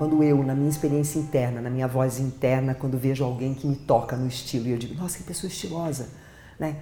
quando 0.00 0.22
eu, 0.22 0.42
na 0.42 0.54
minha 0.54 0.70
experiência 0.70 1.18
interna, 1.18 1.60
na 1.60 1.68
minha 1.68 1.86
voz 1.86 2.18
interna, 2.18 2.74
quando 2.74 2.96
vejo 2.96 3.22
alguém 3.22 3.52
que 3.52 3.66
me 3.66 3.76
toca 3.76 4.16
no 4.16 4.26
estilo 4.26 4.66
e 4.66 4.70
eu 4.70 4.78
digo, 4.78 4.94
nossa, 4.94 5.18
que 5.18 5.24
pessoa 5.24 5.46
estilosa, 5.46 6.08
né? 6.58 6.76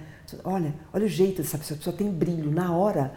Olha, 0.45 0.73
olha 0.93 1.05
o 1.05 1.09
jeito 1.09 1.41
dessa 1.41 1.57
pessoa, 1.57 1.75
a 1.75 1.79
pessoa 1.79 1.97
tem 1.97 2.09
brilho. 2.09 2.49
Na 2.49 2.73
hora, 2.73 3.11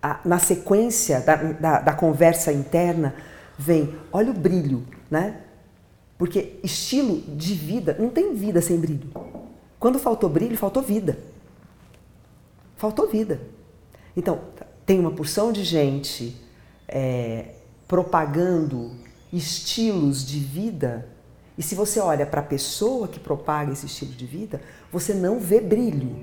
a, 0.00 0.20
na 0.24 0.38
sequência 0.38 1.18
da, 1.22 1.34
da, 1.34 1.80
da 1.80 1.92
conversa 1.92 2.52
interna, 2.52 3.16
vem, 3.58 3.92
olha 4.12 4.30
o 4.30 4.32
brilho, 4.32 4.86
né? 5.10 5.40
Porque 6.16 6.60
estilo 6.62 7.20
de 7.36 7.54
vida, 7.54 7.96
não 7.98 8.10
tem 8.10 8.36
vida 8.36 8.62
sem 8.62 8.78
brilho. 8.78 9.10
Quando 9.80 9.98
faltou 9.98 10.30
brilho, 10.30 10.56
faltou 10.56 10.84
vida. 10.84 11.18
Faltou 12.76 13.08
vida. 13.08 13.40
Então, 14.16 14.38
tem 14.86 15.00
uma 15.00 15.10
porção 15.10 15.50
de 15.50 15.64
gente 15.64 16.40
é, 16.86 17.56
propagando 17.88 19.07
estilos 19.32 20.26
de 20.26 20.38
vida, 20.38 21.06
e 21.56 21.62
se 21.62 21.74
você 21.74 22.00
olha 22.00 22.24
para 22.24 22.40
a 22.40 22.44
pessoa 22.44 23.06
que 23.06 23.20
propaga 23.20 23.72
esse 23.72 23.84
estilo 23.84 24.12
de 24.12 24.24
vida, 24.24 24.60
você 24.90 25.12
não 25.12 25.38
vê 25.38 25.60
brilho. 25.60 26.16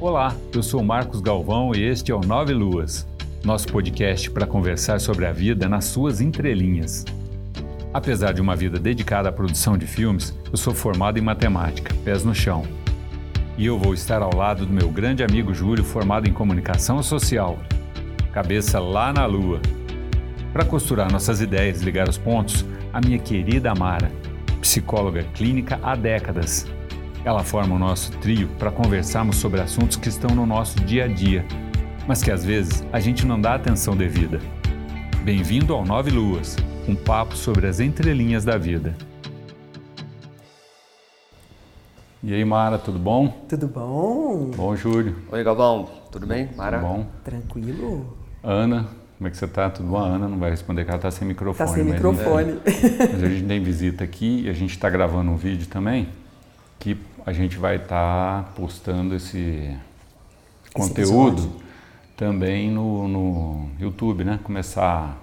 Olá, 0.00 0.34
eu 0.54 0.62
sou 0.62 0.82
Marcos 0.82 1.20
Galvão 1.20 1.72
e 1.74 1.82
este 1.82 2.10
é 2.10 2.14
o 2.14 2.20
Nove 2.20 2.54
Luas, 2.54 3.06
nosso 3.44 3.68
podcast 3.68 4.30
para 4.30 4.46
conversar 4.46 5.00
sobre 5.00 5.26
a 5.26 5.32
vida 5.32 5.68
nas 5.68 5.84
suas 5.84 6.20
entrelinhas. 6.20 7.04
Apesar 7.92 8.32
de 8.32 8.40
uma 8.40 8.56
vida 8.56 8.78
dedicada 8.78 9.28
à 9.28 9.32
produção 9.32 9.76
de 9.76 9.86
filmes, 9.86 10.34
eu 10.50 10.56
sou 10.56 10.74
formado 10.74 11.18
em 11.18 11.22
matemática, 11.22 11.94
pés 12.04 12.24
no 12.24 12.34
chão. 12.34 12.62
E 13.58 13.66
eu 13.66 13.78
vou 13.78 13.92
estar 13.92 14.22
ao 14.22 14.34
lado 14.34 14.64
do 14.64 14.72
meu 14.72 14.88
grande 14.88 15.22
amigo 15.22 15.52
Júlio, 15.52 15.84
formado 15.84 16.26
em 16.26 16.32
comunicação 16.32 17.02
social, 17.02 17.58
cabeça 18.32 18.80
lá 18.80 19.12
na 19.12 19.26
lua. 19.26 19.60
Para 20.52 20.66
costurar 20.66 21.10
nossas 21.10 21.40
ideias 21.40 21.80
e 21.80 21.84
ligar 21.84 22.06
os 22.10 22.18
pontos, 22.18 22.62
a 22.92 23.00
minha 23.00 23.18
querida 23.18 23.72
Amara, 23.72 24.12
psicóloga 24.60 25.22
clínica 25.32 25.80
há 25.82 25.96
décadas. 25.96 26.66
Ela 27.24 27.42
forma 27.42 27.74
o 27.74 27.78
nosso 27.78 28.12
trio 28.18 28.48
para 28.58 28.70
conversarmos 28.70 29.36
sobre 29.36 29.62
assuntos 29.62 29.96
que 29.96 30.10
estão 30.10 30.36
no 30.36 30.44
nosso 30.44 30.78
dia 30.80 31.04
a 31.04 31.08
dia, 31.08 31.42
mas 32.06 32.22
que 32.22 32.30
às 32.30 32.44
vezes 32.44 32.84
a 32.92 33.00
gente 33.00 33.24
não 33.24 33.40
dá 33.40 33.54
atenção 33.54 33.96
devida. 33.96 34.40
Bem-vindo 35.24 35.72
ao 35.72 35.86
Nove 35.86 36.10
Luas 36.10 36.54
um 36.86 36.94
papo 36.94 37.34
sobre 37.34 37.66
as 37.66 37.80
entrelinhas 37.80 38.44
da 38.44 38.58
vida. 38.58 38.94
E 42.22 42.34
aí, 42.34 42.44
Mara, 42.44 42.76
tudo 42.76 42.98
bom? 42.98 43.28
Tudo 43.48 43.68
bom? 43.68 44.50
Bom, 44.54 44.76
Júlio. 44.76 45.16
Oi, 45.32 45.42
Galvão. 45.42 45.88
Tudo 46.10 46.26
bem? 46.26 46.50
Mara? 46.54 46.78
Tudo 46.78 46.88
bom? 46.88 47.06
Tranquilo. 47.24 48.18
Ana, 48.42 48.86
como 49.22 49.28
é 49.28 49.30
que 49.30 49.36
você 49.36 49.46
tá? 49.46 49.70
Tudo 49.70 49.88
bom? 49.88 49.98
A 49.98 50.06
Ana 50.06 50.26
não 50.26 50.36
vai 50.36 50.50
responder 50.50 50.84
que 50.84 50.90
ela 50.90 50.98
tá 50.98 51.08
sem 51.08 51.28
microfone. 51.28 51.68
Tá 51.68 51.72
sem 51.72 51.84
mas 51.84 51.94
microfone. 51.94 52.54
mas 53.12 53.22
a 53.22 53.28
gente 53.28 53.46
tem 53.46 53.62
visita 53.62 54.02
aqui 54.02 54.42
e 54.46 54.50
a 54.50 54.52
gente 54.52 54.72
está 54.72 54.90
gravando 54.90 55.30
um 55.30 55.36
vídeo 55.36 55.68
também 55.68 56.08
que 56.80 56.96
a 57.24 57.32
gente 57.32 57.56
vai 57.56 57.76
estar 57.76 58.42
tá 58.42 58.50
postando 58.56 59.14
esse, 59.14 59.38
esse 59.38 60.74
conteúdo 60.74 61.38
episódio. 61.38 61.52
também 62.16 62.68
no, 62.68 63.06
no 63.06 63.70
YouTube, 63.78 64.24
né? 64.24 64.40
Começar 64.42 65.16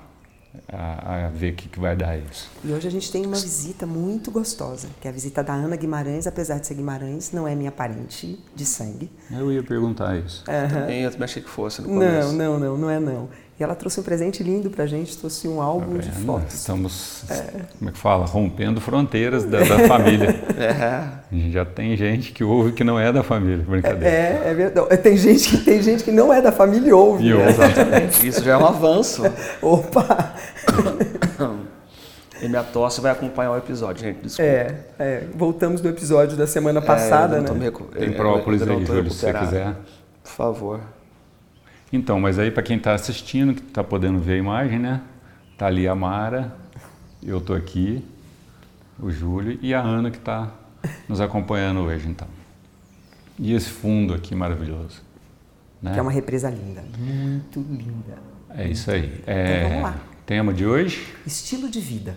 a, 0.72 1.26
a 1.26 1.30
ver 1.30 1.52
o 1.52 1.56
que, 1.58 1.68
que 1.68 1.78
vai 1.78 1.94
dar 1.94 2.18
isso. 2.18 2.50
E 2.64 2.72
hoje 2.72 2.88
a 2.88 2.92
gente 2.92 3.12
tem 3.12 3.26
uma 3.26 3.36
visita 3.36 3.86
muito 3.86 4.32
gostosa, 4.32 4.88
que 5.02 5.10
é 5.10 5.12
a 5.12 5.14
visita 5.14 5.44
da 5.44 5.52
Ana 5.52 5.76
Guimarães, 5.76 6.26
apesar 6.26 6.58
de 6.58 6.68
ser 6.68 6.76
Guimarães, 6.76 7.34
não 7.34 7.46
é 7.46 7.54
minha 7.54 7.72
parente 7.72 8.40
de 8.56 8.66
sangue. 8.66 9.12
Eu 9.30 9.52
ia 9.52 9.62
perguntar 9.62 10.16
isso. 10.16 10.46
Uhum. 10.48 10.70
Também, 10.70 11.02
eu 11.02 11.12
também 11.12 11.26
achei 11.26 11.44
que 11.44 11.50
fosse 11.50 11.82
no 11.82 11.90
começo. 11.90 12.32
Não, 12.32 12.58
não, 12.58 12.60
não, 12.60 12.78
não 12.78 12.90
é 12.90 12.98
não. 12.98 13.28
E 13.60 13.64
ela 13.64 13.76
trouxe 13.76 14.00
um 14.00 14.04
presente 14.04 14.42
lindo 14.42 14.70
pra 14.70 14.86
gente, 14.86 15.18
trouxe 15.18 15.46
um 15.46 15.62
álbum 15.62 15.98
tá 15.98 16.04
de 16.04 16.12
fotos. 16.12 16.54
Estamos, 16.54 17.30
é. 17.30 17.66
como 17.78 17.90
é 17.90 17.92
que 17.92 18.00
fala, 18.00 18.26
rompendo 18.26 18.80
fronteiras 18.80 19.44
da, 19.44 19.60
da 19.60 19.86
família. 19.86 20.30
é. 20.58 21.50
Já 21.52 21.66
tem 21.66 21.98
gente 21.98 22.32
que 22.32 22.42
ouve 22.42 22.72
que 22.72 22.86
não 22.86 22.98
é 22.98 23.12
da 23.12 23.22
família, 23.22 23.66
brincadeira. 23.68 24.08
É, 24.08 24.44
é 24.46 24.54
verdade. 24.54 24.98
Tem 25.00 25.18
gente, 25.18 25.50
que, 25.50 25.58
tem 25.58 25.82
gente 25.82 26.06
que 26.06 26.12
não 26.12 26.32
é 26.32 26.42
da 26.42 26.54
família 26.54 26.88
e 26.88 26.94
ouve. 26.94 27.26
E 27.26 27.34
ouve. 27.34 27.50
Exatamente. 27.52 28.26
Isso 28.26 28.42
já 28.42 28.54
é 28.54 28.58
um 28.58 28.66
avanço. 28.66 29.24
Opa! 29.62 30.36
e 32.42 32.48
minha 32.48 32.64
tosse 32.64 33.02
vai 33.02 33.12
acompanhar 33.12 33.52
o 33.52 33.58
episódio, 33.58 34.02
gente. 34.02 34.22
Desculpa. 34.22 34.50
É, 34.50 34.86
é. 34.98 35.24
voltamos 35.36 35.82
do 35.82 35.90
episódio 35.90 36.38
da 36.38 36.48
semana 36.48 36.80
é, 36.80 36.82
passada, 36.82 37.40
é, 37.40 37.42
né? 37.42 37.72
Tem 37.98 38.14
própolis 38.14 38.62
aí, 38.62 38.86
Júlio, 38.86 39.12
se 39.12 39.20
você 39.20 39.34
quiser. 39.34 39.76
Por 40.24 40.32
favor. 40.32 40.80
Então, 41.92 42.20
mas 42.20 42.38
aí 42.38 42.52
para 42.52 42.62
quem 42.62 42.78
está 42.78 42.94
assistindo, 42.94 43.54
que 43.54 43.62
está 43.62 43.84
podendo 43.84 44.20
ver 44.20 44.34
a 44.34 44.38
imagem, 44.38 44.80
né? 44.80 45.02
Tá 45.58 45.68
ali 45.68 45.88
a 45.88 45.96
Mara, 45.96 46.56
eu 47.22 47.42
tô 47.42 47.54
aqui, 47.54 48.04
o 49.00 49.10
Júlio 49.10 49.58
e 49.62 49.74
a 49.74 49.82
Ana 49.82 50.12
que 50.12 50.18
está 50.18 50.52
nos 51.08 51.20
acompanhando 51.20 51.82
hoje, 51.82 52.08
então. 52.08 52.28
E 53.38 53.54
esse 53.54 53.70
fundo 53.70 54.14
aqui 54.14 54.36
maravilhoso. 54.36 55.02
Né? 55.82 55.94
Que 55.94 56.00
é 56.00 56.02
uma 56.02 56.12
represa 56.12 56.50
linda, 56.50 56.84
muito 56.98 57.62
linda. 57.62 58.18
É 58.50 58.68
isso 58.68 58.92
aí. 58.92 59.22
É, 59.26 59.58
então 59.58 59.70
vamos 59.70 59.84
lá. 59.84 60.00
Tema 60.26 60.54
de 60.54 60.66
hoje? 60.66 61.08
Estilo 61.26 61.70
de 61.70 61.80
vida. 61.80 62.16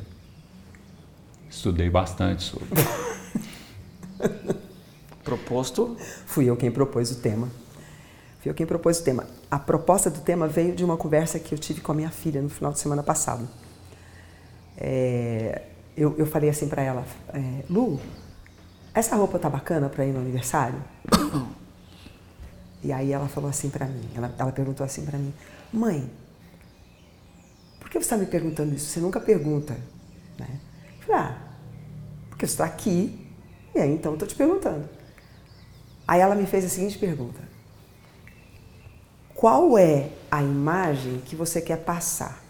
Estudei 1.49 1.89
bastante 1.89 2.43
sobre. 2.43 2.69
Proposto? 5.23 5.97
Fui 6.27 6.47
eu 6.47 6.57
quem 6.57 6.71
propôs 6.71 7.11
o 7.11 7.17
tema. 7.17 7.49
Fui 8.43 8.51
eu 8.51 8.55
quem 8.55 8.67
propôs 8.67 8.99
o 8.99 9.05
tema. 9.05 9.25
A 9.49 9.57
proposta 9.57 10.11
do 10.11 10.21
tema 10.21 10.49
veio 10.49 10.75
de 10.75 10.85
uma 10.85 10.97
conversa 10.97 11.39
que 11.39 11.55
eu 11.55 11.59
tive 11.59 11.81
com 11.81 11.93
a 11.93 11.95
minha 11.95 12.11
filha 12.11 12.43
no 12.43 12.49
final 12.49 12.73
de 12.73 12.81
semana 12.81 13.01
passado. 13.01 13.49
É, 14.77 15.63
eu, 15.97 16.17
eu, 16.19 16.27
falei 16.27 16.51
assim 16.51 16.69
para 16.69 16.83
ela, 16.83 17.05
é, 17.33 17.65
Lu, 17.71 18.01
essa 18.93 19.15
roupa 19.15 19.39
tá 19.39 19.49
bacana 19.49 19.89
para 19.89 20.05
ir 20.05 20.13
no 20.13 20.19
aniversário? 20.19 20.83
E 22.83 22.91
aí 22.93 23.13
ela 23.13 23.29
falou 23.29 23.49
assim 23.49 23.71
para 23.71 23.87
mim, 23.87 24.09
ela, 24.13 24.35
ela 24.37 24.51
perguntou 24.51 24.85
assim 24.85 25.07
para 25.07 25.17
mim, 25.17 25.33
mãe, 25.73 26.11
por 27.79 27.89
que 27.89 27.97
você 27.97 28.07
está 28.07 28.17
me 28.17 28.27
perguntando 28.27 28.75
isso? 28.75 28.87
Você 28.87 28.99
nunca 28.99 29.21
pergunta, 29.21 29.75
né? 30.37 30.59
Eu 30.99 31.07
falei, 31.07 31.23
ah, 31.23 31.39
porque 32.29 32.45
você 32.45 32.55
está 32.55 32.65
aqui, 32.65 33.25
e 33.73 33.79
aí 33.79 33.95
então 33.95 34.15
eu 34.15 34.19
tô 34.19 34.27
te 34.27 34.35
perguntando. 34.35 34.89
Aí 36.09 36.21
ela 36.21 36.35
me 36.35 36.45
fez 36.45 36.65
a 36.65 36.69
seguinte 36.69 36.99
pergunta, 36.99 37.41
qual 39.43 39.77
é 39.77 40.09
a 40.31 40.41
imagem 40.41 41.19
que 41.19 41.35
você 41.35 41.61
quer 41.61 41.79
passar? 41.79 42.45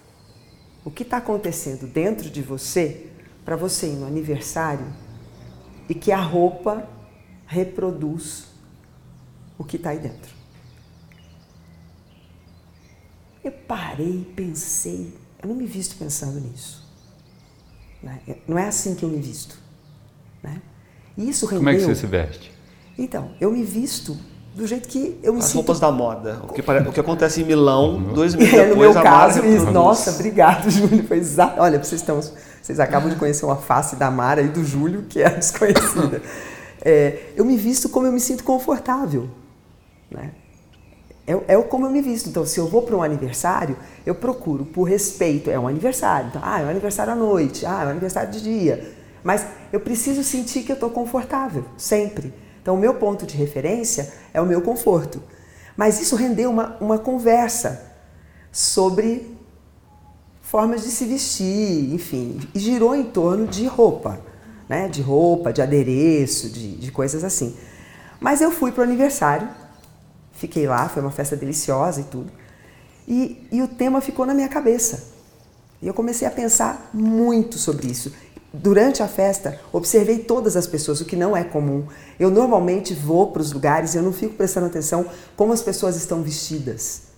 O 0.84 0.90
que 0.90 1.04
está 1.04 1.16
acontecendo 1.16 1.86
dentro 1.86 2.28
de 2.28 2.42
você 2.42 3.06
para 3.46 3.56
você 3.56 3.86
ir 3.86 3.96
no 3.96 4.06
aniversário 4.06 4.84
e 5.88 5.94
que 5.94 6.12
a 6.12 6.20
roupa 6.20 6.86
reproduz 7.46 8.44
o 9.56 9.64
que 9.64 9.76
está 9.76 9.88
aí 9.88 10.00
dentro? 10.00 10.34
Eu 13.42 13.52
parei, 13.52 14.30
pensei, 14.36 15.14
eu 15.42 15.48
não 15.48 15.56
me 15.56 15.64
visto 15.64 15.96
pensando 15.96 16.38
nisso. 16.40 16.86
Né? 18.02 18.20
Não 18.46 18.58
é 18.58 18.68
assim 18.68 18.94
que 18.94 19.02
eu 19.02 19.08
me 19.08 19.18
visto. 19.18 19.56
Né? 20.42 20.60
E 21.16 21.26
isso 21.26 21.46
rendeu... 21.46 21.60
Como 21.60 21.70
é 21.70 21.74
que 21.74 21.80
você 21.80 21.94
se 21.94 22.06
veste? 22.06 22.52
Então, 22.98 23.34
eu 23.40 23.50
me 23.50 23.64
visto 23.64 24.14
do 24.54 24.66
jeito 24.66 24.88
que 24.88 25.18
eu 25.22 25.32
me 25.32 25.38
As 25.38 25.46
sinto... 25.46 25.56
roupas 25.56 25.80
da 25.80 25.90
moda. 25.90 26.40
O 26.48 26.52
que, 26.52 26.60
o 26.60 26.92
que 26.92 27.00
acontece 27.00 27.40
em 27.40 27.44
Milão, 27.44 27.94
Uhum. 27.96 28.12
dois 28.12 28.34
meses 28.36 28.52
É, 28.54 28.62
no 28.64 28.68
depois, 28.70 28.90
meu 28.90 28.98
a 29.00 29.02
caso, 29.02 29.38
Mara 29.38 29.48
isso. 29.48 29.70
Nossa, 29.70 30.10
obrigado, 30.10 30.68
Júlio. 30.70 31.04
Foi 31.06 31.16
exato. 31.18 31.60
Olha, 31.60 31.82
vocês 31.82 32.00
estão, 32.00 32.20
vocês 32.20 32.78
acabam 32.78 33.08
de 33.10 33.16
conhecer 33.16 33.44
uma 33.46 33.56
face 33.56 33.96
da 33.96 34.10
Mara 34.10 34.42
e 34.42 34.48
do 34.48 34.62
Júlio 34.64 35.02
que 35.08 35.22
é 35.22 35.26
a 35.26 35.30
desconhecida. 35.38 36.20
É, 36.84 37.30
eu 37.36 37.44
me 37.44 37.56
visto 37.56 37.88
como 37.88 38.06
eu 38.06 38.12
me 38.12 38.20
sinto 38.20 38.44
confortável, 38.44 39.28
né? 40.10 40.32
É, 41.26 41.54
é 41.54 41.62
como 41.62 41.86
eu 41.86 41.90
me 41.90 42.02
visto. 42.02 42.28
Então, 42.28 42.44
se 42.44 42.58
eu 42.58 42.66
vou 42.68 42.82
para 42.82 42.96
um 42.96 43.02
aniversário, 43.02 43.76
eu 44.04 44.14
procuro, 44.14 44.64
por 44.64 44.82
respeito, 44.84 45.48
é 45.48 45.58
um 45.58 45.68
aniversário. 45.68 46.26
Então, 46.28 46.42
ah, 46.44 46.60
é 46.60 46.64
um 46.64 46.68
aniversário 46.68 47.12
à 47.12 47.16
noite, 47.16 47.64
ah, 47.64 47.82
é 47.84 47.86
um 47.86 47.90
aniversário 47.90 48.30
de 48.32 48.42
dia. 48.42 48.92
Mas 49.22 49.46
eu 49.72 49.78
preciso 49.78 50.24
sentir 50.24 50.64
que 50.64 50.72
eu 50.72 50.74
estou 50.74 50.90
confortável, 50.90 51.64
sempre. 51.78 52.34
Então, 52.62 52.76
o 52.76 52.78
meu 52.78 52.94
ponto 52.94 53.26
de 53.26 53.36
referência 53.36 54.12
é 54.32 54.40
o 54.40 54.46
meu 54.46 54.62
conforto. 54.62 55.20
Mas 55.76 56.00
isso 56.00 56.14
rendeu 56.14 56.48
uma, 56.48 56.76
uma 56.80 56.98
conversa 56.98 57.92
sobre 58.52 59.36
formas 60.40 60.82
de 60.82 60.90
se 60.90 61.04
vestir, 61.04 61.92
enfim, 61.92 62.38
e 62.54 62.58
girou 62.58 62.94
em 62.94 63.04
torno 63.04 63.46
de 63.46 63.66
roupa, 63.66 64.20
né? 64.68 64.86
De 64.86 65.02
roupa, 65.02 65.52
de 65.52 65.60
adereço, 65.62 66.50
de, 66.50 66.76
de 66.76 66.92
coisas 66.92 67.24
assim. 67.24 67.56
Mas 68.20 68.40
eu 68.40 68.50
fui 68.50 68.70
para 68.70 68.82
o 68.82 68.84
aniversário, 68.84 69.48
fiquei 70.32 70.66
lá, 70.66 70.88
foi 70.88 71.02
uma 71.02 71.10
festa 71.10 71.34
deliciosa 71.36 72.02
e 72.02 72.04
tudo, 72.04 72.30
e, 73.08 73.48
e 73.50 73.62
o 73.62 73.66
tema 73.66 74.00
ficou 74.00 74.24
na 74.24 74.34
minha 74.34 74.48
cabeça. 74.48 75.10
E 75.80 75.86
eu 75.88 75.94
comecei 75.94 76.28
a 76.28 76.30
pensar 76.30 76.90
muito 76.94 77.58
sobre 77.58 77.88
isso. 77.88 78.12
Durante 78.52 79.02
a 79.02 79.08
festa, 79.08 79.58
observei 79.72 80.18
todas 80.18 80.56
as 80.56 80.66
pessoas, 80.66 81.00
o 81.00 81.06
que 81.06 81.16
não 81.16 81.34
é 81.34 81.42
comum. 81.42 81.86
Eu 82.20 82.30
normalmente 82.30 82.92
vou 82.92 83.32
para 83.32 83.40
os 83.40 83.50
lugares 83.52 83.94
e 83.94 83.96
eu 83.96 84.02
não 84.02 84.12
fico 84.12 84.34
prestando 84.34 84.66
atenção 84.66 85.06
como 85.36 85.52
as 85.52 85.62
pessoas 85.62 85.96
estão 85.96 86.22
vestidas. 86.22 87.12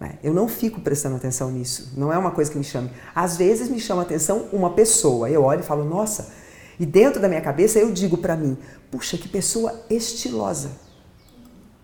Né? 0.00 0.18
Eu 0.24 0.34
não 0.34 0.48
fico 0.48 0.80
prestando 0.80 1.16
atenção 1.16 1.52
nisso. 1.52 1.92
Não 1.96 2.12
é 2.12 2.18
uma 2.18 2.32
coisa 2.32 2.50
que 2.50 2.58
me 2.58 2.64
chame. 2.64 2.90
Às 3.14 3.36
vezes 3.36 3.68
me 3.68 3.78
chama 3.78 4.02
atenção 4.02 4.48
uma 4.52 4.70
pessoa. 4.70 5.30
Eu 5.30 5.44
olho 5.44 5.60
e 5.60 5.62
falo, 5.62 5.84
nossa. 5.84 6.32
E 6.80 6.84
dentro 6.84 7.20
da 7.20 7.28
minha 7.28 7.40
cabeça 7.40 7.78
eu 7.78 7.92
digo 7.92 8.18
para 8.18 8.36
mim, 8.36 8.58
puxa, 8.90 9.16
que 9.16 9.28
pessoa 9.28 9.84
estilosa. 9.88 10.70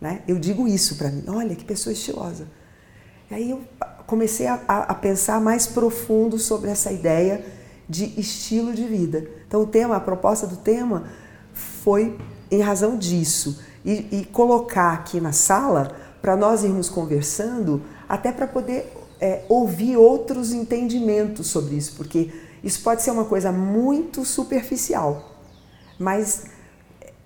Né? 0.00 0.22
Eu 0.26 0.38
digo 0.40 0.66
isso 0.66 0.96
para 0.96 1.08
mim, 1.08 1.22
olha 1.28 1.54
que 1.54 1.64
pessoa 1.64 1.92
estilosa. 1.92 2.48
E 3.30 3.34
aí 3.34 3.50
eu 3.50 3.62
comecei 4.06 4.46
a, 4.48 4.54
a, 4.66 4.94
pensar 4.94 5.40
mais 5.40 5.66
profundo 5.66 6.38
sobre 6.38 6.68
essa 6.68 6.90
ideia 6.90 7.42
de 7.92 8.18
estilo 8.18 8.72
de 8.72 8.86
vida. 8.86 9.28
Então 9.46 9.60
o 9.60 9.66
tema, 9.66 9.96
a 9.96 10.00
proposta 10.00 10.46
do 10.46 10.56
tema 10.56 11.04
foi 11.52 12.18
em 12.50 12.60
razão 12.60 12.96
disso 12.96 13.60
e, 13.84 14.08
e 14.10 14.24
colocar 14.32 14.94
aqui 14.94 15.20
na 15.20 15.32
sala 15.32 15.94
para 16.22 16.34
nós 16.34 16.64
irmos 16.64 16.88
conversando, 16.88 17.82
até 18.08 18.32
para 18.32 18.46
poder 18.46 18.90
é, 19.20 19.42
ouvir 19.46 19.96
outros 19.96 20.52
entendimentos 20.52 21.48
sobre 21.48 21.74
isso, 21.74 21.94
porque 21.94 22.30
isso 22.64 22.82
pode 22.82 23.02
ser 23.02 23.10
uma 23.10 23.26
coisa 23.26 23.52
muito 23.52 24.24
superficial, 24.24 25.36
mas 25.98 26.44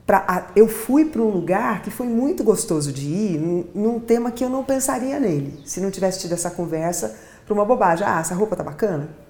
pra, 0.05 0.49
eu 0.57 0.67
fui 0.67 1.05
para 1.05 1.23
um 1.23 1.29
lugar 1.29 1.83
que 1.83 1.91
foi 1.93 2.09
muito 2.09 2.43
gostoso 2.43 2.91
de 2.91 3.07
ir, 3.07 3.71
num, 3.73 4.01
tema 4.01 4.33
que 4.33 4.43
eu 4.43 4.49
não 4.49 4.65
pensaria 4.65 5.21
nele, 5.21 5.61
se 5.65 5.79
não 5.79 5.93
tivesse 5.93 6.21
tido 6.21 6.33
essa 6.33 6.51
conversa 6.51 7.17
para 7.45 7.55
uma 7.55 7.65
bobagem. 7.65 8.05
Ah, 8.05 8.19
essa 8.19 8.35
roupa 8.35 8.57
tá 8.57 8.65
bacana? 8.65 9.26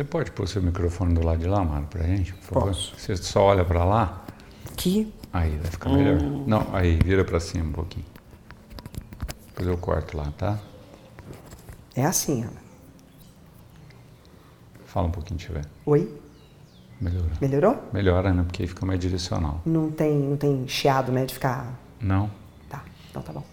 Você 0.00 0.04
pode 0.04 0.30
pôr 0.30 0.48
seu 0.48 0.62
microfone 0.62 1.12
do 1.12 1.22
lado 1.22 1.40
de 1.40 1.46
lá, 1.46 1.62
Mara, 1.62 1.84
para 1.84 2.02
a 2.02 2.06
gente, 2.06 2.32
por 2.32 2.42
favor? 2.42 2.68
Posso. 2.68 2.94
Você 2.96 3.14
só 3.18 3.42
olha 3.42 3.62
para 3.66 3.84
lá? 3.84 4.24
Aqui? 4.72 5.12
Aí, 5.30 5.58
vai 5.58 5.70
ficar 5.70 5.90
melhor. 5.90 6.18
Hum. 6.22 6.44
Não, 6.46 6.74
aí, 6.74 6.98
vira 7.04 7.22
para 7.22 7.38
cima 7.38 7.64
um 7.64 7.72
pouquinho. 7.72 8.06
Depois 9.48 9.68
eu 9.68 9.76
corto 9.76 10.16
lá, 10.16 10.32
tá? 10.38 10.58
É 11.94 12.06
assim, 12.06 12.44
Ana. 12.44 12.62
Fala 14.86 15.08
um 15.08 15.10
pouquinho, 15.10 15.36
deixa 15.36 15.52
eu 15.52 15.56
ver. 15.56 15.68
Oi? 15.84 16.18
Melhorou. 16.98 17.30
Melhorou? 17.38 17.84
Melhora, 17.92 18.32
né? 18.32 18.42
Porque 18.42 18.62
aí 18.62 18.68
fica 18.68 18.86
mais 18.86 18.98
direcional. 18.98 19.60
Não 19.66 19.90
tem, 19.90 20.18
não 20.18 20.38
tem 20.38 20.66
chiado, 20.66 21.12
né? 21.12 21.26
De 21.26 21.34
ficar. 21.34 21.78
Não. 22.00 22.30
Tá, 22.70 22.82
então 23.10 23.20
tá 23.20 23.34
bom. 23.34 23.44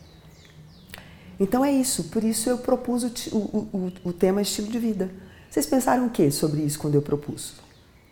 Então 1.37 1.65
é 1.65 1.73
isso, 1.73 2.05
por 2.05 2.23
isso 2.23 2.49
eu 2.49 2.57
propus 2.57 3.03
o, 3.03 3.35
o, 3.35 3.69
o, 3.73 3.93
o 4.05 4.13
tema 4.13 4.41
estilo 4.41 4.69
de 4.69 4.79
vida. 4.79 5.26
Vocês 5.49 5.65
pensaram 5.65 6.07
o 6.07 6.09
que 6.09 6.29
sobre 6.31 6.61
isso 6.61 6.79
quando 6.79 6.95
eu 6.95 7.01
propus? 7.01 7.55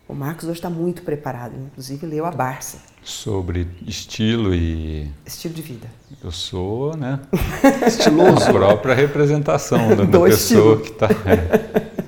O 0.07 0.13
Marcos 0.13 0.43
hoje 0.45 0.59
está 0.59 0.69
muito 0.69 1.01
preparado, 1.01 1.55
inclusive 1.55 2.05
leu 2.05 2.25
a 2.25 2.31
Barça. 2.31 2.77
Sobre 3.03 3.67
estilo 3.87 4.53
e. 4.53 5.11
Estilo 5.25 5.53
de 5.53 5.61
vida. 5.61 5.87
Eu 6.23 6.31
sou, 6.31 6.95
né? 6.95 7.19
Estiloso. 7.85 8.49
A 8.49 8.53
própria 8.53 8.93
representação 8.93 9.95
da, 9.95 10.03
da 10.03 10.19
pessoa 10.19 10.79
que 10.79 10.91
está. 10.91 11.07
É. 11.07 12.05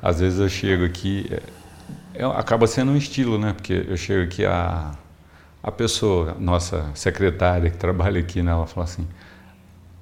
Às 0.00 0.20
vezes 0.20 0.38
eu 0.38 0.48
chego 0.48 0.84
aqui. 0.84 1.28
É, 2.14 2.22
é, 2.22 2.24
acaba 2.24 2.66
sendo 2.66 2.92
um 2.92 2.96
estilo, 2.96 3.38
né? 3.38 3.52
Porque 3.52 3.86
eu 3.88 3.96
chego 3.96 4.24
aqui, 4.24 4.44
a, 4.44 4.92
a 5.62 5.72
pessoa, 5.72 6.36
nossa 6.38 6.90
secretária 6.94 7.70
que 7.70 7.76
trabalha 7.76 8.20
aqui, 8.20 8.42
né? 8.42 8.52
Ela 8.52 8.66
fala 8.66 8.84
assim. 8.84 9.06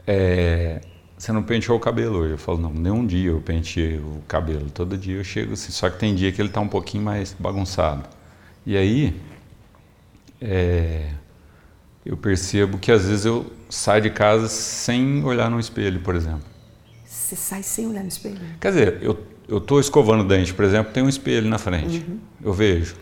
É, 0.06 0.80
você 1.20 1.32
não 1.32 1.42
penteou 1.42 1.76
o 1.76 1.80
cabelo 1.80 2.18
hoje? 2.18 2.32
Eu 2.32 2.38
falo, 2.38 2.58
não, 2.58 2.72
nem 2.72 2.90
um 2.90 3.06
dia 3.06 3.30
eu 3.30 3.40
penteei 3.40 3.98
o 3.98 4.22
cabelo. 4.26 4.70
Todo 4.70 4.96
dia 4.96 5.16
eu 5.16 5.24
chego 5.24 5.52
assim, 5.52 5.70
só 5.70 5.90
que 5.90 5.98
tem 5.98 6.14
dia 6.14 6.32
que 6.32 6.40
ele 6.40 6.48
está 6.48 6.60
um 6.60 6.68
pouquinho 6.68 7.04
mais 7.04 7.36
bagunçado. 7.38 8.08
E 8.64 8.76
aí, 8.76 9.20
é, 10.40 11.10
eu 12.06 12.16
percebo 12.16 12.78
que 12.78 12.90
às 12.90 13.04
vezes 13.04 13.26
eu 13.26 13.52
saio 13.68 14.02
de 14.02 14.10
casa 14.10 14.48
sem 14.48 15.22
olhar 15.22 15.50
no 15.50 15.60
espelho, 15.60 16.00
por 16.00 16.14
exemplo. 16.14 16.44
Você 17.04 17.36
sai 17.36 17.62
sem 17.62 17.86
olhar 17.86 18.02
no 18.02 18.08
espelho? 18.08 18.40
Quer 18.58 18.70
dizer, 18.70 18.98
eu 19.02 19.18
eu 19.50 19.58
estou 19.58 19.80
escovando 19.80 20.20
o 20.20 20.24
dente, 20.24 20.54
por 20.54 20.64
exemplo, 20.64 20.92
tem 20.92 21.02
um 21.02 21.08
espelho 21.08 21.48
na 21.48 21.58
frente, 21.58 22.06
uhum. 22.08 22.20
eu 22.40 22.52
vejo. 22.52 22.94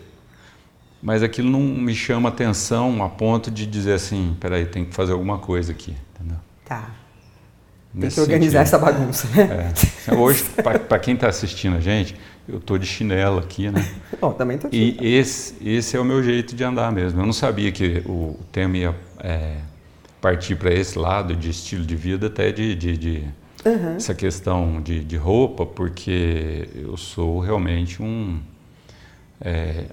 Mas 0.99 1.21
aquilo 1.21 1.47
não 1.47 1.59
me 1.61 1.93
chama 1.93 2.27
atenção 2.27 3.03
a 3.03 3.07
ponto 3.07 3.51
de 3.51 3.67
dizer 3.67 3.93
assim, 3.93 4.35
peraí, 4.39 4.65
tem 4.65 4.83
que 4.83 4.95
fazer 4.95 5.11
alguma 5.11 5.37
coisa 5.37 5.71
aqui, 5.71 5.95
entendeu? 6.15 6.39
Tá. 6.65 6.89
Tem 7.97 8.09
que 8.09 8.19
organizar 8.19 8.65
sentido. 8.65 8.85
essa 8.85 8.93
bagunça, 8.93 9.27
né? 9.29 9.73
É. 10.07 10.13
Hoje, 10.13 10.43
para 10.87 10.99
quem 10.99 11.15
está 11.15 11.27
assistindo 11.27 11.77
a 11.77 11.79
gente, 11.79 12.15
eu 12.47 12.57
estou 12.57 12.77
de 12.77 12.85
chinelo 12.85 13.39
aqui, 13.39 13.69
né? 13.71 13.83
Bom, 14.21 14.31
também 14.31 14.55
estou 14.57 14.69
E 14.71 14.97
esse, 15.01 15.55
esse 15.67 15.97
é 15.97 15.99
o 15.99 16.05
meu 16.05 16.21
jeito 16.23 16.55
de 16.55 16.63
andar 16.63 16.91
mesmo. 16.91 17.19
Eu 17.19 17.25
não 17.25 17.33
sabia 17.33 17.71
que 17.71 18.03
o 18.05 18.37
tema 18.51 18.77
ia 18.77 18.95
é, 19.19 19.57
partir 20.21 20.55
para 20.55 20.71
esse 20.71 20.97
lado 20.97 21.35
de 21.35 21.49
estilo 21.49 21.85
de 21.85 21.95
vida, 21.95 22.27
até 22.27 22.51
de, 22.51 22.75
de, 22.75 22.97
de 22.97 23.23
uhum. 23.65 23.95
essa 23.95 24.13
questão 24.13 24.81
de, 24.81 25.03
de, 25.03 25.17
roupa, 25.17 25.65
porque 25.65 26.69
eu 26.75 26.95
sou 26.95 27.39
realmente 27.39 28.01
um. 28.01 28.39
É, 29.41 29.85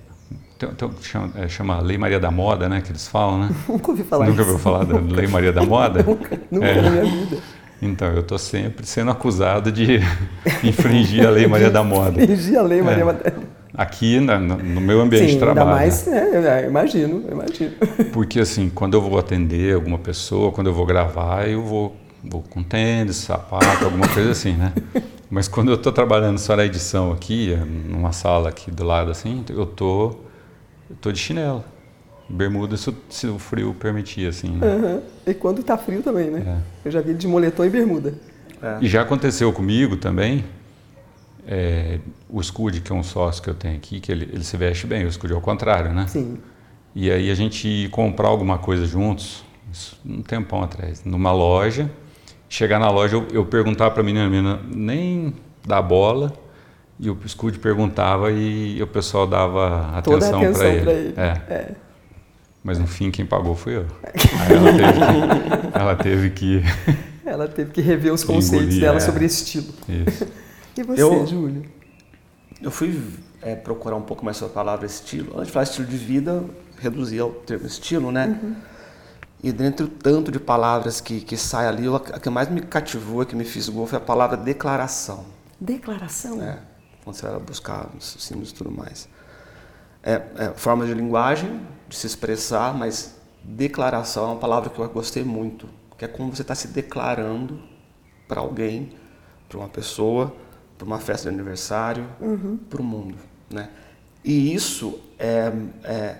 tem, 0.59 0.69
tem, 0.71 0.91
chama, 1.03 1.33
é, 1.37 1.49
chama, 1.49 1.81
Lei 1.81 1.97
Maria 1.97 2.19
da 2.19 2.31
Moda, 2.31 2.69
né? 2.69 2.81
Que 2.81 2.91
eles 2.91 3.07
falam, 3.07 3.41
né? 3.41 3.51
Nunca 3.69 3.91
ouvi 3.91 4.03
falar 4.03 4.27
Nunca 4.27 4.43
ouviu 4.43 4.59
falar 4.59 4.85
da 4.85 4.99
Lei 5.15 5.27
Maria 5.27 5.53
da 5.53 5.63
Moda? 5.63 6.03
nunca, 6.03 6.41
nunca 6.51 6.67
é. 6.67 6.83
na 6.83 6.91
minha 6.91 7.05
vida. 7.05 7.39
Então, 7.81 8.09
eu 8.09 8.21
estou 8.21 8.39
sempre 8.39 8.87
sendo 8.87 9.11
acusado 9.11 9.71
de 9.71 10.01
infringir 10.65 11.27
a 11.27 11.31
Lei 11.31 11.47
Maria 11.47 11.71
da 11.71 11.85
Moda. 11.85 12.23
Infringir 12.23 12.59
a 12.59 12.63
Lei 12.63 12.83
Maria 12.83 13.05
da 13.05 13.13
Moda. 13.13 13.35
Aqui 13.75 14.19
na, 14.21 14.39
no 14.39 14.81
meu 14.81 15.01
ambiente 15.03 15.27
Sim, 15.27 15.35
de 15.35 15.39
trabalho. 15.39 15.69
Ainda 15.69 15.79
mais, 15.79 16.09
é, 16.09 16.65
eu 16.65 16.69
imagino, 16.71 17.25
imagino. 17.31 17.73
Porque 18.11 18.41
assim, 18.41 18.71
quando 18.75 18.95
eu 18.95 19.03
vou 19.03 19.19
atender 19.19 19.75
alguma 19.75 19.99
pessoa, 19.99 20.51
quando 20.51 20.69
eu 20.69 20.73
vou 20.73 20.87
gravar, 20.87 21.47
eu 21.47 21.63
vou 21.63 21.95
vou 22.29 22.43
com 22.43 22.63
tênis, 22.63 23.17
sapato, 23.17 23.85
alguma 23.85 24.09
coisa 24.09 24.31
assim, 24.33 24.53
né? 24.53 24.73
Mas 25.31 25.49
quando 25.49 25.71
eu 25.71 25.75
estou 25.75 25.93
trabalhando 25.93 26.39
só 26.39 26.57
na 26.57 26.65
edição 26.65 27.13
aqui, 27.13 27.57
numa 27.89 28.13
sala 28.13 28.49
aqui 28.49 28.71
do 28.71 28.85
lado 28.85 29.11
assim, 29.11 29.45
eu 29.49 29.67
tô, 29.67 30.17
eu 30.89 30.97
tô 31.01 31.13
de 31.13 31.19
chinelo. 31.19 31.65
Bermuda 32.29 32.77
se, 32.77 32.93
se 33.09 33.27
o 33.27 33.39
frio 33.39 33.75
permitir, 33.75 34.29
assim. 34.29 34.51
Né? 34.51 34.67
Uhum. 34.67 35.03
E 35.27 35.35
quando 35.35 35.61
está 35.61 35.79
frio 35.79 36.03
também, 36.03 36.31
né? 36.31 36.61
É. 36.85 36.89
Eu 36.89 36.91
já 36.91 37.01
vi 37.01 37.11
ele 37.11 37.19
de 37.19 37.29
moletom 37.29 37.65
e 37.65 37.71
bermuda. 37.71 38.15
É. 38.63 38.79
E 38.81 38.89
já 38.89 39.03
aconteceu 39.03 39.53
comigo 39.53 39.97
também. 39.97 40.45
É, 41.47 42.01
o 42.29 42.43
Scud, 42.43 42.81
que 42.81 42.91
é 42.91 42.95
um 42.95 43.05
sócio 43.05 43.43
que 43.43 43.49
eu 43.49 43.55
tenho 43.55 43.77
aqui, 43.77 44.01
que 44.01 44.11
ele, 44.11 44.29
ele 44.33 44.43
se 44.43 44.57
veste 44.57 44.87
bem, 44.87 45.07
o 45.07 45.13
Scud 45.13 45.33
é 45.33 45.37
o 45.37 45.41
contrário, 45.41 45.93
né? 45.93 46.07
Sim. 46.09 46.39
E 46.93 47.11
aí 47.11 47.31
a 47.31 47.35
gente 47.35 47.69
ia 47.69 47.89
comprar 47.89 48.29
alguma 48.29 48.59
coisa 48.59 48.85
juntos, 48.85 49.45
um 50.05 50.23
tempão 50.23 50.63
atrás, 50.63 51.05
numa 51.05 51.31
loja, 51.31 51.89
chegar 52.49 52.81
na 52.81 52.91
loja, 52.91 53.17
eu, 53.17 53.29
eu 53.31 53.45
perguntava 53.45 53.93
para 53.93 54.01
a 54.01 54.05
menina, 54.05 54.27
a 54.27 54.31
menina 54.31 54.61
nem 54.75 55.35
dá 55.65 55.81
bola, 55.81 56.33
e 56.99 57.11
o 57.11 57.19
Scud 57.29 57.59
perguntava 57.61 58.33
e 58.33 58.83
o 58.83 58.87
pessoal 58.87 59.27
dava 59.27 59.97
atenção, 59.97 60.41
atenção 60.41 60.53
para 60.53 60.69
ele. 60.69 60.91
ele. 60.91 61.15
É. 61.17 61.75
Mas 62.67 62.81
no 62.81 62.87
fim 62.89 63.13
quem 63.13 63.25
pagou 63.25 63.55
foi 63.55 63.77
eu. 63.77 63.87
Aí 64.43 64.57
ela 64.57 64.75
teve 64.75 64.91
que. 64.91 65.79
Ela 65.79 65.97
teve 65.97 66.31
que, 66.31 66.63
ela 67.25 67.49
teve 67.49 67.71
que 67.71 67.81
rever 67.81 68.13
os 68.13 68.25
conceitos 68.25 68.67
engolir, 68.67 68.81
dela 68.81 68.97
é. 68.97 69.01
sobre 69.01 69.25
estilo. 69.25 69.73
Isso. 69.89 70.27
E 70.79 70.83
você, 70.83 71.01
eu, 71.01 71.27
Júlio? 71.27 71.65
Eu 72.61 72.71
fui 72.71 73.03
é, 73.41 73.55
procurar 73.55 73.97
um 73.97 74.03
pouco 74.03 74.23
mais 74.23 74.37
sobre 74.37 74.53
a 74.53 74.55
palavra 74.55 74.85
estilo. 74.85 75.33
Antes 75.35 75.47
de 75.47 75.53
falar 75.53 75.63
estilo 75.63 75.87
de 75.87 75.97
vida, 75.97 76.45
reduzir 76.79 77.19
ao 77.19 77.31
termo 77.31 77.67
estilo, 77.67 78.13
né? 78.13 78.39
Uhum. 78.43 78.57
E 79.43 79.53
dentre 79.53 79.87
o 79.87 79.89
tanto 79.89 80.31
de 80.31 80.39
palavras 80.39 81.01
que, 81.01 81.23
que 81.23 81.35
sai 81.35 81.67
ali, 81.67 81.85
a 81.89 82.21
que 82.21 82.29
mais 82.29 82.51
me 82.51 82.61
cativou, 82.61 83.23
a 83.23 83.25
que 83.25 83.35
me 83.35 83.47
fisgou, 83.47 83.87
foi 83.87 83.97
a 83.97 84.01
palavra 84.03 84.37
declaração. 84.37 85.25
Declaração? 85.59 86.43
É, 86.43 86.59
quando 87.03 87.17
você 87.17 87.27
vai 87.27 87.41
buscar 87.41 87.89
os 87.97 88.19
símbolos 88.19 88.51
e 88.51 88.55
tudo 88.55 88.71
mais. 88.71 89.09
É, 90.03 90.21
é, 90.37 90.53
forma 90.55 90.85
de 90.85 90.93
linguagem, 90.93 91.59
de 91.89 91.97
se 91.97 92.07
expressar, 92.07 92.75
mas 92.75 93.17
declaração 93.43 94.25
é 94.25 94.27
uma 94.29 94.41
palavra 94.41 94.71
que 94.71 94.79
eu 94.79 94.89
gostei 94.89 95.25
muito, 95.25 95.69
que 95.97 96.05
é 96.05 96.09
como 96.09 96.35
você 96.35 96.43
está 96.43 96.55
se 96.55 96.69
declarando 96.69 97.63
para 98.27 98.41
alguém, 98.41 98.93
para 99.49 99.59
uma 99.59 99.69
pessoa, 99.69 100.35
para 100.77 100.87
uma 100.87 100.99
festa 100.99 101.29
de 101.29 101.35
aniversário, 101.35 102.09
uhum. 102.21 102.57
para 102.57 102.81
o 102.81 102.85
mundo. 102.85 103.17
Né? 103.51 103.71
E 104.25 104.53
isso 104.55 105.01
é, 105.19 105.53
é, 105.85 106.17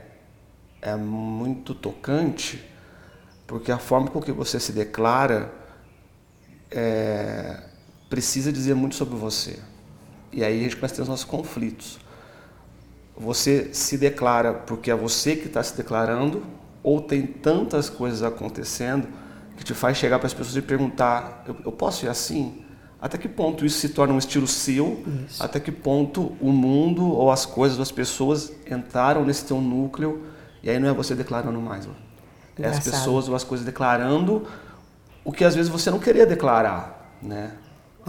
é 0.81 0.97
muito 0.97 1.75
tocante 1.75 2.65
porque 3.47 3.71
a 3.71 3.79
forma 3.79 4.11
com 4.11 4.21
que 4.21 4.33
você 4.33 4.59
se 4.59 4.73
declara 4.73 5.53
é, 6.71 7.63
precisa 8.11 8.53
dizer 8.53 8.75
muito 8.75 8.97
sobre 8.97 9.17
você. 9.17 9.59
E 10.33 10.43
aí 10.43 10.59
a 10.59 10.63
gente 10.65 10.77
começa 10.77 10.95
a 10.95 10.97
ter 10.97 11.03
os 11.03 11.09
nossos 11.09 11.25
conflitos. 11.25 11.99
Você 13.19 13.71
se 13.73 13.97
declara 13.97 14.53
porque 14.53 14.91
é 14.91 14.95
você 14.95 15.37
que 15.37 15.47
está 15.47 15.63
se 15.63 15.77
declarando, 15.77 16.43
ou 16.83 17.01
tem 17.01 17.27
tantas 17.27 17.89
coisas 17.89 18.23
acontecendo 18.23 19.09
que 19.57 19.65
te 19.65 19.73
faz 19.75 19.97
chegar 19.97 20.19
para 20.19 20.27
as 20.27 20.35
pessoas 20.35 20.57
e 20.57 20.63
perguntar: 20.63 21.45
eu, 21.49 21.57
eu 21.65 21.73
posso 21.73 22.05
ir 22.05 22.09
assim? 22.09 22.63
Até 23.01 23.19
que 23.19 23.29
ponto 23.29 23.65
isso 23.65 23.79
se 23.79 23.91
torna 23.91 24.15
um 24.15 24.19
estilo 24.19 24.47
seu? 24.47 25.03
Isso. 25.29 25.43
Até 25.43 25.61
que 25.61 25.71
ponto 25.73 26.35
o 26.41 26.51
mundo 26.51 27.07
ou 27.07 27.31
as 27.31 27.45
coisas, 27.47 27.79
ou 27.79 27.83
as 27.83 27.93
pessoas 27.93 28.53
entraram 28.71 29.25
nesse 29.25 29.45
teu 29.45 29.61
núcleo 29.61 30.23
e 30.63 30.71
aí 30.71 30.79
não 30.79 30.89
é 30.89 30.93
você 30.93 31.15
declarando 31.15 31.61
mais. 31.61 31.89
É 32.59 32.67
as 32.67 32.81
pessoas 32.81 33.29
ou 33.29 33.35
as 33.35 33.45
coisas 33.45 33.65
declarando 33.67 34.47
o 35.25 35.31
que 35.33 35.45
às 35.45 35.55
vezes 35.55 35.71
você 35.71 35.91
não 35.91 35.99
queria 35.99 36.27
declarar. 36.27 37.15
né? 37.23 37.53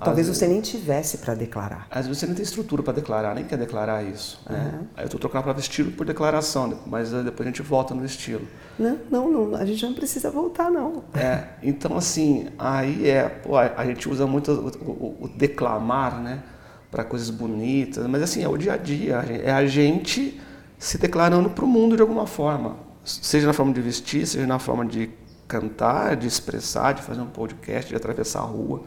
Talvez 0.03 0.27
você 0.27 0.47
nem 0.47 0.61
tivesse 0.61 1.17
para 1.17 1.33
declarar. 1.33 1.87
Às 1.89 2.05
vezes 2.05 2.19
você 2.19 2.25
nem 2.27 2.35
tem 2.35 2.43
estrutura 2.43 2.83
para 2.83 2.93
declarar, 2.93 3.33
nem 3.33 3.43
quer 3.43 3.57
declarar 3.57 4.03
isso. 4.03 4.39
Né? 4.47 4.71
Uhum. 4.73 4.87
Aí 4.95 5.03
eu 5.03 5.05
estou 5.05 5.19
trocando 5.19 5.39
a 5.39 5.43
palavra 5.43 5.61
estilo 5.61 5.91
por 5.91 6.05
declaração, 6.05 6.79
mas 6.85 7.11
depois 7.11 7.47
a 7.47 7.51
gente 7.51 7.63
volta 7.63 7.95
no 7.95 8.05
estilo. 8.05 8.47
Não, 8.77 8.99
não, 9.09 9.31
não, 9.31 9.55
a 9.55 9.65
gente 9.65 9.83
não 9.83 9.93
precisa 9.93 10.29
voltar, 10.29 10.69
não. 10.69 11.03
É, 11.15 11.45
então 11.63 11.97
assim, 11.97 12.47
aí 12.59 13.09
é, 13.09 13.27
pô, 13.27 13.57
a 13.57 13.85
gente 13.85 14.07
usa 14.07 14.27
muito 14.27 14.51
o, 14.51 14.91
o, 14.91 15.17
o 15.25 15.27
declamar, 15.29 16.21
né, 16.21 16.43
para 16.91 17.03
coisas 17.03 17.31
bonitas, 17.31 18.05
mas 18.05 18.21
assim, 18.21 18.43
é 18.43 18.47
o 18.47 18.55
dia 18.55 18.73
a 18.73 18.77
dia, 18.77 19.15
é 19.43 19.51
a 19.51 19.65
gente 19.65 20.39
se 20.77 20.97
declarando 20.99 21.49
para 21.49 21.65
o 21.65 21.67
mundo 21.67 21.95
de 21.95 22.01
alguma 22.03 22.27
forma, 22.27 22.77
seja 23.03 23.47
na 23.47 23.53
forma 23.53 23.73
de 23.73 23.81
vestir, 23.81 24.27
seja 24.27 24.45
na 24.45 24.59
forma 24.59 24.85
de 24.85 25.09
cantar, 25.47 26.15
de 26.15 26.27
expressar, 26.27 26.93
de 26.93 27.01
fazer 27.01 27.21
um 27.21 27.27
podcast, 27.27 27.89
de 27.89 27.95
atravessar 27.95 28.39
a 28.39 28.43
rua 28.43 28.83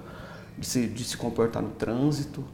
de 0.58 0.66
se, 0.66 0.86
de 0.86 1.04
se 1.04 1.16
comportar 1.16 1.62
no 1.62 1.70
trânsito, 1.70 2.44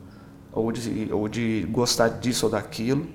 ou 0.53 0.73
de, 0.73 1.09
ou 1.13 1.29
de 1.29 1.67
gostar 1.71 2.09
disso 2.09 2.47
ou 2.47 2.53
daquilo. 2.53 3.07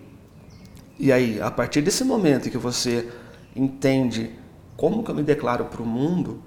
E 1.00 1.12
aí, 1.12 1.42
a 1.42 1.50
partir 1.50 1.82
desse 1.82 2.04
momento 2.04 2.50
que 2.50 2.58
você 2.58 3.10
entende 3.56 4.32
como 4.78 5.04
que 5.04 5.10
eu 5.10 5.16
me 5.16 5.24
declaro 5.24 5.66
para 5.66 5.82
o 5.82 5.86
mundo, 5.86 6.42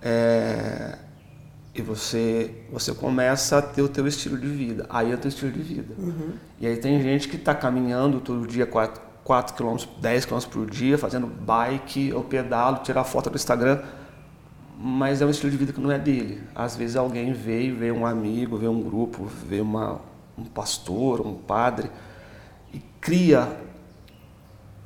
é, 0.00 0.98
e 1.74 1.82
você 1.82 2.64
você 2.70 2.94
começa 2.94 3.58
a 3.58 3.62
ter 3.62 3.82
o 3.82 3.88
teu 3.88 4.06
estilo 4.06 4.38
de 4.38 4.46
vida. 4.46 4.86
Aí 4.88 5.10
é 5.10 5.14
o 5.14 5.18
teu 5.18 5.28
estilo 5.28 5.52
de 5.52 5.60
vida. 5.60 5.94
Uhum. 5.98 6.32
E 6.60 6.66
aí 6.66 6.76
tem 6.76 7.02
gente 7.02 7.28
que 7.28 7.36
está 7.36 7.54
caminhando 7.54 8.20
todo 8.20 8.46
dia 8.46 8.66
4, 8.66 9.02
4 9.24 9.54
km, 9.54 9.76
10 10.00 10.24
km 10.24 10.38
por 10.50 10.70
dia, 10.70 10.96
fazendo 10.96 11.26
bike 11.26 12.12
ou 12.12 12.22
pedalo, 12.22 12.78
tirar 12.78 13.04
foto 13.04 13.28
do 13.28 13.36
Instagram 13.36 13.82
mas 14.78 15.22
é 15.22 15.26
um 15.26 15.30
estilo 15.30 15.50
de 15.50 15.56
vida 15.56 15.72
que 15.72 15.80
não 15.80 15.90
é 15.90 15.98
dele. 15.98 16.42
Às 16.54 16.76
vezes 16.76 16.96
alguém 16.96 17.32
veio, 17.32 17.76
vê 17.76 17.90
um 17.90 18.04
amigo, 18.04 18.58
vê 18.58 18.68
um 18.68 18.82
grupo, 18.82 19.24
vê 19.24 19.60
uma, 19.60 20.00
um 20.36 20.44
pastor, 20.44 21.26
um 21.26 21.34
padre 21.34 21.90
e 22.72 22.78
cria 23.00 23.56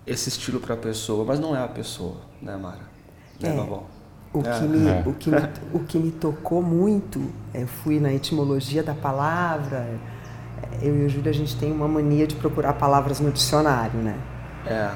esse 0.07 0.29
estilo 0.29 0.61
para 0.61 0.75
a 0.75 0.79
pessoa, 0.79 1.25
mas 1.25 1.41
não 1.41 1.57
é 1.57 1.63
a 1.63 1.69
pessoa, 1.69 2.19
né, 2.41 2.57
Mara? 2.57 2.89
Né, 3.41 3.49
é. 3.49 3.61
O, 4.33 4.47
é. 4.47 4.59
Que 4.59 4.65
me, 4.65 4.89
é. 4.89 5.03
o, 5.05 5.13
que 5.13 5.31
me, 5.31 5.37
o 5.75 5.81
que 5.81 5.99
me 5.99 6.13
tocou 6.13 6.63
muito, 6.63 7.21
eu 7.53 7.67
fui 7.67 7.99
na 7.99 8.13
etimologia 8.13 8.83
da 8.83 8.95
palavra, 8.95 9.99
eu 10.81 10.97
e 10.97 11.05
o 11.07 11.09
Júlio 11.09 11.31
a 11.31 11.35
gente 11.35 11.57
tem 11.57 11.73
uma 11.73 11.89
mania 11.89 12.29
de 12.29 12.37
procurar 12.37 12.75
palavras 12.75 13.19
no 13.19 13.33
dicionário, 13.33 13.99
né? 13.99 14.17
É. 14.67 14.91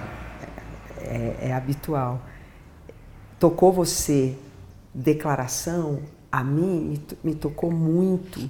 É, 1.00 1.48
é 1.48 1.52
habitual. 1.52 2.20
Tocou 3.40 3.72
você 3.72 4.38
declaração, 4.94 6.00
a 6.30 6.44
mim 6.44 7.00
me, 7.22 7.34
tocou 7.34 7.70
muito 7.70 8.48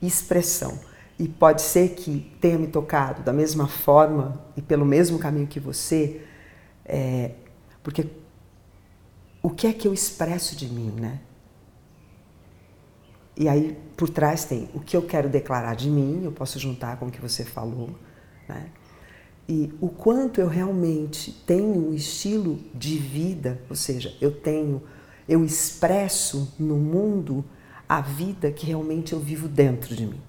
expressão. 0.00 0.78
E 1.18 1.28
pode 1.28 1.62
ser 1.62 1.90
que 1.90 2.32
tenha 2.40 2.58
me 2.58 2.66
tocado 2.66 3.22
da 3.22 3.32
mesma 3.32 3.66
forma 3.66 4.40
e 4.56 4.62
pelo 4.62 4.84
mesmo 4.84 5.18
caminho 5.18 5.46
que 5.46 5.58
você, 5.58 6.22
é, 6.84 7.32
porque 7.82 8.06
o 9.42 9.48
que 9.50 9.66
é 9.66 9.72
que 9.72 9.88
eu 9.88 9.94
expresso 9.94 10.54
de 10.56 10.66
mim, 10.66 10.90
né? 10.90 11.20
E 13.34 13.48
aí 13.48 13.78
por 13.96 14.10
trás 14.10 14.44
tem 14.44 14.68
o 14.74 14.80
que 14.80 14.96
eu 14.96 15.02
quero 15.02 15.28
declarar 15.28 15.74
de 15.74 15.88
mim, 15.88 16.22
eu 16.24 16.32
posso 16.32 16.58
juntar 16.58 16.98
com 16.98 17.06
o 17.06 17.10
que 17.10 17.20
você 17.20 17.44
falou, 17.44 17.90
né? 18.48 18.70
E 19.48 19.72
o 19.80 19.88
quanto 19.88 20.40
eu 20.40 20.48
realmente 20.48 21.32
tenho 21.46 21.88
um 21.88 21.94
estilo 21.94 22.58
de 22.74 22.98
vida, 22.98 23.60
ou 23.70 23.76
seja, 23.76 24.14
eu 24.20 24.32
tenho 24.32 24.82
eu 25.28 25.44
expresso 25.44 26.52
no 26.58 26.76
mundo 26.76 27.44
a 27.88 28.00
vida 28.00 28.50
que 28.50 28.66
realmente 28.66 29.12
eu 29.12 29.20
vivo 29.20 29.48
dentro 29.48 29.94
de 29.94 30.06
mim. 30.06 30.20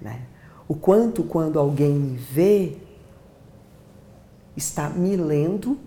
Né? 0.00 0.22
O 0.66 0.74
quanto, 0.74 1.22
quando 1.22 1.58
alguém 1.58 1.92
me 1.94 2.16
vê, 2.16 2.76
está 4.56 4.88
me 4.90 5.16
lendo 5.16 5.78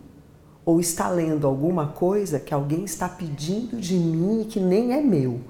ou 0.66 0.80
está 0.80 1.10
lendo 1.10 1.48
alguma 1.48 1.88
coisa 1.88 2.40
que 2.40 2.54
alguém 2.54 2.84
está 2.84 3.08
pedindo 3.08 3.80
de 3.80 3.96
mim 3.96 4.42
e 4.42 4.46
que 4.46 4.60
nem 4.60 4.94
é 4.94 5.02
meu. 5.02 5.42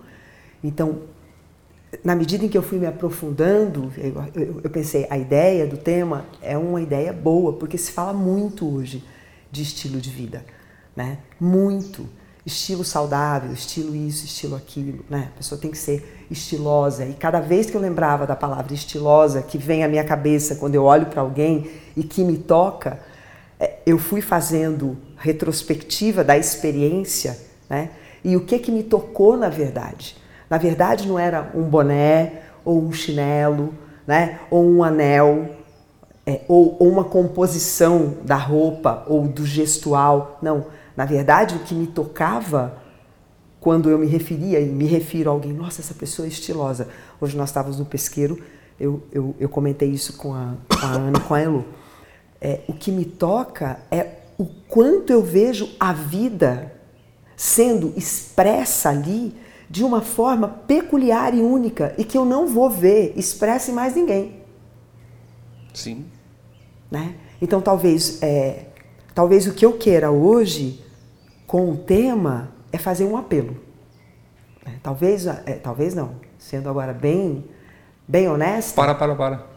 Então, 0.64 1.04
na 2.04 2.16
medida 2.16 2.46
em 2.46 2.50
que 2.50 2.58
eu 2.58 2.64
fui 2.64 2.80
me 2.80 2.86
aprofundando, 2.86 3.92
eu, 3.98 4.14
eu, 4.34 4.62
eu, 4.64 4.70
pensei, 4.70 5.06
a 5.10 5.18
ideia 5.18 5.68
do 5.68 5.78
tema 5.78 6.26
é 6.42 6.58
uma 6.58 6.82
ideia 6.82 7.12
boa, 7.12 7.54
porque 7.54 7.78
se 7.78 7.92
fala 7.92 8.14
muito 8.14 8.68
hoje 8.68 9.04
de 9.52 9.62
estilo 9.62 10.00
de 10.00 10.10
vida 10.10 10.46
né? 10.96 11.18
Muito. 11.40 12.08
Estilo 12.44 12.84
saudável, 12.84 13.54
estilo 13.54 13.96
isso, 13.96 14.26
estilo 14.26 14.56
aquilo, 14.56 15.06
né? 15.08 15.30
A 15.34 15.38
pessoa 15.38 15.62
tem 15.62 15.70
que 15.70 15.78
ser 15.78 16.26
estilosa. 16.32 17.06
E 17.06 17.14
cada 17.14 17.40
vez 17.40 17.70
que 17.70 17.78
eu 17.78 17.82
lembrava 17.82 18.26
da 18.26 18.36
palavra 18.36 18.74
estilosa, 18.74 19.44
que 19.44 19.60
vem 19.60 19.84
à 19.84 19.88
minha 19.88 20.04
cabeça 20.04 20.56
quando 20.56 20.74
eu 20.74 20.84
olho 20.84 21.06
para 21.06 21.22
alguém 21.22 21.70
e 21.96 22.04
que 22.04 22.24
me 22.24 22.38
toca, 22.38 23.00
é, 23.60 23.76
eu 23.86 24.00
fui 24.00 24.22
fazendo 24.22 24.98
retrospectiva 25.18 26.24
da 26.24 26.36
experiência, 26.36 27.38
né? 27.70 27.92
E 28.24 28.36
o 28.36 28.44
que 28.44 28.58
que 28.58 28.72
me 28.72 28.82
tocou 28.82 29.38
na 29.38 29.50
verdade? 29.50 30.18
Na 30.50 30.58
verdade 30.58 31.08
não 31.08 31.20
era 31.20 31.52
um 31.54 31.64
boné 31.64 32.42
ou 32.66 32.82
um 32.82 32.92
chinelo, 32.92 33.72
né? 34.08 34.40
Ou 34.50 34.64
um 34.64 34.84
anel, 34.84 35.48
é, 36.26 36.42
ou, 36.48 36.76
ou 36.80 36.90
uma 36.90 37.04
composição 37.04 38.16
da 38.24 38.36
roupa 38.36 39.06
ou 39.08 39.28
do 39.28 39.46
gestual. 39.46 40.40
Não 40.42 40.66
na 40.96 41.06
verdade, 41.06 41.56
o 41.56 41.60
que 41.60 41.74
me 41.74 41.88
tocava 41.88 42.78
quando 43.60 43.90
eu 43.90 43.98
me 44.00 44.08
referia 44.08 44.60
e 44.60 44.66
me 44.66 44.86
refiro 44.86 45.30
a 45.30 45.34
alguém, 45.34 45.54
nossa, 45.54 45.82
essa 45.82 45.94
pessoa 45.94 46.26
é 46.26 46.30
estilosa. 46.30 46.88
Hoje 47.20 47.38
nós 47.38 47.50
estávamos 47.50 47.78
no 47.78 47.86
pesqueiro, 47.86 48.42
eu, 48.80 49.04
eu, 49.12 49.36
eu 49.40 49.48
comentei 49.48 49.90
isso 49.90 50.18
com 50.18 50.34
a, 50.34 50.56
com 50.68 50.86
a 50.86 50.92
Ana, 50.92 51.20
com 51.20 51.34
a 51.36 51.42
Elu. 51.42 51.66
É, 52.42 52.62
o 52.68 52.74
que 52.74 52.92
me 52.92 53.06
toca 53.06 53.80
é 53.92 54.22
o 54.38 54.46
quanto 54.68 55.14
eu 55.14 55.22
vejo 55.22 55.70
a 55.80 55.94
vida 55.94 56.74
sendo 57.38 57.94
expressa 57.96 58.90
ali 58.90 59.36
de 59.70 59.84
uma 59.84 60.02
forma 60.02 60.48
peculiar 60.48 61.34
e 61.36 61.42
única 61.42 61.94
e 61.98 62.04
que 62.04 62.18
eu 62.18 62.26
não 62.26 62.48
vou 62.48 62.70
ver 62.70 63.14
expressa 63.16 63.70
em 63.70 63.74
mais 63.74 63.96
ninguém. 63.96 64.42
Sim. 65.72 66.06
Né? 66.90 67.16
Então 67.40 67.62
talvez 67.62 68.22
é, 68.24 68.66
Talvez 69.14 69.46
o 69.48 69.54
que 69.54 69.66
eu 69.66 69.74
queira 69.74 70.10
hoje 70.12 70.80
com 71.46 71.70
o 71.70 71.78
tema 71.78 72.50
é 72.72 72.78
fazer 72.78 73.04
um 73.04 73.18
apelo. 73.18 73.58
É, 74.66 74.72
talvez, 74.82 75.28
é, 75.28 75.60
talvez 75.62 75.94
não, 75.94 76.16
sendo 76.38 76.70
agora 76.70 76.94
bem, 76.94 77.44
bem 78.08 78.30
honesta. 78.30 78.76
Para, 78.76 78.96
para, 78.96 79.16
para. 79.16 79.52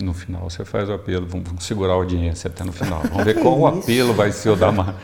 No 0.00 0.12
final 0.12 0.48
você 0.48 0.62
faz 0.62 0.90
o 0.90 0.92
apelo, 0.92 1.26
vamos, 1.26 1.64
segurar 1.64 1.94
a 1.94 1.96
audiência 1.96 2.48
até 2.48 2.62
no 2.62 2.72
final. 2.72 3.02
Vamos 3.10 3.24
ver 3.24 3.40
qual 3.40 3.58
o 3.58 3.66
apelo 3.66 4.12
vai 4.12 4.30
ser 4.30 4.50
o 4.50 4.56
da 4.56 4.70
Mar. 4.70 4.94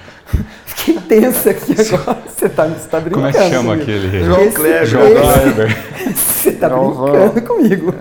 Fiquei 0.67 1.01
tensa 1.09 1.51
aqui 1.51 1.73
agora. 1.95 2.23
Você 2.29 2.47
está 2.47 2.69
tá 2.69 3.01
brincando. 3.01 3.11
Como 3.15 3.27
é 3.27 3.33
que 3.33 3.51
chama 3.51 3.73
comigo. 3.73 3.83
aquele? 3.83 4.25
João 4.25 4.53
Kleber. 4.53 4.87
João 4.87 5.11
Kleber. 5.11 6.15
Você 6.15 6.51
está 6.51 6.69
brincando 6.69 7.43
comigo. 7.43 7.95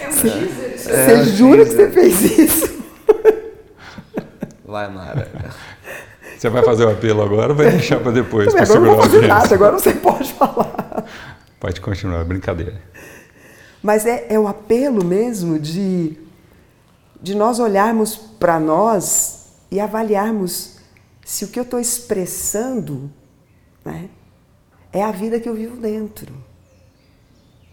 É 0.00 0.08
um 0.08 0.12
você, 0.12 0.30
você 0.76 0.92
é, 0.92 1.24
jura 1.24 1.64
que 1.64 1.72
você 1.72 1.90
fez 1.90 2.38
isso? 2.38 2.77
Vai, 4.68 4.86
Mara. 4.90 5.26
Você 6.38 6.50
vai 6.50 6.62
fazer 6.62 6.84
o 6.84 6.90
apelo 6.90 7.22
agora 7.22 7.52
ou 7.52 7.56
vai 7.56 7.70
deixar 7.70 8.00
para 8.00 8.12
depois? 8.12 8.52
Para 8.52 8.64
agora 8.64 8.80
não 8.80 8.94
vou 8.94 9.02
fazer 9.02 9.26
nada, 9.26 9.54
agora 9.54 9.76
você 9.76 9.92
pode 9.94 10.32
falar. 10.34 11.04
Pode 11.58 11.80
continuar, 11.80 12.24
brincadeira. 12.24 12.80
Mas 13.82 14.06
é, 14.06 14.26
é 14.28 14.38
o 14.38 14.46
apelo 14.46 15.04
mesmo 15.04 15.58
de, 15.58 16.16
de 17.20 17.34
nós 17.34 17.58
olharmos 17.58 18.14
para 18.16 18.60
nós 18.60 19.48
e 19.68 19.80
avaliarmos 19.80 20.76
se 21.24 21.44
o 21.44 21.48
que 21.48 21.58
eu 21.58 21.64
estou 21.64 21.80
expressando 21.80 23.10
né, 23.84 24.08
é 24.92 25.02
a 25.02 25.10
vida 25.10 25.40
que 25.40 25.48
eu 25.48 25.54
vivo 25.54 25.76
dentro. 25.76 26.32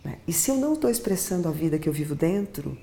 Né? 0.04 0.16
E 0.28 0.34
se 0.34 0.50
eu 0.50 0.56
não 0.56 0.74
estou 0.74 0.90
expressando 0.90 1.48
a 1.48 1.52
vida 1.52 1.78
que 1.78 1.88
eu 1.88 1.94
vivo 1.94 2.16
dentro, 2.16 2.76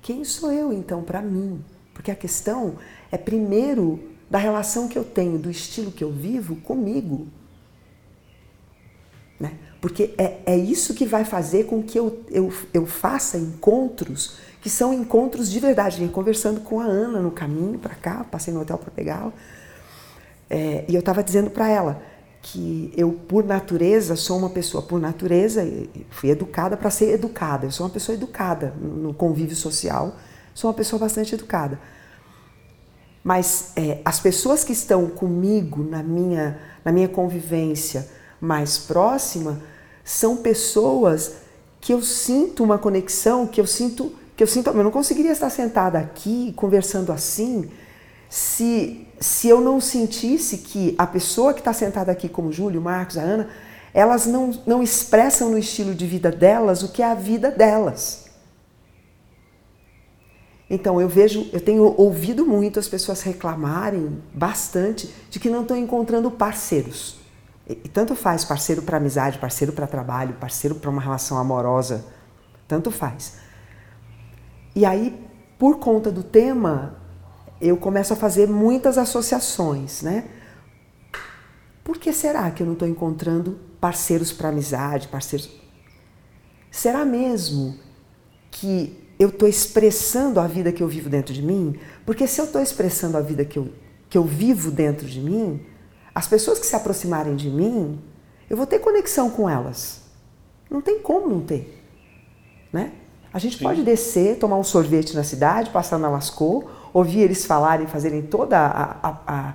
quem 0.00 0.24
sou 0.24 0.50
eu 0.50 0.72
então 0.72 1.02
para 1.02 1.20
mim? 1.20 1.62
Porque 1.94 2.10
a 2.10 2.16
questão 2.16 2.76
é 3.14 3.16
primeiro 3.16 4.00
da 4.28 4.38
relação 4.38 4.88
que 4.88 4.98
eu 4.98 5.04
tenho, 5.04 5.38
do 5.38 5.48
estilo 5.48 5.92
que 5.92 6.02
eu 6.02 6.10
vivo 6.10 6.56
comigo. 6.56 7.28
Né? 9.38 9.52
Porque 9.80 10.12
é, 10.18 10.40
é 10.44 10.56
isso 10.56 10.94
que 10.94 11.06
vai 11.06 11.24
fazer 11.24 11.66
com 11.66 11.80
que 11.80 11.96
eu, 11.96 12.24
eu, 12.28 12.52
eu 12.72 12.84
faça 12.84 13.38
encontros 13.38 14.36
que 14.60 14.68
são 14.68 14.92
encontros 14.92 15.48
de 15.48 15.60
verdade. 15.60 16.02
Eu 16.02 16.08
conversando 16.08 16.60
com 16.60 16.80
a 16.80 16.84
Ana 16.84 17.20
no 17.20 17.30
caminho 17.30 17.78
para 17.78 17.94
cá, 17.94 18.24
passei 18.24 18.52
no 18.52 18.62
hotel 18.62 18.78
para 18.78 18.90
pegá-la, 18.90 19.32
é, 20.50 20.84
e 20.88 20.94
eu 20.94 21.00
estava 21.00 21.22
dizendo 21.22 21.50
para 21.50 21.68
ela 21.68 22.02
que 22.42 22.92
eu, 22.96 23.12
por 23.12 23.44
natureza, 23.44 24.16
sou 24.16 24.38
uma 24.38 24.50
pessoa, 24.50 24.82
por 24.82 25.00
natureza, 25.00 25.62
fui 26.10 26.30
educada 26.30 26.76
para 26.76 26.90
ser 26.90 27.12
educada. 27.12 27.64
Eu 27.64 27.70
sou 27.70 27.86
uma 27.86 27.92
pessoa 27.92 28.16
educada 28.16 28.74
no 28.80 29.14
convívio 29.14 29.54
social, 29.54 30.16
sou 30.52 30.68
uma 30.68 30.74
pessoa 30.74 30.98
bastante 30.98 31.32
educada. 31.32 31.78
Mas 33.24 33.72
é, 33.74 34.00
as 34.04 34.20
pessoas 34.20 34.62
que 34.62 34.72
estão 34.72 35.06
comigo 35.06 35.82
na 35.82 36.02
minha, 36.02 36.60
na 36.84 36.92
minha 36.92 37.08
convivência, 37.08 38.06
mais 38.38 38.78
próxima 38.78 39.60
são 40.04 40.36
pessoas 40.36 41.36
que 41.80 41.94
eu 41.94 42.02
sinto 42.02 42.62
uma 42.62 42.76
conexão, 42.76 43.46
que 43.46 43.60
eu 43.60 43.66
sinto 43.66 44.12
que 44.36 44.42
eu 44.42 44.48
sinto, 44.48 44.68
eu 44.68 44.84
não 44.84 44.90
conseguiria 44.90 45.30
estar 45.30 45.48
sentada 45.48 45.96
aqui 45.98 46.52
conversando 46.56 47.12
assim 47.12 47.70
se 48.28 49.06
se 49.20 49.48
eu 49.48 49.60
não 49.60 49.80
sentisse 49.80 50.58
que 50.58 50.94
a 50.98 51.06
pessoa 51.06 51.54
que 51.54 51.60
está 51.60 51.72
sentada 51.72 52.12
aqui, 52.12 52.28
como 52.28 52.52
Júlio, 52.52 52.80
Marcos, 52.80 53.16
a 53.16 53.22
Ana, 53.22 53.48
elas 53.94 54.26
não, 54.26 54.50
não 54.66 54.82
expressam 54.82 55.50
no 55.50 55.56
estilo 55.56 55.94
de 55.94 56.06
vida 56.06 56.30
delas 56.30 56.82
o 56.82 56.90
que 56.90 57.00
é 57.00 57.06
a 57.06 57.14
vida 57.14 57.50
delas. 57.50 58.23
Então 60.68 61.00
eu 61.00 61.08
vejo, 61.08 61.48
eu 61.52 61.60
tenho 61.60 61.94
ouvido 62.00 62.46
muito 62.46 62.78
as 62.78 62.88
pessoas 62.88 63.22
reclamarem 63.22 64.22
bastante 64.32 65.12
de 65.28 65.38
que 65.38 65.50
não 65.50 65.62
estão 65.62 65.76
encontrando 65.76 66.30
parceiros. 66.30 67.18
E, 67.66 67.74
tanto 67.74 68.14
faz 68.14 68.44
parceiro 68.44 68.82
para 68.82 68.96
amizade, 68.96 69.38
parceiro 69.38 69.72
para 69.72 69.86
trabalho, 69.86 70.34
parceiro 70.34 70.74
para 70.74 70.90
uma 70.90 71.00
relação 71.00 71.38
amorosa, 71.38 72.04
tanto 72.68 72.90
faz. 72.90 73.36
E 74.74 74.84
aí, 74.84 75.18
por 75.58 75.78
conta 75.78 76.10
do 76.10 76.22
tema, 76.22 76.96
eu 77.60 77.76
começo 77.76 78.12
a 78.12 78.16
fazer 78.16 78.48
muitas 78.48 78.98
associações, 78.98 80.02
né? 80.02 80.28
Por 81.82 81.98
que 81.98 82.12
será 82.12 82.50
que 82.50 82.62
eu 82.62 82.66
não 82.66 82.72
estou 82.72 82.88
encontrando 82.88 83.58
parceiros 83.80 84.32
para 84.32 84.48
amizade, 84.48 85.08
parceiros? 85.08 85.50
Será 86.70 87.04
mesmo 87.04 87.78
que 88.50 89.03
eu 89.18 89.28
estou 89.28 89.48
expressando 89.48 90.40
a 90.40 90.46
vida 90.46 90.72
que 90.72 90.82
eu 90.82 90.88
vivo 90.88 91.08
dentro 91.08 91.32
de 91.32 91.42
mim? 91.42 91.78
Porque 92.04 92.26
se 92.26 92.40
eu 92.40 92.46
estou 92.46 92.60
expressando 92.60 93.16
a 93.16 93.20
vida 93.20 93.44
que 93.44 93.58
eu, 93.58 93.68
que 94.08 94.18
eu 94.18 94.24
vivo 94.24 94.70
dentro 94.70 95.06
de 95.06 95.20
mim, 95.20 95.60
as 96.14 96.26
pessoas 96.26 96.58
que 96.58 96.66
se 96.66 96.76
aproximarem 96.76 97.34
de 97.34 97.48
mim, 97.48 98.00
eu 98.48 98.56
vou 98.56 98.66
ter 98.66 98.78
conexão 98.78 99.30
com 99.30 99.48
elas. 99.48 100.02
Não 100.70 100.80
tem 100.80 100.98
como 101.00 101.28
não 101.28 101.40
ter, 101.40 101.82
né? 102.72 102.92
A 103.32 103.38
gente 103.38 103.58
Sim. 103.58 103.64
pode 103.64 103.82
descer, 103.82 104.38
tomar 104.38 104.56
um 104.56 104.62
sorvete 104.62 105.14
na 105.14 105.24
cidade, 105.24 105.70
passar 105.70 105.98
na 105.98 106.08
Lascaux, 106.08 106.66
ouvir 106.92 107.20
eles 107.20 107.44
falarem, 107.44 107.86
fazerem 107.88 108.22
toda 108.22 108.56
a, 108.56 109.08
a, 109.26 109.54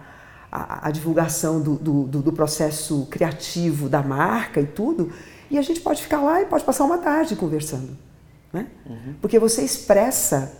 a, 0.52 0.88
a 0.88 0.92
divulgação 0.92 1.62
do, 1.62 1.76
do, 1.76 2.04
do, 2.04 2.34
processo 2.34 3.08
criativo 3.10 3.88
da 3.88 4.02
marca 4.02 4.60
e 4.60 4.66
tudo, 4.66 5.14
e 5.50 5.58
a 5.58 5.62
gente 5.62 5.80
pode 5.80 6.02
ficar 6.02 6.22
lá 6.22 6.42
e 6.42 6.46
pode 6.46 6.66
passar 6.66 6.84
uma 6.84 6.98
tarde 6.98 7.38
conversando. 7.38 8.09
Né? 8.52 8.68
Uhum. 8.86 9.16
Porque 9.22 9.38
você 9.38 9.62
expressa 9.62 10.52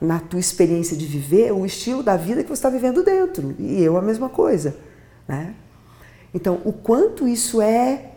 na 0.00 0.18
tua 0.18 0.40
experiência 0.40 0.96
de 0.96 1.06
viver 1.06 1.52
o 1.52 1.64
estilo 1.64 2.02
da 2.02 2.16
vida 2.16 2.42
que 2.42 2.48
você 2.48 2.54
está 2.54 2.70
vivendo 2.70 3.04
dentro, 3.04 3.54
e 3.58 3.82
eu 3.82 3.96
a 3.96 4.02
mesma 4.02 4.28
coisa. 4.28 4.76
Né? 5.28 5.54
Então, 6.34 6.60
o 6.64 6.72
quanto 6.72 7.28
isso 7.28 7.62
é 7.62 8.12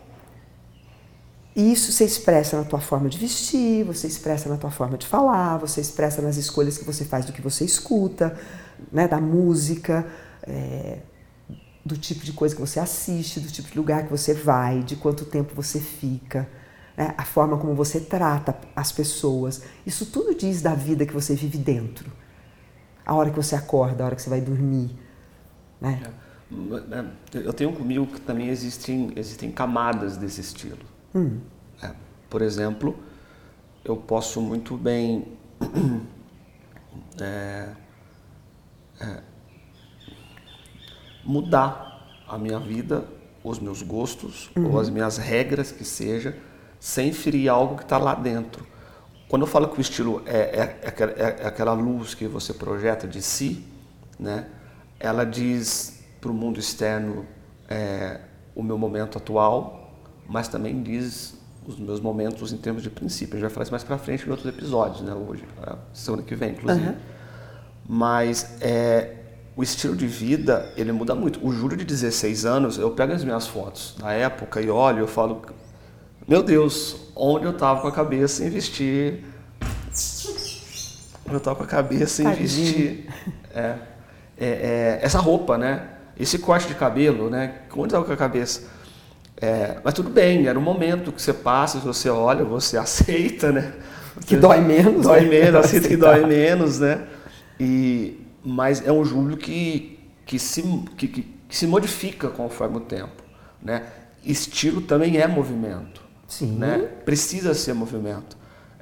isso 1.54 1.90
você 1.90 2.04
expressa 2.04 2.58
na 2.58 2.64
tua 2.64 2.80
forma 2.80 3.08
de 3.08 3.16
vestir, 3.16 3.82
você 3.84 4.06
expressa 4.06 4.46
na 4.46 4.58
tua 4.58 4.70
forma 4.70 4.98
de 4.98 5.06
falar, 5.06 5.56
você 5.56 5.80
expressa 5.80 6.20
nas 6.20 6.36
escolhas 6.36 6.76
que 6.76 6.84
você 6.84 7.02
faz 7.02 7.24
do 7.24 7.32
que 7.32 7.40
você 7.40 7.64
escuta, 7.64 8.38
né, 8.92 9.08
da 9.08 9.18
música, 9.18 10.06
é, 10.42 10.98
do 11.82 11.96
tipo 11.96 12.26
de 12.26 12.32
coisa 12.34 12.54
que 12.54 12.60
você 12.60 12.78
assiste, 12.78 13.40
do 13.40 13.50
tipo 13.50 13.70
de 13.70 13.78
lugar 13.78 14.04
que 14.04 14.10
você 14.10 14.34
vai, 14.34 14.82
de 14.82 14.96
quanto 14.96 15.24
tempo 15.24 15.54
você 15.54 15.80
fica, 15.80 16.46
né, 16.96 17.14
a 17.16 17.24
forma 17.24 17.58
como 17.58 17.74
você 17.74 18.00
trata 18.00 18.56
as 18.74 18.90
pessoas. 18.90 19.62
Isso 19.84 20.06
tudo 20.06 20.34
diz 20.34 20.62
da 20.62 20.74
vida 20.74 21.04
que 21.04 21.12
você 21.12 21.34
vive 21.34 21.58
dentro. 21.58 22.10
A 23.04 23.14
hora 23.14 23.30
que 23.30 23.36
você 23.36 23.54
acorda, 23.54 24.02
a 24.02 24.06
hora 24.06 24.16
que 24.16 24.22
você 24.22 24.30
vai 24.30 24.40
dormir. 24.40 24.90
Né? 25.80 26.02
É, 26.90 27.38
eu 27.38 27.52
tenho 27.52 27.72
comigo 27.72 28.06
que 28.06 28.20
também 28.20 28.48
existem, 28.48 29.12
existem 29.16 29.50
camadas 29.50 30.16
desse 30.16 30.40
estilo. 30.40 30.78
Hum. 31.14 31.40
É, 31.82 31.92
por 32.30 32.40
exemplo, 32.40 32.96
eu 33.84 33.96
posso 33.96 34.40
muito 34.40 34.76
bem 34.76 35.36
é, 37.20 37.68
é, 39.00 39.22
mudar 41.24 42.22
a 42.28 42.38
minha 42.38 42.58
vida, 42.58 43.06
os 43.44 43.58
meus 43.58 43.82
gostos 43.82 44.50
uhum. 44.56 44.72
ou 44.72 44.80
as 44.80 44.88
minhas 44.88 45.18
regras 45.18 45.70
que 45.70 45.84
seja, 45.84 46.36
sem 46.86 47.12
ferir 47.12 47.48
algo 47.48 47.74
que 47.74 47.82
está 47.82 47.98
lá 47.98 48.14
dentro. 48.14 48.64
Quando 49.28 49.42
eu 49.42 49.48
falo 49.48 49.66
que 49.66 49.76
o 49.76 49.80
estilo 49.80 50.22
é, 50.24 50.36
é, 50.36 50.78
é, 50.84 51.40
é, 51.42 51.46
aquela 51.48 51.72
luz 51.72 52.14
que 52.14 52.28
você 52.28 52.54
projeta 52.54 53.08
de 53.08 53.20
si, 53.20 53.66
né, 54.16 54.46
ela 55.00 55.26
diz 55.26 56.04
para 56.20 56.30
o 56.30 56.34
mundo 56.34 56.60
externo 56.60 57.26
é, 57.68 58.20
o 58.54 58.62
meu 58.62 58.78
momento 58.78 59.18
atual, 59.18 59.96
mas 60.28 60.46
também 60.46 60.80
diz 60.80 61.36
os 61.66 61.76
meus 61.76 61.98
momentos 61.98 62.52
em 62.52 62.56
termos 62.56 62.84
de 62.84 62.88
princípio. 62.88 63.34
A 63.34 63.40
gente 63.40 63.48
vai 63.48 63.50
falar 63.50 63.64
isso 63.64 63.72
mais 63.72 63.82
para 63.82 63.98
frente 63.98 64.24
em 64.24 64.30
outros 64.30 64.48
episódios, 64.48 65.02
né? 65.02 65.12
Hoje, 65.12 65.42
semana 65.92 66.22
que 66.22 66.36
vem, 66.36 66.52
inclusive. 66.52 66.86
Uhum. 66.86 66.96
Mas 67.88 68.58
é, 68.60 69.16
o 69.56 69.62
estilo 69.64 69.96
de 69.96 70.06
vida, 70.06 70.72
ele 70.76 70.92
muda 70.92 71.16
muito. 71.16 71.44
O 71.44 71.50
Júlio 71.50 71.76
de 71.76 71.84
16 71.84 72.46
anos, 72.46 72.78
eu 72.78 72.92
pego 72.92 73.12
as 73.12 73.24
minhas 73.24 73.48
fotos 73.48 73.96
da 73.98 74.12
época 74.12 74.60
e 74.60 74.70
olho, 74.70 75.00
eu 75.00 75.08
falo, 75.08 75.42
meu 76.26 76.42
Deus, 76.42 76.96
onde 77.14 77.44
eu 77.44 77.52
estava 77.52 77.80
com 77.80 77.88
a 77.88 77.92
cabeça 77.92 78.44
em 78.44 78.50
vestir... 78.50 79.24
Eu 81.30 81.38
estava 81.38 81.56
com 81.56 81.64
a 81.64 81.66
cabeça 81.66 82.22
em 82.22 82.32
vestir 82.32 83.08
é, 83.52 83.60
é, 83.60 84.46
é, 84.46 84.98
essa 85.02 85.18
roupa, 85.18 85.58
né? 85.58 85.88
Esse 86.18 86.38
corte 86.38 86.68
de 86.68 86.74
cabelo, 86.74 87.28
né? 87.28 87.62
Onde 87.72 87.88
estava 87.88 88.04
com 88.04 88.12
a 88.12 88.16
cabeça? 88.16 88.62
É, 89.36 89.78
mas 89.84 89.92
tudo 89.92 90.08
bem, 90.08 90.46
era 90.46 90.58
um 90.58 90.62
momento 90.62 91.12
que 91.12 91.20
você 91.20 91.32
passa, 91.32 91.78
você 91.78 92.08
olha, 92.08 92.44
você 92.44 92.76
aceita, 92.78 93.52
né? 93.52 93.74
Que 94.26 94.36
dói 94.36 94.60
menos. 94.60 95.02
Dói 95.02 95.22
né? 95.22 95.28
menos, 95.28 95.64
aceita 95.64 95.88
que 95.88 95.96
dói 95.96 96.24
menos, 96.24 96.80
né? 96.80 97.06
E, 97.58 98.20
mas 98.44 98.86
é 98.86 98.92
um 98.92 99.04
julho 99.04 99.36
que, 99.36 99.98
que, 100.24 100.38
se, 100.38 100.62
que, 100.96 101.08
que, 101.08 101.22
que 101.22 101.56
se 101.56 101.66
modifica 101.66 102.28
conforme 102.28 102.78
o 102.78 102.80
tempo. 102.80 103.22
Né? 103.62 103.82
Estilo 104.24 104.80
também 104.80 105.18
é 105.18 105.26
movimento. 105.26 106.05
Sim. 106.26 106.56
Né? 106.56 106.78
Precisa 107.04 107.54
ser 107.54 107.72
movimento. 107.72 108.36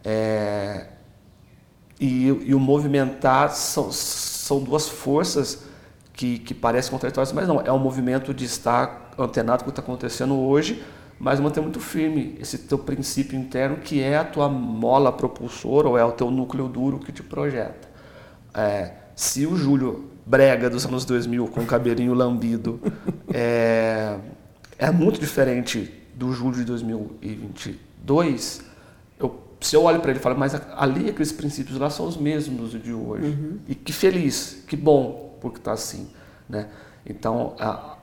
É, 0.05 0.87
e, 2.01 2.27
e 2.27 2.55
o 2.55 2.61
movimentar 2.61 3.55
são, 3.55 3.91
são 3.91 4.61
duas 4.61 4.89
forças 4.89 5.65
que, 6.13 6.39
que 6.39 6.55
parecem 6.55 6.91
contraditórias, 6.91 7.33
mas 7.33 7.49
não, 7.49 7.61
é 7.61 7.73
um 7.73 7.79
movimento 7.79 8.33
de 8.35 8.45
estar 8.45 9.11
antenado 9.19 9.65
com 9.65 9.71
o 9.71 9.73
que 9.73 9.81
está 9.81 9.83
acontecendo 9.83 10.39
hoje, 10.39 10.83
mas 11.19 11.41
manter 11.41 11.61
muito 11.61 11.81
firme 11.81 12.37
esse 12.41 12.59
teu 12.59 12.79
princípio 12.79 13.39
interno 13.39 13.77
que 13.77 14.01
é 14.01 14.17
a 14.17 14.25
tua 14.25 14.49
mola 14.49 15.13
propulsora 15.13 15.89
ou 15.89 15.99
é 15.99 16.05
o 16.05 16.13
teu 16.13 16.31
núcleo 16.31 16.69
duro 16.69 16.99
que 16.99 17.13
te 17.13 17.23
projeta. 17.23 17.89
É, 18.53 18.93
se 19.15 19.47
o 19.47 19.57
Júlio 19.57 20.11
Brega 20.27 20.71
dos 20.71 20.87
anos 20.87 21.05
2000 21.05 21.49
com 21.49 21.61
o 21.61 21.67
cabelinho 21.67 22.15
lambido 22.15 22.81
é, 23.33 24.17
é 24.79 24.91
muito 24.91 25.21
diferente 25.21 26.04
do 26.15 26.33
Júlio 26.33 26.57
de 26.57 26.65
2022, 26.65 28.63
eu, 29.19 29.41
se 29.61 29.77
eu 29.77 29.83
olho 29.83 30.01
para 30.01 30.11
ele 30.11 30.21
e 30.21 30.23
falo, 30.23 30.39
mas 30.39 30.55
ali 30.77 31.09
aqueles 31.09 31.33
princípios 31.33 31.79
lá 31.79 31.91
são 31.91 32.07
os 32.07 32.17
mesmos 32.17 32.71
de 32.71 32.93
hoje. 32.93 33.27
Uhum. 33.27 33.59
E 33.69 33.75
que 33.75 33.93
feliz, 33.93 34.63
que 34.67 34.77
bom 34.77 35.37
porque 35.41 35.59
está 35.59 35.73
assim. 35.73 36.09
Né? 36.49 36.69
Então, 37.05 37.55
a, 37.59 37.97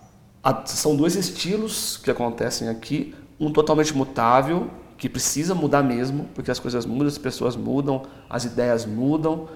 são 0.65 0.95
dois 0.95 1.15
estilos 1.15 1.97
que 1.97 2.12
acontecem 2.12 2.69
aqui, 2.69 3.15
um 3.39 3.52
totalmente 3.52 3.95
mutável, 3.95 4.69
que 4.97 5.10
precisa 5.10 5.56
mudar 5.56 5.82
mesmo, 5.82 6.30
porque 6.36 6.52
as 6.52 6.60
coisas 6.60 6.86
mudam, 6.86 7.08
as 7.08 7.17
pessoas 7.17 7.56
mudam, 7.56 8.04
as 8.30 8.45
ideias 8.45 8.86
mudam, 8.86 9.50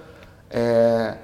é, 0.50 1.16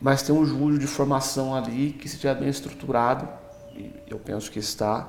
mas 0.00 0.22
tem 0.22 0.34
um 0.34 0.44
julho 0.44 0.78
de 0.78 0.86
formação 0.86 1.54
ali 1.54 1.92
que 1.92 2.06
se 2.06 2.16
estiver 2.16 2.34
bem 2.34 2.50
estruturado, 2.50 3.26
e 3.74 3.90
eu 4.06 4.18
penso 4.18 4.50
que 4.50 4.58
está, 4.58 5.08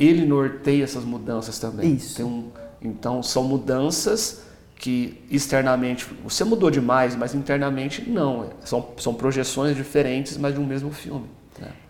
ele 0.00 0.24
norteia 0.24 0.82
essas 0.82 1.04
mudanças 1.04 1.58
também. 1.58 1.94
Isso. 1.94 2.24
Um, 2.24 2.50
então 2.82 3.22
são 3.22 3.44
mudanças 3.44 4.42
que 4.76 5.22
externamente 5.30 6.06
você 6.24 6.42
mudou 6.42 6.70
demais, 6.70 7.14
mas 7.14 7.34
internamente 7.34 8.08
não. 8.08 8.48
São, 8.64 8.88
são 8.96 9.12
projeções 9.12 9.76
diferentes, 9.76 10.38
mas 10.38 10.54
de 10.54 10.60
um 10.60 10.66
mesmo 10.66 10.90
filme. 10.90 11.26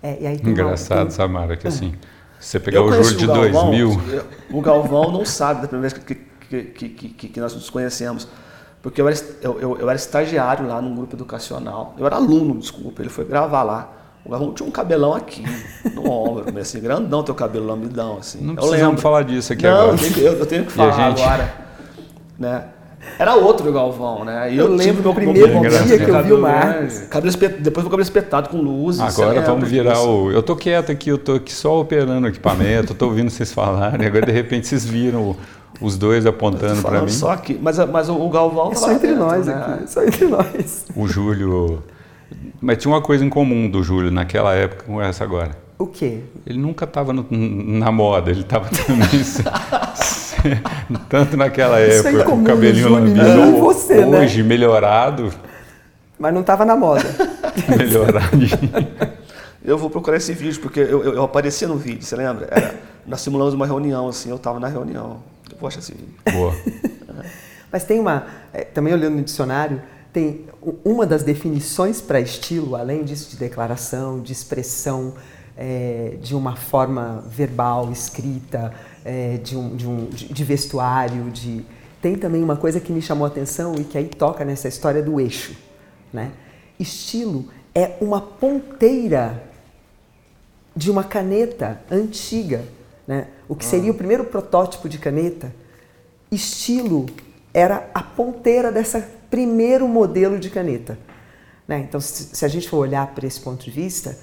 É, 0.03 0.21
e 0.21 0.27
aí 0.27 0.41
Engraçado, 0.43 1.05
uma... 1.05 1.11
Samara, 1.11 1.57
que 1.57 1.69
assim, 1.69 1.95
você 2.41 2.59
pegar 2.59 2.83
o 2.83 2.91
Júlio 2.93 3.17
de 3.17 3.25
o 3.25 3.29
Galvão, 3.29 3.71
2000... 3.71 4.23
O 4.51 4.61
Galvão 4.61 5.13
não 5.13 5.25
sabe 5.25 5.63
da 5.63 5.69
primeira 5.69 5.95
vez 5.95 6.05
que, 6.05 6.15
que, 6.49 6.89
que, 6.89 7.09
que, 7.11 7.29
que 7.29 7.41
nós 7.41 7.55
nos 7.55 7.71
conhecemos. 7.71 8.27
Porque 8.83 9.01
eu 9.01 9.07
era, 9.07 9.17
eu, 9.43 9.61
eu, 9.61 9.79
eu, 9.79 9.89
era 9.89 9.95
estagiário 9.97 10.67
lá 10.67 10.81
num 10.81 10.95
grupo 10.97 11.15
educacional. 11.15 11.95
Eu 11.99 12.07
era 12.07 12.17
aluno, 12.17 12.59
desculpa. 12.59 13.03
Ele 13.03 13.11
foi 13.11 13.25
gravar 13.25 13.63
lá. 13.63 13.93
O 14.25 14.31
Galvão 14.31 14.53
tinha 14.53 14.69
um 14.69 14.71
cabelão 14.71 15.15
aqui, 15.15 15.43
no 15.95 16.11
ombro, 16.11 16.59
assim, 16.61 16.79
grandão 16.81 17.23
teu 17.23 17.35
cabelo 17.35 17.67
lambidão, 17.67 18.19
assim. 18.19 18.43
Não 18.43 18.55
precisamos 18.55 19.01
falar 19.01 19.23
disso 19.23 19.53
aqui 19.53 19.65
não, 19.65 19.73
agora. 19.73 19.93
Eu 19.93 19.99
tenho, 19.99 20.19
eu, 20.19 20.33
eu 20.35 20.47
tenho 20.47 20.65
que 20.67 20.73
falar 20.73 20.93
gente... 20.93 21.23
agora. 21.23 21.55
Né? 22.39 22.65
Era 23.19 23.35
outro 23.35 23.73
Galvão, 23.73 24.25
né? 24.25 24.53
E 24.53 24.59
eu, 24.59 24.67
eu 24.67 24.75
lembro 24.75 25.03
do 25.03 25.15
primeiro 25.15 25.61
dia 25.61 25.99
que 25.99 26.11
eu 26.11 26.23
vi 26.23 26.33
o 26.33 26.41
Marcos. 26.41 27.01
Cabelo 27.09 27.31
espet... 27.31 27.57
Depois 27.61 27.83
foi 27.83 27.91
cabelo 27.91 28.03
espetado 28.03 28.49
com 28.51 28.59
luzes. 28.59 29.01
Agora 29.01 29.41
vamos 29.41 29.69
virar 29.69 30.01
o. 30.03 30.31
Eu 30.31 30.43
tô 30.43 30.55
quieto 30.55 30.93
aqui, 30.93 31.11
eu 31.11 31.19
tô 31.19 31.35
aqui 31.35 31.53
só 31.53 31.81
operando 31.81 32.27
o 32.27 32.29
equipamento, 32.29 32.93
eu 32.93 32.97
tô 32.97 33.07
ouvindo 33.07 33.31
vocês 33.31 33.53
falarem, 33.53 34.07
agora 34.07 34.27
de 34.27 34.33
repente 34.33 34.67
vocês 34.67 34.85
viram 34.85 35.35
os 35.81 35.97
dois 35.97 36.27
apontando 36.27 36.83
para 36.83 37.01
mim. 37.01 37.09
Só 37.09 37.35
que, 37.37 37.59
mas, 37.61 37.79
mas 37.89 38.09
o 38.11 38.29
Galvão 38.29 38.73
é 38.73 38.75
só 38.75 38.93
entre 38.93 39.09
dentro, 39.09 39.25
nós 39.25 39.47
né? 39.47 39.55
aqui, 39.55 39.91
só 39.91 40.05
entre 40.05 40.27
nós. 40.27 40.85
O 40.95 41.09
Júlio, 41.09 41.83
mas 42.61 42.79
tinha 42.79 42.93
uma 42.93 43.01
coisa 43.01 43.25
em 43.25 43.29
comum 43.29 43.69
do 43.69 43.83
Júlio 43.83 44.11
naquela 44.11 44.55
época 44.55 44.85
com 44.85 45.01
essa 45.01 45.25
agora. 45.25 45.57
O 45.79 45.87
quê? 45.87 46.21
Ele 46.47 46.59
nunca 46.59 46.85
estava 46.85 47.13
na 47.13 47.91
moda, 47.91 48.31
ele 48.31 48.43
estava 48.43 48.69
também 48.87 49.09
tanto 51.09 51.37
naquela 51.37 51.81
Isso 51.81 52.07
é 52.07 52.11
época 52.11 52.25
com 52.25 52.43
o 52.43 52.45
cabelinho 52.45 52.91
lambido, 52.91 53.57
você, 53.59 54.05
né? 54.05 54.21
hoje 54.21 54.43
né? 54.43 54.49
melhorado. 54.49 55.33
Mas 56.19 56.35
não 56.35 56.43
estava 56.43 56.65
na 56.65 56.77
moda. 56.77 57.05
Melhoradinho. 57.77 58.51
Eu 59.65 59.79
vou 59.79 59.91
procurar 59.91 60.17
esse 60.17 60.33
vídeo, 60.33 60.61
porque 60.61 60.81
eu, 60.81 61.03
eu, 61.03 61.15
eu 61.15 61.23
aparecia 61.23 61.67
no 61.67 61.77
vídeo, 61.77 62.03
você 62.03 62.17
lembra? 62.17 62.49
Era, 62.51 62.75
nós 63.07 63.21
simulamos 63.21 63.55
uma 63.55 63.67
reunião, 63.67 64.09
assim, 64.09 64.31
eu 64.31 64.37
estava 64.37 64.61
na 64.61 64.69
reunião. 64.69 65.23
Eu 65.51 65.59
vou 65.59 65.69
achar 65.69 65.81
esse 65.81 65.93
vídeo. 65.93 66.15
Boa. 66.31 66.55
Mas 67.73 67.85
tem 67.85 68.01
uma, 68.01 68.27
é, 68.53 68.65
também 68.65 68.93
olhando 68.93 69.17
no 69.17 69.23
dicionário, 69.23 69.81
tem 70.13 70.47
uma 70.85 71.07
das 71.07 71.23
definições 71.23 72.01
para 72.01 72.21
estilo, 72.21 72.75
além 72.75 73.05
disso 73.05 73.31
de 73.31 73.37
declaração, 73.37 74.21
de 74.21 74.33
expressão, 74.33 75.15
é, 75.57 76.17
de 76.21 76.35
uma 76.35 76.57
forma 76.57 77.25
verbal, 77.29 77.93
escrita, 77.93 78.75
é, 79.05 79.37
de, 79.37 79.57
um, 79.57 79.77
de, 79.77 79.87
um, 79.87 80.07
de 80.07 80.45
vestuário, 80.45 81.31
de... 81.31 81.65
tem 82.03 82.17
também 82.17 82.43
uma 82.43 82.57
coisa 82.57 82.81
que 82.81 82.93
me 82.93 83.01
chamou 83.01 83.25
a 83.25 83.29
atenção 83.29 83.75
e 83.77 83.85
que 83.85 83.97
aí 83.97 84.07
toca 84.07 84.45
nessa 84.45 84.69
história 84.69 85.03
do 85.03 85.21
eixo. 85.21 85.55
Né? 86.13 86.33
Estilo 86.79 87.49
é 87.75 87.97
uma 88.01 88.21
ponteira 88.21 89.45
de 90.75 90.91
uma 90.91 91.05
caneta 91.05 91.81
antiga, 91.91 92.65
né? 93.07 93.29
o 93.49 93.55
que 93.55 93.65
seria 93.65 93.91
o 93.91 93.95
primeiro 93.95 94.25
protótipo 94.25 94.89
de 94.89 94.99
caneta. 94.99 95.55
Estilo 96.33 97.07
era 97.53 97.89
a 97.93 98.03
ponteira 98.03 98.73
dessa 98.73 99.20
primeiro 99.31 99.87
modelo 99.89 100.39
de 100.39 100.51
caneta. 100.51 100.99
Né? 101.67 101.81
Então, 101.81 102.01
se, 102.01 102.45
a 102.45 102.49
gente 102.49 102.69
for 102.69 102.79
olhar 102.79 103.07
para 103.15 103.27
esse 103.27 103.41
ponto 103.41 103.65
de 103.65 103.71
vista, 103.71 104.19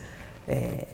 é, 0.47 0.85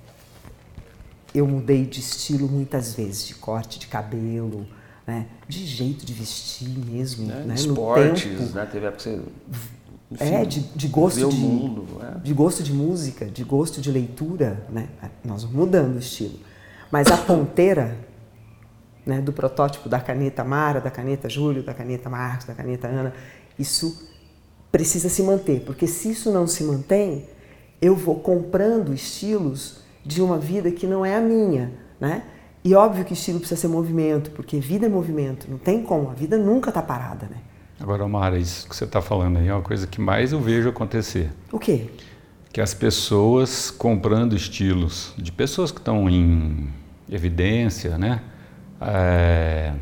eu 1.34 1.48
mudei 1.48 1.86
de 1.86 2.00
estilo 2.00 2.48
muitas 2.48 2.94
vezes, 2.94 3.28
de 3.28 3.36
corte 3.36 3.80
de 3.80 3.88
cabelo, 3.88 4.66
né? 5.06 5.26
de 5.48 5.66
jeito 5.66 6.06
de 6.06 6.14
vestir 6.14 6.70
mesmo. 6.70 7.32
É, 7.32 7.44
né? 7.44 7.56
Esportes, 7.56 8.32
no 8.32 8.38
tempo, 8.38 8.56
né? 8.56 8.66
Teve 8.72 8.86
época 8.86 9.04
que 9.04 9.10
você. 9.10 9.22
Enfim, 10.12 10.26
é, 10.26 10.46
de, 10.46 10.60
de 10.60 10.88
gosto 10.90 11.28
de, 11.28 11.36
mundo, 11.36 11.88
é. 12.04 12.20
de 12.20 12.34
gosto 12.36 12.62
de 12.62 12.72
música, 12.72 13.26
de 13.26 13.44
gosto 13.44 13.82
de 13.82 13.90
leitura, 13.92 14.64
né? 14.70 14.88
Nós 15.26 15.42
vamos 15.42 15.58
mudando 15.58 15.96
o 15.96 16.00
estilo. 16.00 16.38
Mas 16.92 17.08
a 17.08 17.18
ponteira 17.18 17.98
né, 19.06 19.20
do 19.22 19.34
protótipo 19.34 19.90
da 19.90 20.00
caneta 20.00 20.44
Mara, 20.44 20.80
da 20.80 20.90
caneta 20.92 21.28
Júlio, 21.28 21.64
da 21.64 21.74
caneta 21.74 22.10
Marcos, 22.10 22.46
da 22.46 22.54
caneta 22.54 22.88
Ana, 22.88 23.14
isso 23.58 24.10
precisa 24.72 25.10
se 25.10 25.22
manter, 25.24 25.62
porque 25.62 25.86
se 25.86 26.12
isso 26.12 26.32
não 26.32 26.48
se 26.48 26.64
mantém, 26.64 27.28
eu 27.82 27.96
vou 27.96 28.16
comprando 28.16 28.94
estilos 28.94 29.82
de 30.06 30.22
uma 30.22 30.38
vida 30.38 30.72
que 30.72 30.88
não 30.88 31.06
é 31.06 31.16
a 31.16 31.22
minha, 31.22 31.72
né? 32.00 32.24
E 32.64 32.74
óbvio 32.76 33.04
que 33.04 33.14
estilo 33.14 33.40
precisa 33.40 33.60
ser 33.60 33.68
movimento, 33.68 34.32
porque 34.32 34.60
vida 34.60 34.86
é 34.86 34.90
movimento, 34.90 35.48
não 35.50 35.58
tem 35.58 35.84
como, 35.84 36.10
a 36.10 36.14
vida 36.14 36.38
nunca 36.38 36.70
está 36.70 36.82
parada, 36.82 37.28
né? 37.30 37.38
Agora, 37.80 38.08
Mara, 38.08 38.38
isso 38.38 38.68
que 38.70 38.76
você 38.76 38.86
está 38.86 39.02
falando 39.02 39.38
aí 39.38 39.48
é 39.50 39.54
uma 39.54 39.62
coisa 39.62 39.86
que 39.86 40.00
mais 40.00 40.32
eu 40.32 40.40
vejo 40.40 40.70
acontecer. 40.70 41.30
O 41.52 41.60
quê? 41.60 41.90
Que 42.54 42.62
as 42.62 42.74
pessoas 42.74 43.70
comprando 43.70 44.34
estilos 44.34 45.14
de 45.18 45.32
pessoas 45.32 45.72
que 45.72 45.80
estão 45.80 46.10
em 46.10 46.70
evidência, 47.10 47.98
né? 47.98 48.22
É... 48.80 49.74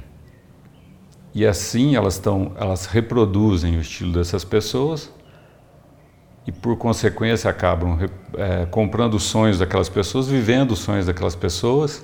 E 1.34 1.46
assim 1.46 1.96
elas 1.96 2.16
estão, 2.16 2.52
elas 2.58 2.86
reproduzem 2.86 3.78
o 3.78 3.82
estilo 3.82 4.12
dessas 4.12 4.44
pessoas 4.44 5.10
e 6.46 6.52
por 6.52 6.78
consequência 6.78 7.50
acabam 7.50 7.98
é, 8.38 8.66
comprando 8.66 9.14
os 9.14 9.24
sonhos 9.24 9.60
daquelas 9.60 9.88
pessoas, 9.88 10.28
vivendo 10.28 10.72
os 10.72 10.80
sonhos 10.80 11.06
daquelas 11.06 11.36
pessoas 11.36 12.04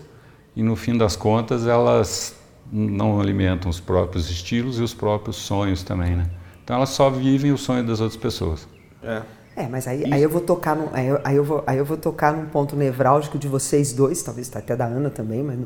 e 0.55 0.63
no 0.63 0.75
fim 0.75 0.97
das 0.97 1.15
contas 1.15 1.67
elas 1.67 2.35
não 2.71 3.19
alimentam 3.19 3.69
os 3.69 3.79
próprios 3.79 4.29
estilos 4.29 4.79
e 4.79 4.83
os 4.83 4.93
próprios 4.93 5.35
sonhos 5.37 5.83
também, 5.83 6.15
né? 6.15 6.29
Então 6.63 6.75
elas 6.75 6.89
só 6.89 7.09
vivem 7.09 7.51
o 7.51 7.57
sonho 7.57 7.83
das 7.85 7.99
outras 7.99 8.19
pessoas. 8.19 8.67
É. 9.03 9.21
É, 9.55 9.67
mas 9.67 9.87
aí, 9.87 10.03
aí 10.13 10.21
eu 10.21 10.29
vou 10.29 10.41
tocar 10.41 10.75
no, 10.75 10.87
aí, 10.93 11.07
eu, 11.07 11.19
aí, 11.23 11.35
eu 11.35 11.43
vou, 11.43 11.63
aí 11.65 11.79
eu 11.79 11.85
vou 11.85 11.97
tocar 11.97 12.31
num 12.31 12.45
ponto 12.45 12.75
nevrálgico 12.75 13.39
de 13.39 13.47
vocês 13.47 13.91
dois, 13.91 14.21
talvez 14.21 14.55
até 14.55 14.75
da 14.75 14.85
Ana 14.85 15.09
também, 15.09 15.41
mas 15.41 15.57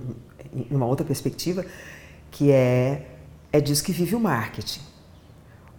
em 0.53 0.65
uma 0.71 0.85
outra 0.85 1.05
perspectiva, 1.05 1.65
que 2.31 2.51
é 2.51 3.05
é 3.51 3.59
disso 3.59 3.83
que 3.83 3.91
vive 3.91 4.15
o 4.15 4.19
marketing. 4.19 4.81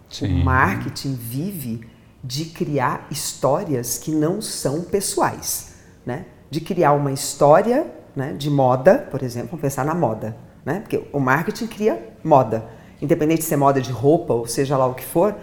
Sim. 0.09 0.41
O 0.41 0.45
marketing 0.45 1.15
vive 1.15 1.87
de 2.23 2.45
criar 2.45 3.07
histórias 3.11 3.97
que 3.97 4.11
não 4.11 4.41
são 4.41 4.81
pessoais, 4.83 5.75
né? 6.05 6.25
De 6.49 6.61
criar 6.61 6.93
uma 6.93 7.11
história, 7.11 7.91
né, 8.15 8.33
de 8.33 8.49
moda, 8.49 8.99
por 9.09 9.23
exemplo, 9.23 9.49
vamos 9.49 9.61
pensar 9.61 9.83
na 9.83 9.95
moda, 9.95 10.37
né? 10.63 10.79
Porque 10.79 11.03
o 11.11 11.19
marketing 11.19 11.67
cria 11.67 12.15
moda, 12.23 12.65
independente 13.01 13.39
de 13.39 13.45
ser 13.45 13.57
moda 13.57 13.81
de 13.81 13.91
roupa 13.91 14.33
ou 14.33 14.47
seja 14.47 14.77
lá 14.77 14.85
o 14.85 14.93
que 14.93 15.03
for, 15.03 15.35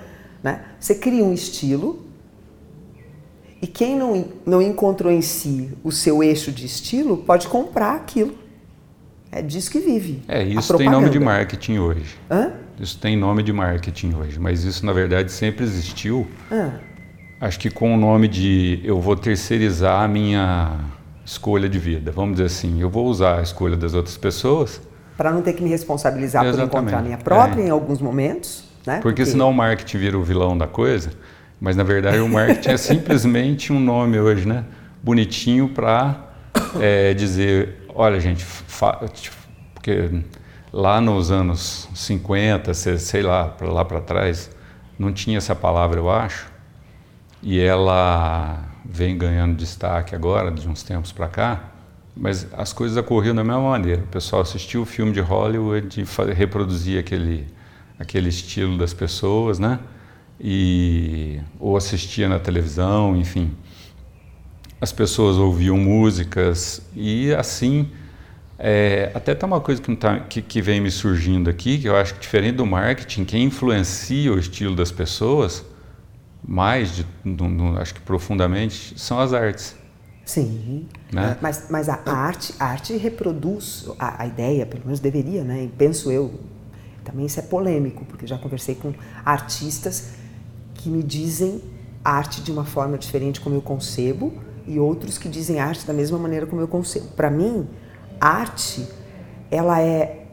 né? 0.42 0.64
Você 0.78 0.94
cria 0.94 1.24
um 1.24 1.32
estilo 1.32 2.06
e 3.60 3.66
quem 3.66 3.96
não, 3.96 4.28
não 4.46 4.62
encontrou 4.62 5.12
em 5.12 5.20
si 5.20 5.70
o 5.84 5.92
seu 5.92 6.22
eixo 6.22 6.50
de 6.50 6.64
estilo 6.64 7.18
pode 7.18 7.48
comprar 7.48 7.94
aquilo. 7.94 8.34
É 9.32 9.40
disso 9.40 9.70
que 9.70 9.78
vive. 9.78 10.22
É, 10.26 10.42
isso 10.42 10.76
tem 10.76 10.88
nome 10.88 11.08
de 11.08 11.20
marketing 11.20 11.78
hoje. 11.78 12.16
Hã? 12.30 12.52
Isso 12.80 12.98
tem 12.98 13.16
nome 13.16 13.42
de 13.42 13.52
marketing 13.52 14.14
hoje, 14.14 14.40
mas 14.40 14.64
isso 14.64 14.84
na 14.84 14.92
verdade 14.92 15.30
sempre 15.30 15.64
existiu. 15.64 16.26
Ah. 16.50 16.72
Acho 17.40 17.58
que 17.58 17.70
com 17.70 17.94
o 17.94 17.96
nome 17.96 18.26
de 18.26 18.80
eu 18.82 19.00
vou 19.00 19.16
terceirizar 19.16 20.02
a 20.02 20.08
minha 20.08 20.78
escolha 21.24 21.68
de 21.68 21.78
vida. 21.78 22.10
Vamos 22.10 22.32
dizer 22.32 22.46
assim, 22.46 22.80
eu 22.80 22.90
vou 22.90 23.06
usar 23.06 23.38
a 23.38 23.42
escolha 23.42 23.76
das 23.76 23.94
outras 23.94 24.16
pessoas. 24.16 24.80
Para 25.16 25.30
não 25.30 25.42
ter 25.42 25.52
que 25.52 25.62
me 25.62 25.70
responsabilizar 25.70 26.44
Exatamente. 26.44 26.70
por 26.70 26.78
encontrar 26.78 26.98
a 26.98 27.02
minha 27.02 27.18
própria 27.18 27.62
é. 27.62 27.66
em 27.66 27.70
alguns 27.70 28.00
momentos. 28.00 28.64
Né? 28.86 28.94
Porque, 28.94 29.22
Porque 29.22 29.26
senão 29.26 29.50
o 29.50 29.54
marketing 29.54 29.98
vira 29.98 30.18
o 30.18 30.22
vilão 30.22 30.56
da 30.56 30.66
coisa, 30.66 31.10
mas 31.60 31.76
na 31.76 31.82
verdade 31.82 32.18
o 32.18 32.28
marketing 32.28 32.70
é 32.70 32.76
simplesmente 32.76 33.72
um 33.72 33.78
nome 33.78 34.18
hoje, 34.18 34.46
né? 34.46 34.64
Bonitinho 35.02 35.68
para 35.68 36.30
é, 36.80 37.14
dizer, 37.14 37.79
olha 38.00 38.18
gente, 38.18 38.46
porque 39.74 40.22
Lá 40.72 41.00
nos 41.00 41.32
anos 41.32 41.88
50, 41.96 42.72
sei 42.74 43.22
lá, 43.22 43.56
lá 43.60 43.84
para 43.84 44.00
trás, 44.00 44.48
não 44.96 45.12
tinha 45.12 45.36
essa 45.36 45.54
palavra, 45.54 45.98
eu 45.98 46.08
acho, 46.08 46.48
e 47.42 47.58
ela 47.58 48.68
vem 48.84 49.18
ganhando 49.18 49.56
destaque 49.56 50.14
agora, 50.14 50.48
de 50.52 50.68
uns 50.68 50.84
tempos 50.84 51.10
para 51.10 51.26
cá, 51.26 51.64
mas 52.16 52.46
as 52.52 52.72
coisas 52.72 52.96
ocorriam 52.96 53.34
da 53.34 53.42
mesma 53.42 53.62
maneira. 53.62 54.02
O 54.02 54.06
pessoal 54.06 54.42
assistia 54.42 54.80
o 54.80 54.84
filme 54.84 55.10
de 55.10 55.20
Hollywood 55.20 56.00
e 56.00 56.32
reproduzia 56.32 57.00
aquele, 57.00 57.48
aquele 57.98 58.28
estilo 58.28 58.78
das 58.78 58.94
pessoas, 58.94 59.58
né? 59.58 59.80
E, 60.40 61.40
ou 61.58 61.76
assistia 61.76 62.28
na 62.28 62.38
televisão, 62.38 63.16
enfim. 63.16 63.56
As 64.80 64.92
pessoas 64.92 65.36
ouviam 65.36 65.76
músicas 65.76 66.82
e 66.94 67.32
assim 67.34 67.90
é, 68.62 69.10
até 69.14 69.34
tá 69.34 69.46
uma 69.46 69.58
coisa 69.58 69.80
que, 69.80 69.96
tá, 69.96 70.20
que, 70.20 70.42
que, 70.42 70.60
vem 70.60 70.82
me 70.82 70.90
surgindo 70.90 71.48
aqui, 71.48 71.78
que 71.78 71.88
eu 71.88 71.96
acho 71.96 72.12
que 72.14 72.20
diferente 72.20 72.56
do 72.56 72.66
marketing, 72.66 73.24
quem 73.24 73.44
influencia 73.44 74.30
o 74.30 74.38
estilo 74.38 74.76
das 74.76 74.92
pessoas, 74.92 75.64
mais, 76.46 76.94
de, 76.94 77.06
do, 77.24 77.48
do, 77.48 77.80
acho 77.80 77.94
que 77.94 78.00
profundamente, 78.02 78.92
são 79.00 79.18
as 79.18 79.32
artes. 79.32 79.74
Sim, 80.26 80.86
né? 81.10 81.38
mas, 81.40 81.68
mas 81.70 81.88
a 81.88 82.02
arte, 82.04 82.54
a 82.60 82.66
arte 82.66 82.94
reproduz 82.98 83.88
a, 83.98 84.24
a, 84.24 84.26
ideia, 84.26 84.66
pelo 84.66 84.84
menos 84.84 85.00
deveria, 85.00 85.42
né? 85.42 85.64
E 85.64 85.68
penso 85.68 86.12
eu, 86.12 86.38
também 87.02 87.24
isso 87.24 87.40
é 87.40 87.42
polêmico, 87.42 88.04
porque 88.04 88.26
já 88.26 88.36
conversei 88.36 88.74
com 88.74 88.92
artistas 89.24 90.10
que 90.74 90.90
me 90.90 91.02
dizem 91.02 91.62
arte 92.04 92.42
de 92.42 92.52
uma 92.52 92.66
forma 92.66 92.98
diferente 92.98 93.40
como 93.40 93.56
eu 93.56 93.62
concebo 93.62 94.49
e 94.72 94.78
outros 94.78 95.18
que 95.18 95.28
dizem 95.28 95.58
arte 95.58 95.86
da 95.86 95.92
mesma 95.92 96.18
maneira 96.18 96.46
como 96.46 96.60
eu 96.60 96.68
concebo. 96.68 97.08
Para 97.16 97.30
mim, 97.30 97.68
arte, 98.20 98.86
ela 99.50 99.80
é 99.80 100.26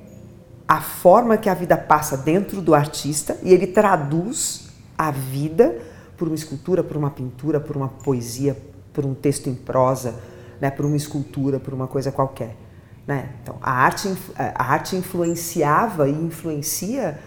a 0.67 0.81
forma 0.81 1.37
que 1.37 1.49
a 1.49 1.53
vida 1.53 1.75
passa 1.75 2.15
dentro 2.15 2.61
do 2.61 2.75
artista 2.75 3.37
e 3.41 3.53
ele 3.53 3.67
traduz 3.67 4.69
a 4.97 5.11
vida 5.11 5.75
por 6.17 6.27
uma 6.27 6.35
escultura, 6.35 6.83
por 6.83 6.97
uma 6.97 7.09
pintura, 7.09 7.59
por 7.59 7.75
uma 7.75 7.87
poesia, 7.87 8.55
por 8.93 9.05
um 9.05 9.13
texto 9.13 9.49
em 9.49 9.55
prosa, 9.55 10.15
né, 10.61 10.69
por 10.69 10.85
uma 10.85 10.97
escultura, 10.97 11.59
por 11.59 11.73
uma 11.73 11.87
coisa 11.87 12.11
qualquer. 12.11 12.55
Né? 13.05 13.29
Então, 13.41 13.55
a 13.61 13.71
arte, 13.71 14.13
a 14.35 14.73
arte 14.73 14.95
influenciava 14.95 16.07
e 16.07 16.13
influencia 16.13 17.17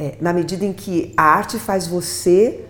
É, 0.00 0.14
na 0.20 0.32
medida 0.32 0.64
em 0.64 0.72
que 0.72 1.12
a 1.16 1.24
arte 1.24 1.58
faz 1.58 1.88
você, 1.88 2.64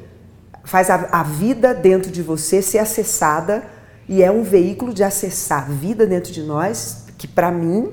faz 0.64 0.88
a, 0.88 0.94
a 1.12 1.22
vida 1.22 1.74
dentro 1.74 2.10
de 2.10 2.22
você 2.22 2.62
ser 2.62 2.78
acessada 2.78 3.62
e 4.08 4.22
é 4.22 4.30
um 4.30 4.42
veículo 4.42 4.94
de 4.94 5.04
acessar 5.04 5.64
a 5.64 5.72
vida 5.72 6.06
dentro 6.06 6.32
de 6.32 6.42
nós 6.42 7.06
que, 7.18 7.28
para 7.28 7.50
mim, 7.50 7.92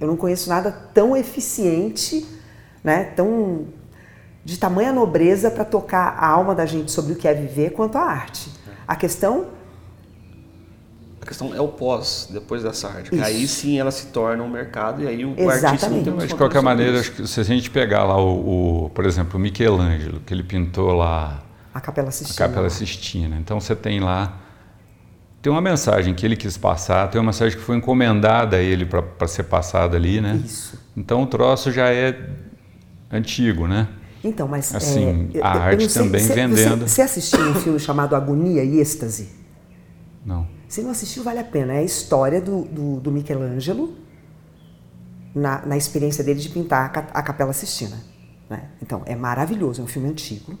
eu 0.00 0.08
não 0.08 0.16
conheço 0.16 0.48
nada 0.48 0.72
tão 0.72 1.16
eficiente, 1.16 2.26
né, 2.82 3.04
tão 3.04 3.66
de 4.44 4.58
tamanha 4.58 4.92
nobreza 4.92 5.50
para 5.50 5.64
tocar 5.64 6.16
a 6.18 6.26
alma 6.26 6.54
da 6.54 6.66
gente 6.66 6.90
sobre 6.90 7.12
o 7.12 7.16
que 7.16 7.26
é 7.26 7.32
viver 7.32 7.70
quanto 7.70 7.96
a 7.96 8.02
arte. 8.02 8.50
A 8.86 8.96
questão 8.96 9.46
a 11.22 11.26
questão 11.26 11.54
é 11.54 11.60
o 11.60 11.68
pós, 11.68 12.28
depois 12.30 12.62
dessa 12.62 12.86
arte. 12.86 13.18
Aí 13.18 13.48
sim 13.48 13.78
ela 13.78 13.90
se 13.90 14.08
torna 14.08 14.42
um 14.42 14.48
mercado 14.48 15.02
e 15.02 15.08
aí 15.08 15.24
o, 15.24 15.34
o 15.34 15.48
artista 15.48 15.88
não 15.88 16.02
tem 16.04 16.12
Mas 16.12 16.28
de 16.28 16.34
qualquer 16.34 16.60
maneira, 16.60 17.00
acho 17.00 17.12
que 17.12 17.26
se 17.26 17.40
a 17.40 17.42
gente 17.42 17.70
pegar 17.70 18.04
lá 18.04 18.18
o, 18.18 18.84
o, 18.84 18.90
por 18.90 19.06
exemplo, 19.06 19.38
o 19.38 19.42
Michelangelo, 19.42 20.20
que 20.20 20.34
ele 20.34 20.42
pintou 20.42 20.92
lá 20.92 21.42
a 21.72 21.80
Capela 21.80 22.10
Sistina. 22.10 22.46
A 22.46 22.48
Capela 22.48 22.68
Sistina. 22.68 23.36
Então 23.38 23.58
você 23.58 23.74
tem 23.74 24.00
lá 24.00 24.38
tem 25.44 25.52
uma 25.52 25.60
mensagem 25.60 26.14
que 26.14 26.24
ele 26.24 26.36
quis 26.36 26.56
passar, 26.56 27.06
tem 27.10 27.20
uma 27.20 27.26
mensagem 27.26 27.58
que 27.58 27.62
foi 27.62 27.76
encomendada 27.76 28.56
a 28.56 28.62
ele 28.62 28.86
para 28.86 29.28
ser 29.28 29.42
passada 29.42 29.94
ali, 29.94 30.18
né? 30.18 30.40
Isso. 30.42 30.80
Então 30.96 31.22
o 31.22 31.26
troço 31.26 31.70
já 31.70 31.92
é 31.92 32.30
antigo, 33.12 33.68
né? 33.68 33.86
Então, 34.24 34.48
mas 34.48 34.74
assim, 34.74 35.28
é, 35.34 35.42
a 35.42 35.50
arte 35.50 35.86
sei, 35.90 36.02
também 36.02 36.22
cê, 36.22 36.32
vendendo. 36.32 36.88
Você 36.88 37.02
assistiu 37.02 37.40
um 37.40 37.54
filme 37.56 37.78
chamado 37.78 38.16
Agonia 38.16 38.64
e 38.64 38.80
Êxtase? 38.80 39.28
Não. 40.24 40.48
Se 40.66 40.80
não 40.80 40.92
assistiu, 40.92 41.22
vale 41.22 41.40
a 41.40 41.44
pena. 41.44 41.74
É 41.74 41.80
a 41.80 41.82
história 41.82 42.40
do, 42.40 42.62
do, 42.62 43.00
do 43.00 43.12
Michelangelo 43.12 43.94
na, 45.34 45.66
na 45.66 45.76
experiência 45.76 46.24
dele 46.24 46.40
de 46.40 46.48
pintar 46.48 46.90
a, 46.90 47.18
a 47.18 47.22
Capela 47.22 47.52
Sistina. 47.52 47.98
Né? 48.48 48.62
Então, 48.80 49.02
é 49.04 49.14
maravilhoso, 49.14 49.82
é 49.82 49.84
um 49.84 49.88
filme 49.88 50.08
antigo. 50.08 50.58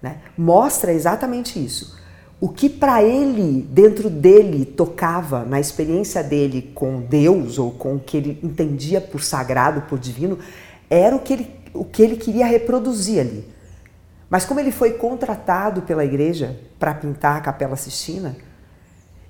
Né? 0.00 0.18
Mostra 0.38 0.92
exatamente 0.92 1.58
isso. 1.58 1.98
O 2.40 2.48
que 2.48 2.70
para 2.70 3.02
ele, 3.02 3.68
dentro 3.70 4.08
dele, 4.08 4.64
tocava 4.64 5.44
na 5.44 5.60
experiência 5.60 6.22
dele 6.22 6.72
com 6.74 7.00
Deus 7.02 7.58
ou 7.58 7.70
com 7.70 7.96
o 7.96 8.00
que 8.00 8.16
ele 8.16 8.40
entendia 8.42 9.00
por 9.00 9.22
sagrado, 9.22 9.82
por 9.82 9.98
divino, 9.98 10.38
era 10.88 11.14
o 11.14 11.18
que 11.18 11.34
ele 11.34 11.60
o 11.72 11.84
que 11.84 12.02
ele 12.02 12.16
queria 12.16 12.46
reproduzir 12.46 13.20
ali. 13.20 13.44
Mas 14.28 14.44
como 14.44 14.60
ele 14.60 14.70
foi 14.70 14.92
contratado 14.92 15.82
pela 15.82 16.04
igreja 16.04 16.58
para 16.78 16.94
pintar 16.94 17.36
a 17.36 17.40
Capela 17.40 17.76
Sistina, 17.76 18.36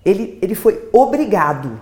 ele, 0.05 0.39
ele 0.43 0.55
foi 0.55 0.89
obrigado 0.93 1.81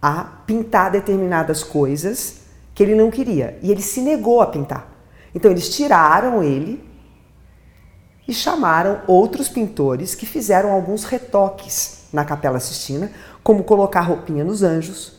a 0.00 0.24
pintar 0.46 0.90
determinadas 0.90 1.62
coisas 1.62 2.42
que 2.74 2.82
ele 2.82 2.94
não 2.94 3.10
queria. 3.10 3.58
E 3.62 3.70
ele 3.70 3.82
se 3.82 4.00
negou 4.00 4.40
a 4.40 4.46
pintar. 4.46 4.92
Então 5.34 5.50
eles 5.50 5.74
tiraram 5.74 6.42
ele 6.42 6.87
e 8.28 8.34
chamaram 8.34 9.00
outros 9.06 9.48
pintores 9.48 10.14
que 10.14 10.26
fizeram 10.26 10.70
alguns 10.70 11.04
retoques 11.04 12.04
na 12.12 12.26
Capela 12.26 12.60
Sistina, 12.60 13.10
como 13.42 13.64
colocar 13.64 14.02
roupinha 14.02 14.44
nos 14.44 14.62
anjos, 14.62 15.14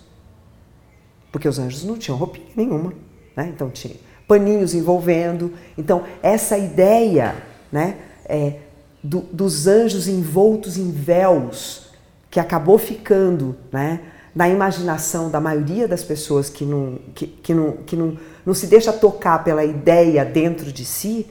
porque 1.31 1.47
os 1.47 1.57
anjos 1.57 1.83
não 1.83 1.97
tinham 1.97 2.17
roupinha 2.17 2.47
nenhuma. 2.55 2.93
Né? 3.35 3.51
Então 3.53 3.71
tinha 3.71 3.95
paninhos 4.27 4.75
envolvendo. 4.75 5.53
Então, 5.75 6.03
essa 6.21 6.55
ideia 6.55 7.35
né, 7.71 7.95
é, 8.25 8.57
do, 9.03 9.21
dos 9.21 9.65
anjos 9.65 10.07
envoltos 10.07 10.77
em 10.77 10.91
véus, 10.91 11.89
que 12.29 12.39
acabou 12.39 12.77
ficando 12.77 13.57
né, 13.71 14.01
na 14.35 14.47
imaginação 14.47 15.31
da 15.31 15.39
maioria 15.39 15.87
das 15.87 16.03
pessoas 16.03 16.47
que, 16.47 16.63
não, 16.63 16.99
que, 17.15 17.25
que, 17.25 17.55
não, 17.55 17.71
que 17.71 17.95
não, 17.95 18.15
não 18.45 18.53
se 18.53 18.67
deixa 18.67 18.93
tocar 18.93 19.43
pela 19.43 19.65
ideia 19.65 20.23
dentro 20.23 20.71
de 20.71 20.85
si, 20.85 21.25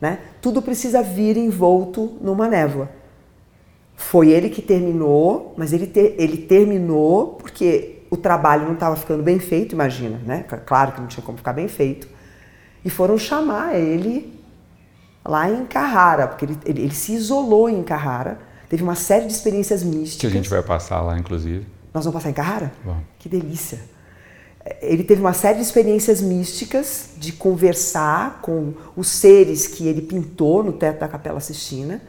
né, 0.00 0.18
tudo 0.40 0.62
precisa 0.62 1.02
vir 1.02 1.36
envolto 1.36 2.16
numa 2.20 2.48
névoa. 2.48 2.88
Foi 3.96 4.30
ele 4.30 4.48
que 4.48 4.62
terminou, 4.62 5.54
mas 5.56 5.72
ele, 5.72 5.90
ele 5.94 6.38
terminou 6.38 7.34
porque 7.34 8.02
o 8.10 8.16
trabalho 8.16 8.64
não 8.64 8.74
estava 8.74 8.96
ficando 8.96 9.22
bem 9.22 9.38
feito, 9.38 9.72
imagina, 9.72 10.18
né? 10.24 10.44
Claro 10.64 10.92
que 10.92 11.00
não 11.00 11.06
tinha 11.06 11.24
como 11.24 11.36
ficar 11.36 11.52
bem 11.52 11.68
feito 11.68 12.08
e 12.84 12.90
foram 12.90 13.18
chamar 13.18 13.76
ele 13.76 14.38
lá 15.24 15.50
em 15.50 15.64
Carrara, 15.66 16.26
porque 16.26 16.44
ele, 16.44 16.58
ele, 16.64 16.82
ele, 16.82 16.94
se 16.94 17.12
isolou 17.12 17.68
em 17.68 17.82
Carrara, 17.82 18.38
teve 18.68 18.82
uma 18.82 18.94
série 18.94 19.26
de 19.26 19.32
experiências 19.32 19.82
místicas. 19.82 20.20
Que 20.20 20.26
a 20.26 20.30
gente 20.30 20.48
vai 20.48 20.62
passar 20.62 21.02
lá, 21.02 21.18
inclusive. 21.18 21.66
Nós 21.92 22.04
vamos 22.04 22.18
passar 22.18 22.30
em 22.30 22.34
Carrara? 22.34 22.72
Bom. 22.84 22.96
Que 23.18 23.28
delícia. 23.28 23.80
Ele 24.82 25.02
teve 25.04 25.20
uma 25.20 25.32
série 25.32 25.56
de 25.56 25.62
experiências 25.62 26.20
místicas 26.20 27.10
de 27.16 27.32
conversar 27.32 28.40
com 28.42 28.74
os 28.96 29.08
seres 29.08 29.66
que 29.66 29.86
ele 29.86 30.02
pintou 30.02 30.62
no 30.62 30.72
teto 30.72 31.00
da 31.00 31.08
Capela 31.08 31.40
Sistina. 31.40 32.00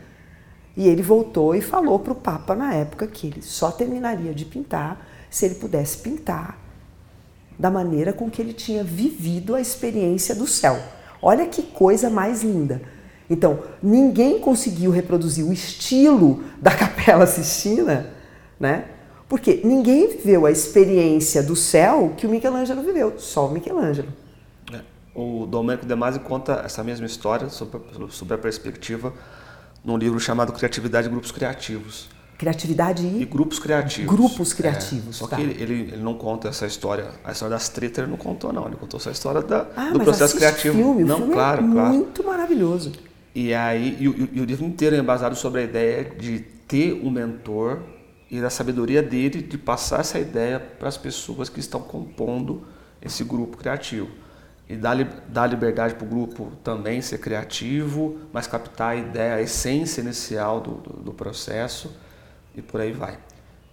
E 0.76 0.88
ele 0.88 1.02
voltou 1.02 1.56
e 1.56 1.62
falou 1.62 2.00
para 2.00 2.14
o 2.14 2.16
Papa 2.16 2.56
na 2.56 2.74
época 2.74 3.08
que 3.08 3.28
ele 3.28 3.42
só 3.42 3.72
terminaria 3.72 4.34
de 4.34 4.46
pintar 4.46 5.06
se 5.30 5.46
ele 5.46 5.56
pudesse 5.56 5.98
pintar 5.98 6.58
da 7.58 7.70
maneira 7.70 8.12
com 8.12 8.30
que 8.30 8.42
ele 8.42 8.54
tinha 8.54 8.84
vivido 8.84 9.54
a 9.54 9.62
experiência 9.62 10.34
do 10.34 10.48
céu. 10.48 10.80
Olha 11.22 11.46
que 11.46 11.62
coisa 11.62 12.10
mais 12.10 12.42
linda. 12.42 12.82
Então, 13.30 13.60
ninguém 13.82 14.40
conseguiu 14.40 14.92
reproduzir 14.92 15.46
o 15.46 15.54
estilo 15.54 16.44
da 16.62 16.72
Capela 16.76 17.26
Sistina, 17.26 18.10
né? 18.60 18.86
Porque 19.32 19.62
ninguém 19.64 20.10
viveu 20.10 20.46
a 20.46 20.52
experiência 20.52 21.42
do 21.42 21.56
céu 21.56 22.14
que 22.18 22.28
o 22.28 22.30
Michelangelo 22.30 22.84
viveu, 22.84 23.18
só 23.18 23.48
o 23.48 23.50
Michelangelo. 23.54 24.10
É. 24.74 24.82
O 25.16 25.46
Domenico 25.46 25.86
De 25.86 25.96
Masi 25.96 26.20
conta 26.20 26.62
essa 26.66 26.84
mesma 26.84 27.06
história 27.06 27.48
sobre, 27.48 27.80
sobre 28.10 28.34
a 28.34 28.38
perspectiva 28.38 29.14
num 29.86 29.96
livro 29.96 30.20
chamado 30.20 30.52
Criatividade 30.52 31.08
e 31.08 31.10
Grupos 31.10 31.32
Criativos. 31.32 32.10
Criatividade 32.38 33.04
e... 33.08 33.22
e 33.22 33.26
grupos 33.26 33.58
criativos. 33.58 34.14
Grupos 34.14 34.52
criativos, 34.52 35.16
é, 35.16 35.20
Só 35.20 35.28
tá. 35.28 35.38
que 35.38 35.44
ele, 35.44 35.64
ele, 35.64 35.74
ele, 35.94 36.04
não 36.04 36.16
conta 36.16 36.50
essa 36.50 36.66
história, 36.66 37.08
a 37.24 37.32
história 37.32 37.56
das 37.56 37.70
tretas 37.70 38.00
ele 38.00 38.12
não 38.12 38.18
contou 38.18 38.52
não, 38.52 38.68
ele 38.68 38.76
contou 38.76 39.00
essa 39.00 39.12
história 39.12 39.42
da, 39.42 39.66
ah, 39.78 39.92
do 39.92 40.02
processo 40.02 40.36
criativo. 40.36 40.76
Filme, 40.76 41.06
não, 41.06 41.16
o 41.16 41.20
filme 41.20 41.34
claro, 41.34 41.66
é 41.66 41.72
claro. 41.72 41.94
muito 41.94 42.22
maravilhoso. 42.22 42.92
E 43.34 43.54
aí, 43.54 43.96
e, 43.98 44.08
e, 44.08 44.30
e 44.34 44.42
o 44.42 44.44
livro 44.44 44.66
inteiro 44.66 44.94
é 44.94 45.00
embasado 45.00 45.38
sobre 45.38 45.62
a 45.62 45.64
ideia 45.64 46.04
de 46.04 46.40
ter 46.68 47.00
um 47.02 47.10
mentor 47.10 47.80
e 48.32 48.40
da 48.40 48.50
sabedoria 48.50 49.04
dele 49.04 49.42
de 49.42 49.58
passar 49.58 50.00
essa 50.00 50.18
ideia 50.18 50.58
para 50.58 50.88
as 50.88 50.96
pessoas 50.96 51.50
que 51.50 51.60
estão 51.60 51.82
compondo 51.82 52.66
esse 53.02 53.26
grupo 53.26 53.58
criativo. 53.58 54.10
E 54.70 54.76
dar 54.78 55.48
liberdade 55.48 55.96
para 55.96 56.06
o 56.06 56.08
grupo 56.08 56.54
também 56.64 57.02
ser 57.02 57.18
criativo, 57.18 58.20
mas 58.32 58.48
captar 58.48 58.92
a 58.92 58.96
ideia, 58.96 59.36
a 59.36 59.42
essência 59.42 60.00
inicial 60.00 60.62
do, 60.62 60.76
do, 60.76 60.94
do 61.04 61.14
processo 61.14 61.92
e 62.56 62.62
por 62.62 62.80
aí 62.80 62.94
vai. 62.94 63.20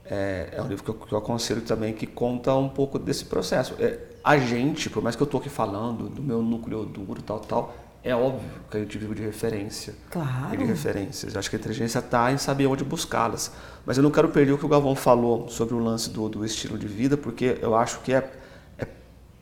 É, 0.04 0.48
é 0.50 0.60
um 0.60 0.66
livro 0.66 0.82
que 0.82 0.90
eu, 0.90 0.94
que 0.94 1.12
eu, 1.12 1.18
aconselho 1.18 1.60
também 1.60 1.92
que 1.92 2.06
conta 2.06 2.52
um 2.56 2.68
pouco 2.68 2.98
desse 2.98 3.26
processo. 3.26 3.76
É, 3.78 4.00
a 4.24 4.38
gente, 4.38 4.90
por 4.90 5.00
mais 5.00 5.14
que 5.14 5.22
eu 5.22 5.26
estou 5.26 5.38
aqui 5.38 5.48
falando 5.48 6.08
do 6.08 6.20
meu 6.20 6.42
núcleo 6.42 6.84
duro, 6.84 7.22
tal, 7.22 7.38
tal, 7.38 7.74
é 8.02 8.14
óbvio 8.14 8.48
que 8.70 8.76
a 8.76 8.80
gente 8.80 8.96
vive 8.96 9.14
de 9.14 9.22
referência. 9.22 9.94
Claro. 10.10 10.56
De 10.56 10.64
referências. 10.64 11.34
Eu 11.34 11.38
acho 11.38 11.50
que 11.50 11.56
a 11.56 11.58
inteligência 11.58 11.98
está 11.98 12.32
em 12.32 12.38
saber 12.38 12.66
onde 12.66 12.84
buscá-las. 12.84 13.52
Mas 13.84 13.96
eu 13.96 14.02
não 14.02 14.10
quero 14.10 14.28
perder 14.28 14.52
o 14.52 14.58
que 14.58 14.64
o 14.64 14.68
Galvão 14.68 14.94
falou 14.94 15.48
sobre 15.48 15.74
o 15.74 15.78
lance 15.78 16.10
do, 16.10 16.28
do 16.28 16.44
estilo 16.44 16.78
de 16.78 16.86
vida, 16.86 17.16
porque 17.16 17.58
eu 17.60 17.74
acho 17.74 18.00
que 18.00 18.12
é, 18.12 18.30
é 18.78 18.86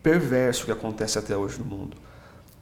perverso 0.02 0.62
o 0.62 0.66
que 0.66 0.72
acontece 0.72 1.18
até 1.18 1.36
hoje 1.36 1.58
no 1.58 1.64
mundo. 1.64 1.96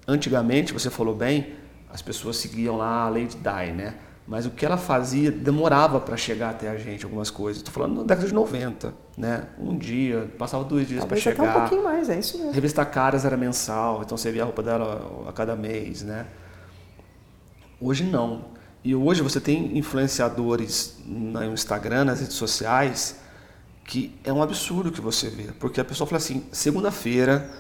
Antigamente, 0.06 0.72
você 0.72 0.90
falou 0.90 1.14
bem, 1.14 1.54
as 1.90 2.02
pessoas 2.02 2.36
seguiam 2.36 2.76
lá 2.76 3.04
a 3.04 3.08
Lady 3.08 3.36
Di, 3.36 3.72
né? 3.72 3.94
Mas 4.26 4.46
o 4.46 4.50
que 4.50 4.64
ela 4.64 4.78
fazia 4.78 5.30
demorava 5.30 6.00
para 6.00 6.16
chegar 6.16 6.50
até 6.50 6.70
a 6.70 6.78
gente 6.78 7.04
algumas 7.04 7.30
coisas. 7.30 7.60
Estou 7.60 7.74
falando 7.74 7.96
na 7.96 8.02
década 8.04 8.26
de 8.26 8.32
90, 8.32 8.94
né? 9.18 9.44
Um 9.58 9.76
dia, 9.76 10.30
passava 10.38 10.64
dois 10.64 10.88
dias 10.88 11.04
para 11.04 11.16
chegar. 11.16 11.44
Até 11.44 11.58
um 11.58 11.60
pouquinho 11.60 11.84
mais, 11.84 12.08
é 12.08 12.18
isso 12.18 12.38
mesmo. 12.38 12.52
Revista 12.52 12.84
Caras 12.86 13.26
era 13.26 13.36
mensal, 13.36 14.00
então 14.02 14.16
você 14.16 14.32
via 14.32 14.42
a 14.42 14.44
roupa 14.46 14.62
dela 14.62 15.24
a 15.28 15.32
cada 15.32 15.54
mês, 15.54 16.02
né? 16.02 16.26
Hoje 17.78 18.04
não. 18.04 18.46
E 18.82 18.94
hoje 18.94 19.20
você 19.22 19.40
tem 19.40 19.76
influenciadores 19.76 20.96
no 21.04 21.44
Instagram, 21.52 22.04
nas 22.04 22.20
redes 22.20 22.36
sociais, 22.36 23.20
que 23.84 24.18
é 24.24 24.32
um 24.32 24.42
absurdo 24.42 24.90
que 24.90 25.02
você 25.02 25.28
vê. 25.28 25.52
Porque 25.60 25.80
a 25.80 25.84
pessoa 25.84 26.06
fala 26.06 26.16
assim, 26.16 26.46
segunda-feira, 26.50 27.50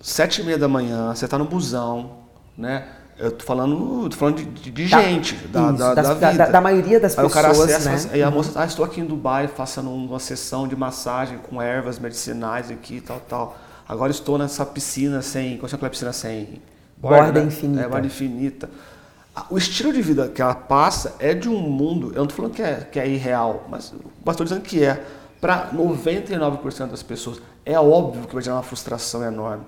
sete 0.00 0.40
e 0.40 0.44
meia 0.44 0.58
da 0.58 0.68
manhã, 0.68 1.14
você 1.14 1.26
está 1.26 1.36
no 1.36 1.44
busão, 1.44 2.24
né? 2.56 2.88
Eu 3.16 3.30
tô 3.30 3.44
falando, 3.44 4.08
tô 4.08 4.16
falando 4.16 4.36
de, 4.36 4.70
de 4.70 4.88
da, 4.88 5.00
gente, 5.00 5.34
da, 5.46 5.68
isso, 5.68 5.78
da, 5.78 5.94
das, 5.94 6.18
da, 6.18 6.30
vida. 6.30 6.46
Da, 6.46 6.60
maioria 6.60 6.98
das 6.98 7.16
aí 7.16 7.24
pessoas, 7.24 7.72
acessa, 7.72 8.08
né? 8.08 8.18
E 8.18 8.22
a 8.22 8.30
moça, 8.30 8.60
ah, 8.60 8.64
estou 8.64 8.84
aqui 8.84 9.00
em 9.00 9.06
Dubai 9.06 9.46
fazendo 9.46 9.90
uma 9.90 10.18
sessão 10.18 10.66
de 10.66 10.74
massagem 10.74 11.38
com 11.38 11.62
ervas 11.62 11.98
medicinais 11.98 12.70
aqui, 12.70 13.00
tal, 13.00 13.20
tal. 13.20 13.56
Agora 13.88 14.10
estou 14.10 14.36
nessa 14.36 14.66
piscina 14.66 15.22
sem, 15.22 15.58
qual 15.58 15.70
é 15.70 15.74
aquela 15.74 15.90
piscina 15.90 16.12
sem? 16.12 16.60
Borda, 16.96 17.24
borda 17.24 17.40
infinita. 17.42 17.80
É, 17.82 17.88
borda 17.88 18.06
infinita. 18.06 18.70
O 19.50 19.58
estilo 19.58 19.92
de 19.92 20.02
vida 20.02 20.28
que 20.28 20.42
ela 20.42 20.54
passa 20.54 21.14
é 21.18 21.34
de 21.34 21.48
um 21.48 21.58
mundo, 21.58 22.08
eu 22.08 22.16
não 22.16 22.24
estou 22.24 22.36
falando 22.36 22.54
que 22.54 22.62
é, 22.62 22.88
que 22.90 22.98
é 22.98 23.08
irreal, 23.08 23.66
mas 23.68 23.92
estou 24.26 24.44
dizendo 24.44 24.62
que 24.62 24.84
é. 24.84 25.04
Para 25.40 25.70
99% 25.72 26.86
das 26.86 27.02
pessoas, 27.02 27.40
é 27.66 27.78
óbvio 27.78 28.26
que 28.26 28.32
vai 28.32 28.42
gerar 28.42 28.56
uma 28.56 28.62
frustração 28.62 29.22
enorme. 29.22 29.64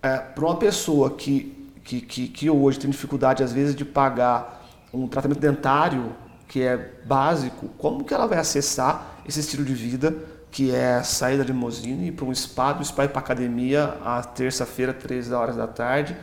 É, 0.00 0.16
para 0.16 0.44
uma 0.44 0.56
pessoa 0.56 1.10
que 1.10 1.57
que, 1.88 2.02
que, 2.02 2.28
que 2.28 2.50
hoje 2.50 2.78
tem 2.78 2.90
dificuldade, 2.90 3.42
às 3.42 3.50
vezes, 3.50 3.74
de 3.74 3.82
pagar 3.82 4.68
um 4.92 5.08
tratamento 5.08 5.40
dentário 5.40 6.14
que 6.46 6.60
é 6.60 6.76
básico, 7.06 7.68
como 7.78 8.04
que 8.04 8.12
ela 8.12 8.26
vai 8.26 8.38
acessar 8.38 9.22
esse 9.26 9.40
estilo 9.40 9.64
de 9.64 9.72
vida 9.72 10.14
que 10.50 10.70
é 10.70 11.02
sair 11.02 11.38
da 11.38 11.44
limusine, 11.44 12.12
para 12.12 12.26
um 12.26 12.34
spa, 12.34 12.74
do 12.74 12.84
spa 12.84 13.04
ir 13.04 13.08
para 13.08 13.20
academia, 13.20 13.96
a 14.04 14.22
terça-feira, 14.22 14.92
três 14.92 15.32
horas 15.32 15.56
da 15.56 15.66
tarde, 15.66 16.14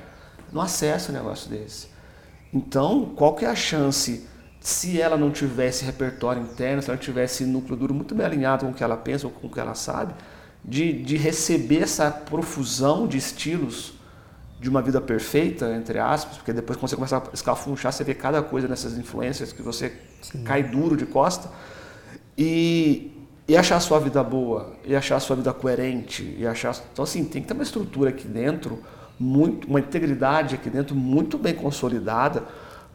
não 0.53 0.61
acessa 0.61 1.11
um 1.11 1.15
negócio 1.15 1.49
desse. 1.49 1.87
Então, 2.53 3.13
qual 3.15 3.35
que 3.35 3.45
é 3.45 3.49
a 3.49 3.55
chance, 3.55 4.27
se 4.59 5.01
ela 5.01 5.17
não 5.17 5.31
tivesse 5.31 5.83
repertório 5.83 6.43
interno, 6.43 6.81
se 6.81 6.89
ela 6.89 6.97
tivesse 6.97 7.43
núcleo 7.43 7.75
duro 7.75 7.93
muito 7.93 8.13
bem 8.13 8.25
alinhado 8.25 8.65
com 8.65 8.71
o 8.71 8.73
que 8.73 8.83
ela 8.83 8.97
pensa 8.97 9.25
ou 9.25 9.33
com 9.33 9.47
o 9.47 9.49
que 9.49 9.59
ela 9.59 9.73
sabe, 9.73 10.13
de, 10.63 10.93
de 11.03 11.17
receber 11.17 11.83
essa 11.83 12.11
profusão 12.11 13.07
de 13.07 13.17
estilos 13.17 13.94
de 14.65 14.69
uma 14.71 14.81
vida 14.81 14.99
perfeita, 14.99 15.75
entre 15.75 15.99
aspas, 15.99 16.37
porque 16.37 16.51
depois 16.51 16.75
quando 16.75 16.89
você 16.89 16.95
começa 16.95 17.17
a 17.17 17.23
escafunchar, 17.31 17.93
você 17.93 18.03
vê 18.03 18.15
cada 18.15 18.41
coisa 18.41 18.67
nessas 18.67 18.97
influências 18.97 19.53
que 19.53 19.61
você 19.61 19.93
Sim. 20.23 20.43
cai 20.43 20.63
duro 20.63 20.97
de 20.97 21.05
costa. 21.05 21.51
E, 22.35 23.11
e 23.47 23.55
achar 23.55 23.75
a 23.75 23.79
sua 23.79 23.99
vida 23.99 24.23
boa, 24.23 24.73
e 24.83 24.95
achar 24.95 25.17
a 25.17 25.19
sua 25.19 25.35
vida 25.35 25.53
coerente, 25.53 26.35
e 26.35 26.47
achar. 26.47 26.75
Então, 26.91 27.03
assim, 27.03 27.23
tem 27.25 27.43
que 27.43 27.47
ter 27.47 27.53
uma 27.53 27.61
estrutura 27.61 28.09
aqui 28.09 28.27
dentro, 28.27 28.81
muito, 29.19 29.67
uma 29.67 29.79
integridade 29.79 30.55
aqui 30.55 30.67
dentro 30.67 30.95
muito 30.95 31.37
bem 31.37 31.53
consolidada, 31.53 32.43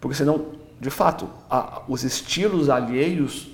porque 0.01 0.17
senão, 0.17 0.47
de 0.81 0.91
fato, 0.91 1.31
a, 1.49 1.83
os 1.87 2.03
estilos 2.03 2.69
alheios 2.69 3.49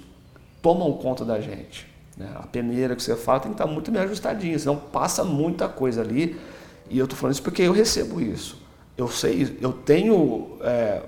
tomam 0.62 0.90
conta 0.94 1.22
da 1.22 1.38
gente. 1.38 1.86
Né? 2.16 2.30
A 2.34 2.46
peneira 2.46 2.96
que 2.96 3.02
você 3.02 3.14
fala 3.14 3.40
tem 3.40 3.52
que 3.52 3.60
estar 3.60 3.70
muito 3.70 3.90
bem 3.90 4.00
ajustadinha, 4.00 4.58
senão 4.58 4.76
passa 4.76 5.22
muita 5.22 5.68
coisa 5.68 6.00
ali. 6.00 6.40
E 6.90 6.98
eu 6.98 7.04
estou 7.04 7.18
falando 7.18 7.34
isso 7.34 7.42
porque 7.42 7.62
eu 7.62 7.72
recebo 7.72 8.20
isso. 8.20 8.60
Eu 8.96 9.08
sei, 9.08 9.58
eu 9.60 9.72
tenho 9.72 10.56
é, 10.62 11.02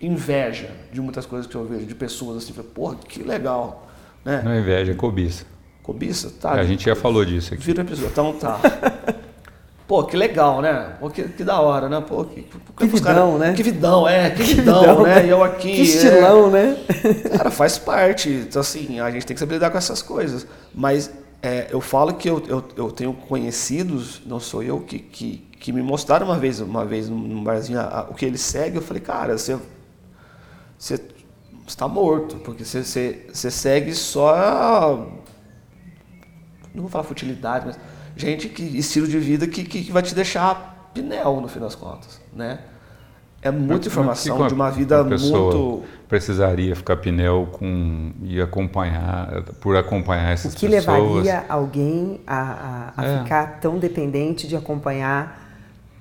inveja 0.00 0.70
de 0.92 1.00
muitas 1.00 1.24
coisas 1.24 1.46
que 1.46 1.54
eu 1.54 1.64
vejo, 1.64 1.86
de 1.86 1.94
pessoas 1.94 2.44
assim, 2.44 2.52
porra, 2.52 2.96
que 2.96 3.22
legal 3.22 3.88
né? 4.24 4.40
Não 4.44 4.52
é 4.52 4.60
inveja, 4.60 4.92
é 4.92 4.94
cobiça. 4.94 5.44
Cobiça? 5.82 6.32
Tá. 6.40 6.52
A 6.52 6.64
gente 6.64 6.84
já 6.84 6.94
falou 6.94 7.24
disso 7.24 7.54
aqui. 7.54 7.62
Vira 7.64 7.82
episódio. 7.82 8.10
Então 8.10 8.32
tá. 8.34 8.60
Pô, 9.86 10.04
que 10.04 10.16
legal, 10.16 10.62
né? 10.62 10.92
Pô, 11.00 11.10
que, 11.10 11.24
que 11.24 11.44
da 11.44 11.60
hora, 11.60 11.88
né? 11.88 12.00
Pô, 12.00 12.24
que, 12.24 12.46
que 12.78 12.86
vidão, 12.86 13.36
cara, 13.36 13.38
né? 13.38 13.52
Que 13.52 13.62
vidão, 13.62 14.08
é, 14.08 14.30
que, 14.30 14.36
que 14.44 14.54
vidão, 14.54 14.80
vidão, 14.80 15.02
né? 15.02 15.26
E 15.26 15.28
eu 15.28 15.42
aqui. 15.42 15.74
Que 15.74 15.82
estilão, 15.82 16.56
é, 16.56 16.68
né? 16.68 16.76
Cara, 17.36 17.50
faz 17.50 17.78
parte. 17.78 18.30
Então, 18.30 18.60
assim, 18.60 19.00
a 19.00 19.10
gente 19.10 19.26
tem 19.26 19.34
que 19.34 19.40
saber 19.40 19.54
lidar 19.54 19.70
com 19.70 19.76
essas 19.76 20.00
coisas. 20.00 20.46
Mas 20.72 21.10
é, 21.42 21.66
eu 21.72 21.80
falo 21.80 22.14
que 22.14 22.30
eu, 22.30 22.40
eu, 22.46 22.64
eu, 22.76 22.92
tenho 22.92 23.12
conhecidos, 23.12 24.22
não 24.24 24.38
sou 24.38 24.62
eu, 24.62 24.80
que, 24.80 25.00
que, 25.00 25.38
que 25.58 25.72
me 25.72 25.82
mostraram 25.82 26.26
uma 26.26 26.38
vez, 26.38 26.60
uma 26.60 26.84
vez 26.84 27.08
num 27.08 27.42
barzinho 27.42 27.80
a, 27.80 27.98
a, 27.98 28.02
o 28.04 28.14
que 28.14 28.24
ele 28.24 28.38
segue. 28.38 28.76
Eu 28.76 28.82
falei, 28.82 29.02
cara, 29.02 29.36
você, 29.36 29.58
está 31.66 31.88
morto, 31.88 32.36
porque 32.36 32.64
você, 32.64 33.26
você, 33.32 33.50
segue 33.50 33.92
só. 33.92 34.96
Não 36.72 36.82
vou 36.82 36.88
falar 36.88 37.02
futilidade, 37.02 37.66
mas 37.66 37.78
gente 38.16 38.48
que 38.48 38.62
estilo 38.62 39.08
de 39.08 39.18
vida 39.18 39.48
que, 39.48 39.64
que, 39.64 39.82
que 39.82 39.90
vai 39.90 40.02
te 40.02 40.14
deixar 40.14 40.90
pinel 40.94 41.40
no 41.40 41.48
fim 41.48 41.58
das 41.58 41.74
contas, 41.74 42.20
né? 42.32 42.60
É 43.42 43.50
muita 43.50 43.88
informação 43.88 44.46
de 44.46 44.54
uma 44.54 44.70
vida 44.70 45.02
muito. 45.02 45.82
Precisaria 46.08 46.76
ficar 46.76 46.96
pinel 46.98 47.48
com 47.50 48.12
e 48.22 48.40
acompanhar 48.40 49.42
por 49.60 49.76
acompanhar 49.76 50.32
essas 50.32 50.54
pessoas. 50.54 50.72
O 50.72 50.76
que 50.76 50.86
pessoas. 50.86 51.24
levaria 51.24 51.44
alguém 51.48 52.20
a, 52.24 52.92
a, 52.96 53.02
a 53.02 53.04
é. 53.04 53.18
ficar 53.18 53.58
tão 53.60 53.78
dependente 53.78 54.46
de 54.46 54.54
acompanhar? 54.54 55.42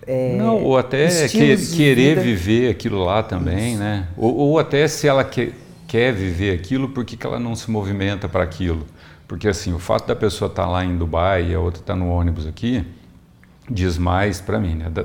É, 0.05 0.35
Não, 0.37 0.63
ou 0.63 0.77
até 0.77 1.07
que, 1.27 1.37
querer 1.75 2.15
vida. 2.15 2.21
viver 2.21 2.69
aquilo 2.69 3.03
lá 3.03 3.23
também, 3.23 3.73
Isso. 3.73 3.79
né? 3.79 4.07
Ou, 4.17 4.35
ou, 4.35 4.59
até 4.59 4.87
se 4.87 5.07
ela 5.07 5.23
que, 5.23 5.53
quer 5.87 6.13
viver 6.13 6.53
aquilo, 6.53 6.89
por 6.89 7.05
que 7.05 7.25
ela 7.25 7.39
não 7.39 7.55
se 7.55 7.69
movimenta 7.69 8.27
para 8.27 8.43
aquilo? 8.43 8.85
Porque 9.27 9.47
assim, 9.47 9.73
o 9.73 9.79
fato 9.79 10.07
da 10.07 10.15
pessoa 10.15 10.49
estar 10.49 10.63
tá 10.63 10.69
lá 10.69 10.83
em 10.83 10.95
Dubai 10.97 11.51
e 11.51 11.53
a 11.53 11.59
outra 11.59 11.81
estar 11.81 11.93
tá 11.93 11.99
no 11.99 12.09
ônibus 12.09 12.45
aqui, 12.45 12.85
diz 13.71 13.97
mais 13.97 14.41
para 14.41 14.59
mim, 14.59 14.75
né? 14.75 14.89
Da, 14.89 15.03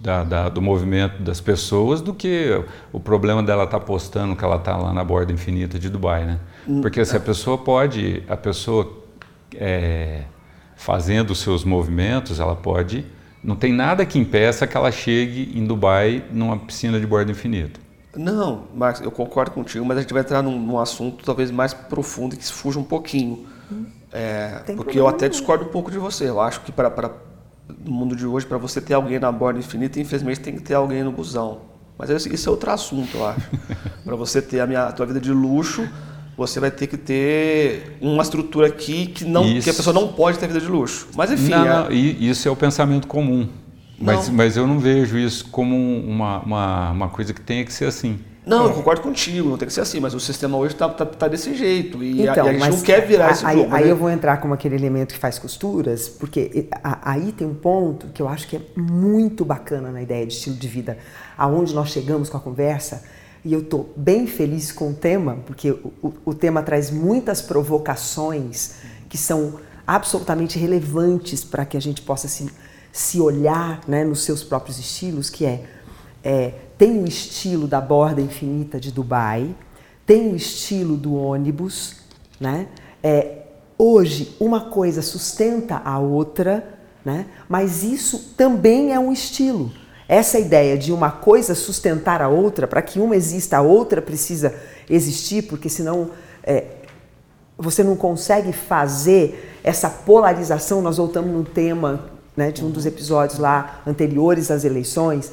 da, 0.00 0.24
da, 0.24 0.48
do 0.48 0.62
movimento 0.62 1.22
das 1.22 1.40
pessoas 1.40 2.00
do 2.00 2.14
que 2.14 2.62
o 2.92 3.00
problema 3.00 3.42
dela 3.42 3.64
estar 3.64 3.80
tá 3.80 3.84
postando 3.84 4.36
que 4.36 4.44
ela 4.44 4.56
está 4.56 4.76
lá 4.76 4.92
na 4.92 5.02
borda 5.02 5.32
infinita 5.32 5.78
de 5.78 5.88
Dubai, 5.88 6.24
né? 6.24 6.38
Hum, 6.68 6.80
Porque 6.80 7.04
se 7.04 7.16
a 7.16 7.20
pessoa 7.20 7.58
pode, 7.58 8.22
a 8.28 8.36
pessoa 8.36 9.04
é, 9.54 10.22
fazendo 10.76 11.30
os 11.30 11.40
seus 11.40 11.64
movimentos, 11.64 12.38
ela 12.38 12.54
pode 12.54 13.04
não 13.46 13.54
tem 13.54 13.72
nada 13.72 14.04
que 14.04 14.18
impeça 14.18 14.66
que 14.66 14.76
ela 14.76 14.90
chegue 14.90 15.56
em 15.56 15.64
Dubai 15.64 16.24
numa 16.32 16.58
piscina 16.58 16.98
de 16.98 17.06
borda 17.06 17.30
infinita. 17.30 17.78
Não, 18.16 18.64
Marcos, 18.74 19.02
eu 19.02 19.10
concordo 19.10 19.52
contigo, 19.52 19.84
mas 19.84 19.98
a 19.98 20.00
gente 20.00 20.12
vai 20.12 20.22
entrar 20.22 20.42
num, 20.42 20.58
num 20.58 20.80
assunto 20.80 21.24
talvez 21.24 21.52
mais 21.52 21.72
profundo 21.72 22.34
e 22.34 22.38
que 22.38 22.44
se 22.44 22.52
fuja 22.52 22.80
um 22.80 22.84
pouquinho. 22.84 23.46
Hum. 23.70 23.86
É, 24.12 24.62
porque 24.74 24.98
eu 24.98 25.06
até 25.06 25.28
discordo 25.28 25.64
um 25.64 25.68
pouco 25.68 25.92
de 25.92 25.98
você. 25.98 26.28
Eu 26.28 26.40
acho 26.40 26.62
que 26.62 26.72
para 26.72 26.90
no 27.84 27.92
mundo 27.92 28.16
de 28.16 28.26
hoje, 28.26 28.46
para 28.46 28.58
você 28.58 28.80
ter 28.80 28.94
alguém 28.94 29.18
na 29.18 29.30
borda 29.30 29.58
infinita, 29.58 30.00
infelizmente 30.00 30.40
tem 30.40 30.54
que 30.54 30.62
ter 30.62 30.74
alguém 30.74 31.02
no 31.02 31.12
busão. 31.12 31.60
Mas 31.98 32.10
isso 32.10 32.48
é 32.48 32.50
outro 32.50 32.70
assunto, 32.70 33.16
eu 33.16 33.26
acho. 33.26 33.48
para 34.04 34.16
você 34.16 34.42
ter 34.42 34.60
a, 34.60 34.66
minha, 34.66 34.84
a 34.84 34.92
tua 34.92 35.06
vida 35.06 35.20
de 35.20 35.32
luxo, 35.32 35.88
você 36.36 36.60
vai 36.60 36.70
ter 36.70 36.86
que 36.86 36.96
ter 36.96 37.96
uma 38.00 38.22
estrutura 38.22 38.66
aqui 38.66 39.06
que, 39.06 39.24
não, 39.24 39.42
que 39.60 39.70
a 39.70 39.74
pessoa 39.74 39.94
não 39.94 40.08
pode 40.08 40.38
ter 40.38 40.46
vida 40.46 40.60
de 40.60 40.66
luxo. 40.66 41.08
Mas 41.16 41.32
enfim. 41.32 41.50
Não, 41.50 41.66
é... 41.66 41.68
não, 41.68 41.90
isso 41.90 42.46
é 42.46 42.50
o 42.50 42.56
pensamento 42.56 43.06
comum. 43.06 43.48
Mas, 43.98 44.28
mas 44.28 44.56
eu 44.58 44.66
não 44.66 44.78
vejo 44.78 45.16
isso 45.16 45.46
como 45.50 45.74
uma, 45.74 46.40
uma, 46.40 46.90
uma 46.90 47.08
coisa 47.08 47.32
que 47.32 47.40
tenha 47.40 47.64
que 47.64 47.72
ser 47.72 47.86
assim. 47.86 48.18
Não, 48.46 48.66
eu 48.66 48.74
concordo 48.74 49.00
contigo, 49.00 49.50
não 49.50 49.58
tem 49.58 49.66
que 49.66 49.74
ser 49.74 49.80
assim, 49.80 49.98
mas 49.98 50.14
o 50.14 50.20
sistema 50.20 50.56
hoje 50.56 50.74
está 50.74 50.88
tá, 50.88 51.04
tá 51.04 51.26
desse 51.26 51.52
jeito 51.52 52.00
e, 52.00 52.22
então, 52.22 52.46
a, 52.46 52.52
e 52.52 52.56
a 52.56 52.58
gente 52.60 52.76
não 52.76 52.80
quer 52.80 53.04
virar 53.04 53.32
esse 53.32 53.44
aí, 53.44 53.58
jogo. 53.58 53.74
Aí 53.74 53.84
né? 53.84 53.90
eu 53.90 53.96
vou 53.96 54.08
entrar 54.08 54.36
como 54.36 54.54
aquele 54.54 54.76
elemento 54.76 55.14
que 55.14 55.18
faz 55.18 55.36
costuras, 55.36 56.08
porque 56.08 56.68
aí 57.02 57.32
tem 57.32 57.44
um 57.44 57.54
ponto 57.54 58.06
que 58.14 58.22
eu 58.22 58.28
acho 58.28 58.46
que 58.46 58.54
é 58.54 58.60
muito 58.76 59.44
bacana 59.44 59.90
na 59.90 60.00
ideia 60.00 60.24
de 60.24 60.32
estilo 60.32 60.54
de 60.54 60.68
vida, 60.68 60.96
aonde 61.36 61.74
nós 61.74 61.88
chegamos 61.88 62.28
com 62.28 62.36
a 62.36 62.40
conversa, 62.40 63.02
e 63.44 63.52
eu 63.52 63.60
estou 63.60 63.92
bem 63.96 64.28
feliz 64.28 64.70
com 64.70 64.90
o 64.90 64.94
tema, 64.94 65.38
porque 65.44 65.72
o, 65.72 65.92
o, 66.00 66.14
o 66.26 66.34
tema 66.34 66.62
traz 66.62 66.88
muitas 66.88 67.42
provocações 67.42 68.74
que 69.08 69.18
são 69.18 69.54
absolutamente 69.84 70.56
relevantes 70.56 71.42
para 71.42 71.64
que 71.64 71.76
a 71.76 71.80
gente 71.80 72.00
possa 72.00 72.28
se, 72.28 72.48
se 72.92 73.20
olhar 73.20 73.80
né, 73.88 74.04
nos 74.04 74.22
seus 74.22 74.44
próprios 74.44 74.78
estilos, 74.78 75.30
que 75.30 75.44
é, 75.44 75.64
é 76.26 76.52
tem 76.76 77.00
o 77.00 77.06
estilo 77.06 77.68
da 77.68 77.80
borda 77.80 78.20
infinita 78.20 78.80
de 78.80 78.90
Dubai, 78.90 79.54
tem 80.04 80.32
o 80.32 80.36
estilo 80.36 80.96
do 80.96 81.14
ônibus, 81.14 81.98
né? 82.40 82.66
É, 83.00 83.44
hoje 83.78 84.34
uma 84.40 84.62
coisa 84.62 85.02
sustenta 85.02 85.80
a 85.84 86.00
outra, 86.00 86.80
né? 87.04 87.26
Mas 87.48 87.84
isso 87.84 88.34
também 88.36 88.92
é 88.92 88.98
um 88.98 89.12
estilo. 89.12 89.70
Essa 90.08 90.38
ideia 90.38 90.76
de 90.76 90.92
uma 90.92 91.12
coisa 91.12 91.54
sustentar 91.54 92.20
a 92.20 92.28
outra, 92.28 92.66
para 92.66 92.82
que 92.82 92.98
uma 92.98 93.14
exista, 93.14 93.58
a 93.58 93.62
outra 93.62 94.02
precisa 94.02 94.52
existir, 94.90 95.42
porque 95.42 95.68
senão 95.68 96.10
é, 96.42 96.64
você 97.56 97.84
não 97.84 97.94
consegue 97.94 98.52
fazer 98.52 99.58
essa 99.62 99.88
polarização. 99.88 100.82
Nós 100.82 100.96
voltamos 100.96 101.30
no 101.32 101.44
tema 101.44 102.04
né, 102.36 102.50
de 102.50 102.64
um 102.64 102.70
dos 102.70 102.84
episódios 102.84 103.38
lá 103.38 103.80
anteriores 103.86 104.50
às 104.50 104.64
eleições, 104.64 105.32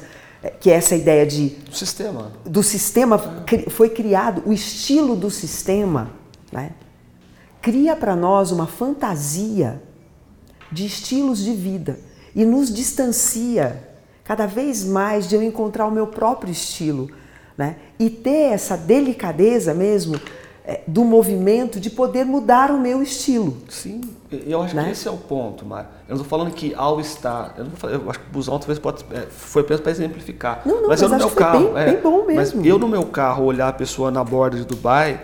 que 0.50 0.70
é 0.70 0.74
essa 0.74 0.94
ideia 0.94 1.26
de 1.26 1.48
do 1.48 1.74
sistema. 1.74 2.32
Do 2.44 2.62
sistema 2.62 3.18
foi 3.70 3.88
criado 3.88 4.42
o 4.46 4.52
estilo 4.52 5.16
do 5.16 5.30
sistema, 5.30 6.10
né? 6.52 6.72
Cria 7.60 7.96
para 7.96 8.14
nós 8.14 8.50
uma 8.50 8.66
fantasia 8.66 9.82
de 10.70 10.84
estilos 10.84 11.42
de 11.42 11.52
vida 11.52 11.98
e 12.34 12.44
nos 12.44 12.72
distancia 12.72 13.88
cada 14.22 14.46
vez 14.46 14.84
mais 14.84 15.28
de 15.28 15.34
eu 15.34 15.42
encontrar 15.42 15.86
o 15.86 15.90
meu 15.90 16.06
próprio 16.06 16.50
estilo, 16.50 17.10
né? 17.56 17.76
E 17.98 18.10
ter 18.10 18.52
essa 18.52 18.76
delicadeza 18.76 19.72
mesmo 19.72 20.16
é, 20.16 20.20
do 20.86 21.04
movimento 21.04 21.78
de 21.78 21.90
poder 21.90 22.24
mudar 22.24 22.70
o 22.70 22.80
meu 22.80 23.02
estilo. 23.02 23.58
Sim, 23.68 24.00
eu 24.46 24.62
acho 24.62 24.74
né? 24.74 24.84
que 24.84 24.90
esse 24.92 25.06
é 25.06 25.10
o 25.10 25.16
ponto, 25.16 25.64
Mário. 25.64 25.88
Eu 26.08 26.16
não 26.16 26.22
estou 26.22 26.38
falando 26.38 26.54
que 26.54 26.74
ao 26.74 26.98
estar, 27.00 27.54
eu, 27.58 27.66
falar, 27.66 27.92
eu 27.92 28.10
acho 28.10 28.18
que 28.18 28.26
o 28.26 28.32
busão 28.32 28.58
talvez 28.58 28.78
pode, 28.78 29.04
é, 29.12 29.26
foi 29.28 29.60
apenas 29.60 29.82
para 29.82 29.92
exemplificar. 29.92 30.62
Não, 30.64 30.80
não, 30.80 30.88
mas, 30.88 31.02
mas 31.02 31.02
eu 31.02 31.08
no 31.10 31.16
meu 31.18 31.30
carro, 31.30 31.72
bem, 31.74 31.82
é, 31.82 31.92
bem 31.92 32.00
bom 32.00 32.24
mesmo. 32.24 32.60
Mas 32.60 32.66
eu 32.66 32.78
no 32.78 32.88
meu 32.88 33.04
carro 33.06 33.44
olhar 33.44 33.68
a 33.68 33.72
pessoa 33.74 34.10
na 34.10 34.24
borda 34.24 34.56
de 34.56 34.64
Dubai 34.64 35.22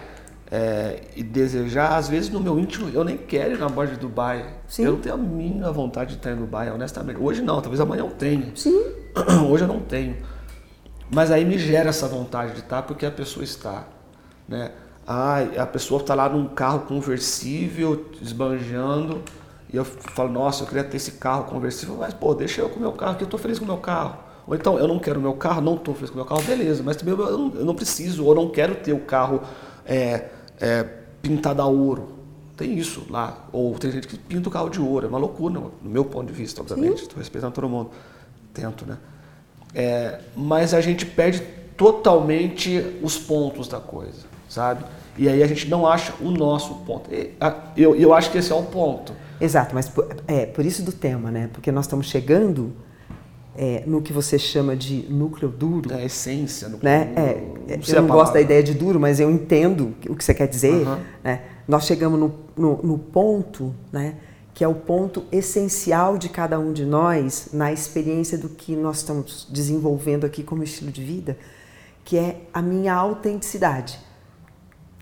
é, 0.51 1.01
e 1.17 1.23
desejar, 1.23 1.97
às 1.97 2.07
vezes 2.07 2.29
no 2.29 2.41
meu 2.41 2.59
íntimo 2.59 2.91
eu 2.91 3.03
nem 3.03 3.17
quero 3.17 3.55
ir 3.55 3.59
na 3.59 3.69
borda 3.69 3.95
de 3.95 3.99
Dubai. 3.99 4.45
Sim. 4.69 4.85
Eu 4.85 4.93
não 4.93 5.01
tenho 5.01 5.15
a 5.15 5.19
mínima 5.19 5.73
vontade 5.73 6.11
de 6.11 6.17
estar 6.17 6.33
em 6.33 6.37
Dubai, 6.37 6.71
honestamente. 6.71 7.19
Hoje 7.19 7.41
não, 7.41 7.63
talvez 7.63 7.81
amanhã 7.81 8.03
eu 8.03 8.11
tenha. 8.11 8.53
Sim. 8.55 8.85
Hoje 9.51 9.65
eu 9.65 9.69
não 9.69 9.81
tenho. 9.81 10.17
Mas 11.11 11.31
aí 11.31 11.47
me 11.47 11.59
gera 11.59 11.89
essa 11.89 12.07
vontade 12.07 12.53
de 12.53 12.61
estar 12.61 12.83
porque 12.83 13.07
a 13.07 13.11
pessoa 13.11 13.43
está. 13.43 13.85
Né? 14.47 14.71
Ah, 15.13 15.41
a 15.59 15.67
pessoa 15.67 16.01
está 16.01 16.15
lá 16.15 16.29
num 16.29 16.47
carro 16.47 16.83
conversível, 16.87 18.07
esbanjando, 18.23 19.21
e 19.69 19.77
eu 19.77 19.85
falo, 19.85 20.31
nossa, 20.31 20.63
eu 20.63 20.69
queria 20.69 20.85
ter 20.85 20.99
esse 20.99 21.11
carro 21.11 21.47
conversível, 21.47 21.97
mas 21.99 22.15
pô, 22.15 22.33
deixa 22.33 22.61
eu 22.61 22.69
com 22.69 22.77
o 22.77 22.81
meu 22.81 22.93
carro, 22.93 23.17
que 23.17 23.25
eu 23.25 23.27
estou 23.27 23.41
feliz 23.41 23.59
com 23.59 23.65
o 23.65 23.67
meu 23.67 23.79
carro. 23.79 24.19
Ou 24.47 24.55
então, 24.55 24.79
eu 24.79 24.87
não 24.87 25.01
quero 25.01 25.19
o 25.19 25.23
meu 25.23 25.33
carro, 25.33 25.61
não 25.61 25.75
estou 25.75 25.97
feliz 25.97 26.11
com 26.11 26.15
o 26.15 26.19
meu 26.19 26.25
carro, 26.25 26.41
beleza, 26.43 26.85
mas 26.85 26.95
também 26.95 27.13
eu 27.13 27.37
não, 27.37 27.53
eu 27.57 27.65
não 27.65 27.75
preciso, 27.75 28.25
ou 28.25 28.37
não 28.37 28.51
quero 28.51 28.77
ter 28.77 28.93
o 28.93 29.01
carro 29.01 29.43
é, 29.85 30.29
é, 30.61 30.85
pintado 31.21 31.61
a 31.61 31.67
ouro. 31.67 32.11
Tem 32.57 32.79
isso 32.79 33.05
lá. 33.11 33.49
Ou 33.51 33.77
tem 33.81 33.91
gente 33.91 34.07
que 34.07 34.17
pinta 34.17 34.49
o 34.49 34.53
carro 34.53 34.71
de 34.71 34.81
ouro, 34.81 35.07
é 35.07 35.09
uma 35.09 35.19
loucura, 35.19 35.55
no 35.55 35.73
meu 35.83 36.05
ponto 36.05 36.29
de 36.29 36.33
vista, 36.33 36.61
obviamente. 36.61 37.03
Estou 37.03 37.19
respeitando 37.19 37.53
todo 37.53 37.69
mundo. 37.69 37.91
Tento, 38.55 38.87
né? 38.87 38.97
É, 39.75 40.21
mas 40.37 40.73
a 40.73 40.81
gente 40.81 41.05
perde 41.05 41.43
totalmente 41.77 43.01
os 43.03 43.19
pontos 43.19 43.67
da 43.67 43.81
coisa, 43.81 44.29
sabe? 44.49 44.85
E 45.17 45.29
aí 45.29 45.43
a 45.43 45.47
gente 45.47 45.69
não 45.69 45.87
acha 45.87 46.15
o 46.21 46.31
nosso 46.31 46.75
ponto. 46.87 47.11
Eu, 47.77 47.95
eu 47.97 48.15
acho 48.15 48.31
que 48.31 48.39
esse 48.39 48.53
é 48.53 48.55
o 48.55 48.63
ponto. 48.63 49.13
Exato, 49.41 49.75
mas 49.75 49.89
por, 49.89 50.09
é 50.27 50.47
por 50.47 50.65
isso 50.65 50.83
do 50.83 50.93
tema, 50.93 51.31
né? 51.31 51.49
Porque 51.53 51.73
nós 51.73 51.87
estamos 51.87 52.09
chegando 52.09 52.73
é, 53.57 53.83
no 53.87 54.01
que 54.01 54.13
você 54.13 54.39
chama 54.39 54.77
de 54.77 55.07
núcleo 55.11 55.49
duro. 55.49 55.93
É 55.93 55.97
a 55.97 56.05
essência. 56.05 56.69
Núcleo 56.69 56.91
né? 56.91 57.05
Duro, 57.05 57.19
é, 57.69 57.77
não 57.77 57.95
eu 57.95 58.03
não 58.03 58.09
gosto 58.09 58.33
da 58.35 58.41
ideia 58.41 58.63
de 58.63 58.75
duro, 58.75 59.01
mas 59.01 59.21
eu 59.21 59.31
entendo 59.31 59.95
o 60.09 60.15
que 60.15 60.25
você 60.25 60.35
quer 60.35 60.47
dizer. 60.47 60.87
Uhum. 60.87 60.99
Né? 61.25 61.43
Nós 61.67 61.87
chegamos 61.87 62.19
no, 62.19 62.35
no, 62.57 62.83
no 62.83 62.99
ponto, 62.99 63.75
né? 63.93 64.15
que 64.55 64.65
é 64.65 64.69
o 64.69 64.75
ponto 64.75 65.25
essencial 65.33 66.19
de 66.19 66.29
cada 66.29 66.59
um 66.59 66.73
de 66.73 66.85
nós 66.85 67.49
na 67.53 67.73
experiência 67.73 68.37
do 68.37 68.49
que 68.49 68.77
nós 68.77 68.99
estamos 68.99 69.49
desenvolvendo 69.51 70.27
aqui 70.27 70.43
como 70.43 70.63
estilo 70.63 70.91
de 70.91 71.03
vida, 71.03 71.39
que 72.05 72.19
é 72.19 72.43
a 72.53 72.61
minha 72.61 72.93
autenticidade. 72.93 73.99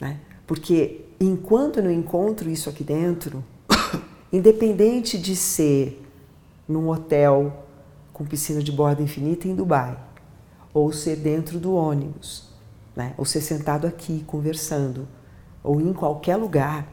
Né? 0.01 0.21
Porque 0.47 1.05
enquanto 1.21 1.79
eu 1.79 1.85
não 1.85 1.91
encontro 1.91 2.49
isso 2.49 2.69
aqui 2.69 2.85
dentro, 2.85 3.45
independente 4.33 5.19
de 5.19 5.35
ser 5.35 6.05
num 6.69 6.89
hotel 6.89 7.65
com 8.13 8.25
piscina 8.25 8.63
de 8.63 8.73
borda 8.73 9.03
infinita 9.03 9.49
em 9.49 9.55
Dubai, 9.55 9.99
ou 10.75 10.93
ser 10.93 11.17
dentro 11.17 11.59
do 11.59 11.75
ônibus, 11.75 12.49
né? 12.95 13.15
ou 13.17 13.25
ser 13.25 13.41
sentado 13.41 13.87
aqui 13.87 14.25
conversando, 14.27 15.09
ou 15.63 15.81
em 15.81 15.93
qualquer 15.93 16.37
lugar, 16.37 16.87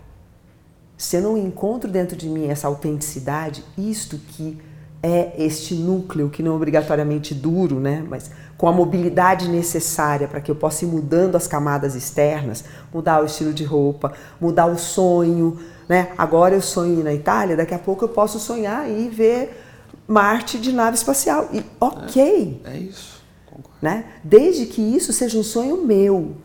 se 0.97 1.17
eu 1.17 1.21
não 1.21 1.37
encontro 1.37 1.91
dentro 1.91 2.15
de 2.15 2.27
mim 2.27 2.47
essa 2.47 2.67
autenticidade, 2.67 3.63
isto 3.77 4.17
que 4.17 4.57
é 5.05 5.35
este 5.37 5.75
núcleo 5.75 6.29
que 6.29 6.41
não 6.41 6.53
é 6.53 6.55
obrigatoriamente 6.55 7.35
duro, 7.35 7.79
né, 7.79 8.03
mas 8.09 8.31
com 8.57 8.67
a 8.67 8.71
mobilidade 8.71 9.47
necessária 9.47 10.27
para 10.27 10.41
que 10.41 10.49
eu 10.49 10.55
possa 10.55 10.85
ir 10.85 10.87
mudando 10.87 11.35
as 11.35 11.45
camadas 11.45 11.93
externas, 11.93 12.63
mudar 12.91 13.21
o 13.21 13.25
estilo 13.25 13.53
de 13.53 13.63
roupa, 13.63 14.13
mudar 14.41 14.65
o 14.65 14.77
sonho, 14.77 15.59
né? 15.87 16.09
Agora 16.17 16.55
eu 16.55 16.61
sonho 16.61 17.01
ir 17.01 17.03
na 17.03 17.13
Itália, 17.13 17.55
daqui 17.55 17.73
a 17.73 17.79
pouco 17.79 18.05
eu 18.05 18.09
posso 18.09 18.39
sonhar 18.39 18.89
e 18.89 19.07
ver 19.09 19.61
Marte 20.07 20.59
de 20.59 20.71
nave 20.71 20.95
espacial. 20.95 21.49
E 21.51 21.63
ok. 21.79 22.61
É, 22.63 22.69
é 22.69 22.77
isso. 22.77 23.23
Concordo. 23.45 23.77
Né? 23.81 24.05
Desde 24.23 24.65
que 24.67 24.81
isso 24.81 25.11
seja 25.11 25.37
um 25.37 25.43
sonho 25.43 25.83
meu. 25.83 26.35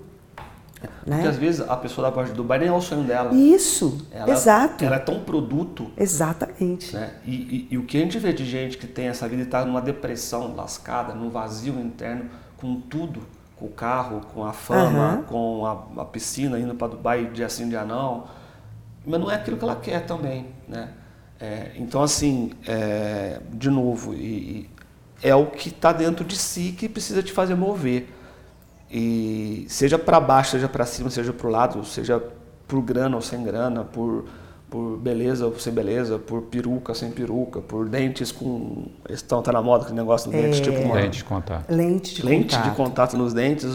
Né? 1.06 1.16
Porque 1.16 1.28
às 1.28 1.36
vezes 1.36 1.60
a 1.60 1.76
pessoa 1.76 2.08
da 2.08 2.14
parte 2.14 2.30
do 2.30 2.36
Dubai 2.36 2.58
nem 2.58 2.68
é 2.68 2.72
o 2.72 2.80
sonho 2.80 3.04
dela. 3.04 3.34
Isso, 3.34 4.06
ela, 4.10 4.30
exato. 4.30 4.84
Ela 4.84 4.96
é 4.96 5.00
tão 5.00 5.20
produto. 5.20 5.90
Exatamente. 5.96 6.94
Né? 6.94 7.10
E, 7.24 7.34
e, 7.34 7.68
e, 7.70 7.78
o 7.78 7.84
que 7.84 7.96
a 7.96 8.00
gente 8.00 8.18
vê 8.18 8.32
de 8.32 8.44
gente 8.44 8.78
que 8.78 8.86
tem 8.86 9.08
essa 9.08 9.28
vida 9.28 9.42
e 9.42 9.44
está 9.44 9.64
numa 9.64 9.80
depressão 9.80 10.54
lascada, 10.54 11.14
num 11.14 11.30
vazio 11.30 11.78
interno, 11.78 12.30
com 12.56 12.80
tudo, 12.80 13.20
com 13.56 13.66
o 13.66 13.70
carro, 13.70 14.22
com 14.32 14.44
a 14.44 14.52
fama, 14.52 15.16
uhum. 15.16 15.22
com 15.24 15.66
a, 15.66 16.02
a, 16.02 16.04
piscina, 16.04 16.58
indo 16.58 16.74
para 16.74 16.88
Dubai 16.88 17.26
dia 17.26 17.48
sim, 17.48 17.68
dia 17.68 17.84
não, 17.84 18.24
mas 19.04 19.20
não 19.20 19.30
é 19.30 19.34
aquilo 19.34 19.56
que 19.56 19.64
ela 19.64 19.76
quer 19.76 20.06
também, 20.06 20.46
né? 20.68 20.90
É, 21.38 21.72
então, 21.76 22.02
assim, 22.02 22.52
é, 22.66 23.40
de 23.50 23.70
novo, 23.70 24.14
e, 24.14 24.68
é 25.22 25.34
o 25.34 25.46
que 25.46 25.68
está 25.68 25.92
dentro 25.92 26.24
de 26.24 26.36
si 26.36 26.74
que 26.76 26.88
precisa 26.88 27.22
te 27.22 27.32
fazer 27.32 27.54
mover. 27.54 28.08
E 28.90 29.66
seja 29.68 29.98
para 29.98 30.18
baixo, 30.18 30.52
seja 30.52 30.68
para 30.68 30.84
cima, 30.84 31.10
seja 31.10 31.32
para 31.32 31.46
o 31.46 31.50
lado, 31.50 31.84
seja 31.84 32.22
por 32.66 32.82
grana 32.82 33.14
ou 33.14 33.22
sem 33.22 33.42
grana, 33.44 33.84
por, 33.84 34.24
por 34.68 34.96
beleza 34.98 35.46
ou 35.46 35.56
sem 35.58 35.72
beleza, 35.72 36.18
por 36.18 36.42
peruca 36.42 36.92
sem 36.92 37.10
peruca, 37.10 37.60
por 37.60 37.88
dentes 37.88 38.32
com. 38.32 38.86
Estão 39.08 39.42
tá 39.42 39.52
na 39.52 39.62
moda 39.62 39.84
que 39.84 39.92
negócio 39.92 40.30
de 40.30 40.36
dentes, 40.36 40.60
é... 40.60 40.62
tipo 40.62 40.80
uma. 40.80 40.96
Lente 40.96 41.18
de 41.18 41.24
contato. 41.24 41.70
Lente 41.70 42.14
de 42.14 42.22
lente 42.24 42.56
contato. 42.56 42.70
de 42.70 42.76
contato 42.76 43.16
nos 43.16 43.32
dentes. 43.32 43.70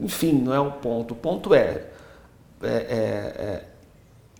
Enfim, 0.00 0.32
não 0.32 0.52
é 0.52 0.60
o 0.60 0.72
ponto. 0.72 1.12
O 1.12 1.16
ponto 1.16 1.54
é, 1.54 1.84
é, 2.62 2.68
é, 2.68 2.68
é 2.68 3.64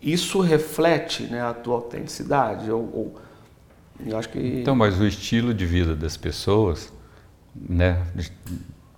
isso 0.02 0.40
reflete 0.40 1.24
né, 1.24 1.42
a 1.42 1.52
tua 1.52 1.76
autenticidade. 1.76 2.70
Ou, 2.70 2.80
ou, 2.80 3.14
eu 4.04 4.16
acho 4.16 4.30
que... 4.30 4.38
Então, 4.38 4.74
mas 4.74 4.98
o 4.98 5.06
estilo 5.06 5.52
de 5.52 5.66
vida 5.66 5.94
das 5.94 6.16
pessoas, 6.16 6.92
né, 7.54 8.02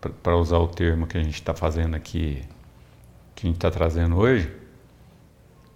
para 0.08 0.36
usar 0.36 0.58
o 0.58 0.68
termo 0.68 1.06
que 1.06 1.16
a 1.16 1.22
gente 1.22 1.34
está 1.34 1.54
fazendo 1.54 1.94
aqui, 1.94 2.42
que 3.34 3.46
a 3.46 3.48
gente 3.48 3.56
está 3.56 3.70
trazendo 3.70 4.16
hoje, 4.16 4.50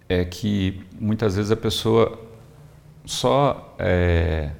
é 0.09 0.23
que 0.23 0.85
muitas 0.99 1.35
vezes 1.35 1.51
a 1.51 1.55
pessoa 1.55 2.19
só 3.05 3.75
é, 3.79 4.51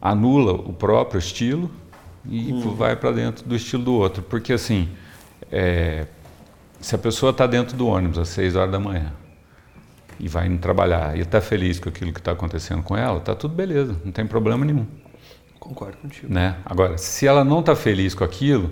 anula 0.00 0.52
o 0.52 0.72
próprio 0.72 1.18
estilo 1.18 1.70
e 2.24 2.52
hum. 2.52 2.74
vai 2.74 2.96
para 2.96 3.12
dentro 3.12 3.44
do 3.44 3.54
estilo 3.54 3.84
do 3.84 3.92
outro. 3.94 4.22
Porque 4.22 4.52
assim, 4.52 4.88
é, 5.50 6.06
se 6.80 6.94
a 6.94 6.98
pessoa 6.98 7.30
está 7.30 7.46
dentro 7.46 7.76
do 7.76 7.86
ônibus 7.86 8.18
às 8.18 8.28
6 8.28 8.56
horas 8.56 8.72
da 8.72 8.80
manhã 8.80 9.12
e 10.18 10.28
vai 10.28 10.48
trabalhar 10.58 11.16
e 11.16 11.20
está 11.20 11.40
feliz 11.40 11.78
com 11.78 11.88
aquilo 11.88 12.12
que 12.12 12.20
está 12.20 12.32
acontecendo 12.32 12.82
com 12.82 12.96
ela, 12.96 13.18
está 13.18 13.34
tudo 13.34 13.54
beleza, 13.54 13.96
não 14.04 14.12
tem 14.12 14.26
problema 14.26 14.64
nenhum. 14.64 14.86
Concordo 15.62 15.96
contigo. 15.98 16.32
Né? 16.32 16.56
Agora, 16.64 16.98
se 16.98 17.24
ela 17.24 17.44
não 17.44 17.60
está 17.60 17.76
feliz 17.76 18.14
com 18.14 18.24
aquilo, 18.24 18.68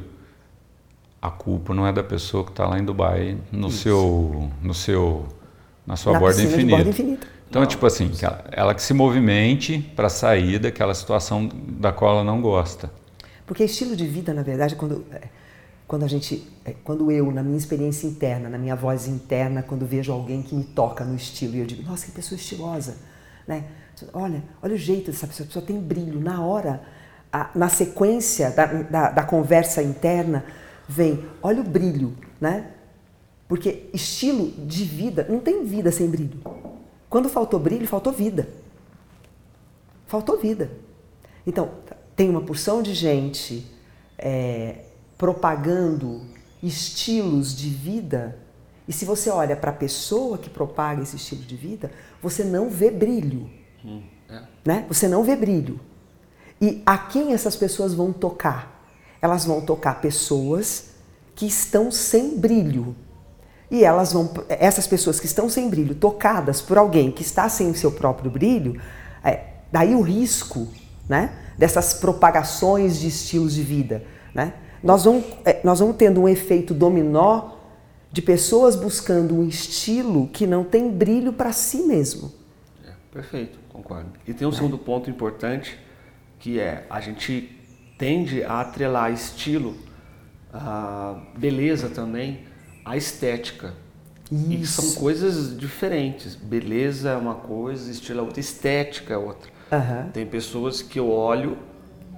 a 1.23 1.31
culpa 1.31 1.73
não 1.73 1.87
é 1.87 1.93
da 1.93 2.03
pessoa 2.03 2.43
que 2.43 2.51
está 2.51 2.67
lá 2.67 2.81
em 2.81 2.85
Dubai 2.85 3.39
no 3.53 3.71
seu, 3.71 4.51
no 4.61 4.75
seu, 4.75 5.25
na 5.87 5.95
sua 5.95 6.15
na 6.15 6.19
borda, 6.19 6.43
infinita. 6.43 6.77
borda 6.77 6.91
infinita. 6.91 7.29
Então, 7.49 7.63
não, 7.63 7.69
tipo 7.69 7.87
assim, 7.87 8.11
ela, 8.21 8.45
ela 8.51 8.75
que 8.75 8.83
se 8.83 8.93
movimente 8.93 9.79
para 9.95 10.09
sair 10.09 10.59
daquela 10.59 10.93
situação 10.93 11.49
da 11.69 11.93
qual 11.93 12.15
ela 12.17 12.25
não 12.25 12.43
gosta. 12.43 12.91
Porque 13.47 13.63
estilo 13.63 13.95
de 13.95 14.09
vida, 14.09 14.35
na 14.35 14.43
verdade, 14.43 14.75
quando 14.75 15.05
é, 15.13 15.29
quando 15.87 16.03
a 16.03 16.09
gente, 16.09 16.45
é, 16.65 16.75
quando 16.83 17.09
eu, 17.13 17.31
na 17.31 17.43
minha 17.43 17.57
experiência 17.57 18.09
interna, 18.09 18.49
na 18.49 18.59
minha 18.59 18.75
voz 18.75 19.07
interna, 19.07 19.63
quando 19.63 19.87
vejo 19.87 20.13
alguém 20.13 20.43
que 20.43 20.57
me 20.57 20.65
toca 20.65 21.05
no 21.05 21.15
estilo 21.15 21.55
e 21.55 21.61
eu 21.61 21.67
digo, 21.67 21.85
nossa, 21.85 22.07
que 22.07 22.11
pessoa 22.11 22.37
estilosa, 22.37 22.97
né? 23.47 23.65
Olha, 24.13 24.43
olha 24.63 24.75
o 24.75 24.79
jeito 24.79 25.11
dessa 25.11 25.27
pessoa, 25.27 25.45
a 25.45 25.49
pessoa 25.49 25.65
tem 25.65 25.81
brilho. 25.81 26.21
Na 26.21 26.45
hora, 26.45 26.83
a, 27.33 27.51
na 27.55 27.69
sequência 27.69 28.51
da, 28.51 28.67
da, 28.67 29.11
da, 29.11 29.23
conversa 29.23 29.83
interna, 29.83 30.45
vem, 30.89 31.25
olha 31.43 31.61
o 31.61 31.65
brilho, 31.65 32.17
né? 32.41 32.71
Porque 33.49 33.89
estilo 33.93 34.51
de 34.67 34.85
vida, 34.85 35.27
não 35.29 35.41
tem 35.41 35.65
vida 35.65 35.91
sem 35.91 36.09
brilho. 36.09 36.41
Quando 37.09 37.29
faltou 37.29 37.59
brilho, 37.59 37.87
faltou 37.87 38.13
vida. 38.13 38.49
Faltou 40.07 40.39
vida. 40.39 40.71
Então, 41.47 41.71
tem 42.15 42.29
uma 42.29 42.41
porção 42.41 42.83
de 42.83 42.95
gente 42.95 43.67
é, 44.19 44.85
propagando 45.17 46.23
estilos 46.63 47.57
de 47.57 47.71
vida. 47.71 48.39
E 48.87 48.93
se 48.93 49.05
você 49.05 49.31
olha 49.31 49.57
para 49.57 49.71
a 49.71 49.75
pessoa 49.75 50.39
que 50.39 50.51
propaga 50.51 51.03
esse 51.03 51.17
estilo 51.17 51.43
de 51.43 51.57
vida, 51.57 51.91
você 52.23 52.45
não 52.45 52.69
vê 52.69 52.91
brilho. 52.91 53.51
Hum, 53.85 54.03
é. 54.29 54.43
né? 54.65 54.85
Você 54.89 55.09
não 55.09 55.23
vê 55.23 55.37
brilho. 55.37 55.81
E 56.61 56.83
a 56.85 56.99
quem 56.99 57.33
essas 57.33 57.57
pessoas 57.57 57.95
vão 57.95 58.13
tocar? 58.13 58.85
Elas 59.23 59.45
vão 59.45 59.61
tocar 59.61 60.01
pessoas 60.01 60.91
que 61.35 61.47
estão 61.47 61.91
sem 61.91 62.37
brilho. 62.39 62.95
E 63.71 63.85
elas 63.85 64.13
vão, 64.13 64.31
essas 64.49 64.87
pessoas 64.87 65.21
que 65.21 65.27
estão 65.27 65.49
sem 65.49 65.71
brilho, 65.71 65.95
tocadas 65.95 66.61
por 66.61 66.77
alguém 66.77 67.11
que 67.11 67.23
está 67.23 67.49
sem 67.49 67.71
o 67.71 67.75
seu 67.75 67.93
próprio 67.93 68.31
brilho, 68.31 68.81
é, 69.23 69.45
daí 69.71 69.95
o 69.95 70.01
risco, 70.01 70.67
né, 71.09 71.33
dessas 71.57 71.95
propagações 71.95 72.99
de 72.99 73.07
estilos 73.07 73.55
de 73.55 73.63
vida, 73.63 74.05
né? 74.35 74.55
Nós 74.83 75.05
vamos, 75.05 75.25
é, 75.45 75.61
nós 75.63 75.79
vamos 75.79 75.97
tendo 75.97 76.23
um 76.23 76.29
efeito 76.29 76.73
dominó 76.75 77.51
de 78.11 78.23
pessoas 78.23 78.75
buscando 78.75 79.35
um 79.37 79.47
estilo 79.47 80.27
que 80.29 80.47
não 80.47 80.65
tem 80.65 80.91
brilho 80.91 81.33
para 81.33 81.53
si 81.53 81.83
mesmo. 81.83 82.33
É, 82.85 82.91
perfeito. 83.13 83.60
Concordo. 83.91 84.11
E 84.27 84.33
tem 84.33 84.47
um 84.47 84.53
segundo 84.53 84.79
ponto 84.79 85.11
importante 85.11 85.77
que 86.39 86.61
é 86.61 86.87
a 86.89 87.01
gente 87.01 87.57
tende 87.99 88.43
a 88.45 88.61
atrelar 88.61 89.13
estilo, 89.13 89.77
a 90.55 91.17
beleza 91.37 91.89
também, 91.89 92.45
à 92.85 92.97
estética. 92.97 93.75
Isso. 94.31 94.53
E 94.53 94.67
são 94.67 95.01
coisas 95.01 95.59
diferentes. 95.59 96.37
Beleza 96.37 97.11
é 97.11 97.17
uma 97.17 97.35
coisa, 97.35 97.91
estilo 97.91 98.21
é 98.21 98.23
outra, 98.23 98.41
estética 98.41 99.15
é 99.15 99.17
outra. 99.19 99.51
Uhum. 99.73 100.11
Tem 100.13 100.25
pessoas 100.25 100.81
que 100.81 100.99
eu 100.99 101.11
olho, 101.11 101.59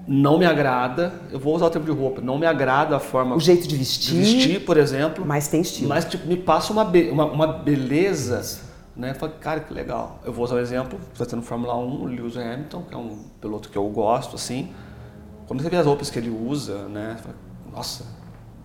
não 0.07 0.39
me 0.39 0.45
agrada, 0.45 1.14
eu 1.33 1.41
vou 1.41 1.55
usar 1.57 1.66
o 1.66 1.70
termo 1.70 1.87
de 1.87 1.93
roupa, 1.93 2.20
não 2.20 2.39
me 2.39 2.47
agrada 2.47 2.97
a 2.97 3.01
forma. 3.01 3.35
O 3.35 3.41
jeito 3.41 3.66
de 3.66 3.77
vestir. 3.77 4.14
De 4.14 4.18
vestir, 4.18 4.64
por 4.64 4.77
exemplo. 4.77 5.25
Mas 5.27 5.49
tem 5.49 5.62
estilo. 5.62 5.89
Mas 5.89 6.05
tipo, 6.05 6.29
me 6.29 6.37
passa 6.37 6.73
uma, 6.73 6.85
be 6.85 7.11
uma, 7.11 7.25
uma 7.25 7.47
beleza 7.47 8.72
né? 8.97 9.14
Falei, 9.14 9.34
cara, 9.40 9.61
que 9.61 9.72
legal. 9.72 10.20
Eu 10.24 10.32
vou 10.32 10.45
usar 10.45 10.57
um 10.57 10.59
exemplo, 10.59 10.99
está 11.12 11.24
tendo 11.26 11.43
Fórmula 11.43 11.76
1, 11.76 12.03
o 12.03 12.05
Lewis 12.07 12.36
Hamilton, 12.36 12.82
que 12.82 12.95
é 12.95 12.97
um 12.97 13.18
piloto 13.40 13.68
que 13.68 13.76
eu 13.76 13.86
gosto, 13.88 14.36
assim. 14.36 14.70
Quando 15.47 15.62
você 15.62 15.68
vê 15.70 15.76
as 15.76 15.86
roupas 15.86 16.11
que 16.11 16.18
ele 16.18 16.30
usa, 16.30 16.88
né? 16.88 17.16
Fala, 17.22 17.34
Nossa, 17.72 18.05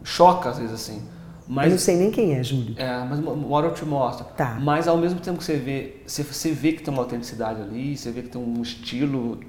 choca 0.03 0.49
às 0.49 0.57
vezes 0.57 0.73
assim. 0.73 1.01
Mas, 1.49 1.65
eu 1.67 1.71
não 1.71 1.77
sei 1.77 1.95
nem 1.95 2.11
quem 2.11 2.33
é, 2.35 2.43
Júlio. 2.43 2.75
É, 2.77 3.05
mas 3.05 3.19
uma 3.19 3.31
uma 3.31 3.55
hora 3.55 3.67
eu 3.67 3.73
te 3.73 3.85
mostro. 3.85 4.25
Tá. 4.35 4.57
Mas 4.61 4.85
ao 4.87 4.97
mesmo 4.97 5.19
tempo 5.21 5.37
que 5.37 5.45
você 5.45 5.55
vê, 5.55 6.01
você, 6.05 6.21
você 6.23 6.51
vê 6.51 6.73
que 6.73 6.83
tem 6.83 6.93
uma 6.93 7.01
autenticidade 7.03 7.61
ali, 7.61 7.95
você 7.97 8.11
vê 8.11 8.21
que 8.21 8.29
tem 8.29 8.41
um 8.41 8.61
estilo. 8.61 9.39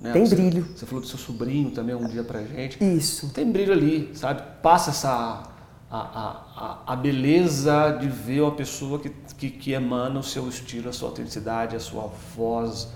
Né? 0.00 0.12
Tem 0.12 0.26
Você- 0.26 0.34
brilho. 0.34 0.66
Você 0.74 0.84
falou 0.84 1.00
do 1.00 1.06
seu 1.06 1.18
sobrinho 1.18 1.70
também 1.70 1.94
um 1.94 2.06
dia 2.08 2.24
pra 2.24 2.42
gente. 2.42 2.82
Isso. 2.84 3.28
Tem 3.32 3.50
brilho 3.50 3.72
ali, 3.72 4.10
sabe? 4.14 4.42
Passa 4.60 4.90
essa. 4.90 5.42
A, 5.88 5.98
a, 5.98 6.92
a, 6.92 6.96
beleza 6.96 7.96
de 8.00 8.08
ver 8.08 8.40
uma 8.40 8.50
pessoa 8.50 8.98
que, 8.98 9.08
que, 9.08 9.50
que 9.50 9.72
emana 9.72 10.18
o 10.18 10.22
seu 10.22 10.48
estilo, 10.48 10.88
a 10.88 10.92
sua 10.92 11.10
autenticidade, 11.10 11.76
a 11.76 11.80
sua 11.80 12.10
voz. 12.34 12.88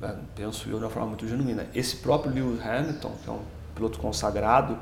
é, 0.00 0.14
penso 0.34 0.68
eu 0.68 0.78
de 0.78 0.84
uma 0.84 0.90
forma 0.90 1.08
muito 1.08 1.28
genuína. 1.28 1.66
Esse 1.74 1.96
próprio 1.96 2.32
Lewis 2.32 2.64
Hamilton, 2.64 3.12
que 3.22 3.28
é 3.28 3.32
um 3.32 3.42
piloto 3.74 3.98
consagrado, 3.98 4.78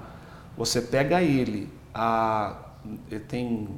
você 0.56 0.80
pega 0.80 1.20
ele, 1.22 1.68
a, 1.92 2.56
ele 3.10 3.20
tem 3.20 3.68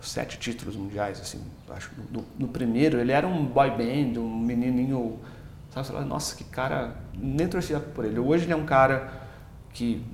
sete 0.00 0.38
títulos 0.38 0.76
mundiais, 0.76 1.20
assim, 1.20 1.42
acho. 1.70 1.90
No, 2.10 2.24
no 2.38 2.48
primeiro, 2.48 2.98
ele 2.98 3.12
era 3.12 3.26
um 3.26 3.44
boy 3.44 3.70
band, 3.70 4.20
um 4.20 4.38
menininho, 4.38 5.18
sabe, 5.70 6.04
nossa, 6.04 6.36
que 6.36 6.44
cara, 6.44 6.96
nem 7.16 7.48
torcia 7.48 7.80
por 7.80 8.04
ele. 8.04 8.18
Hoje 8.18 8.44
ele 8.44 8.52
é 8.52 8.56
um 8.56 8.66
cara 8.66 9.12
que, 9.72 10.04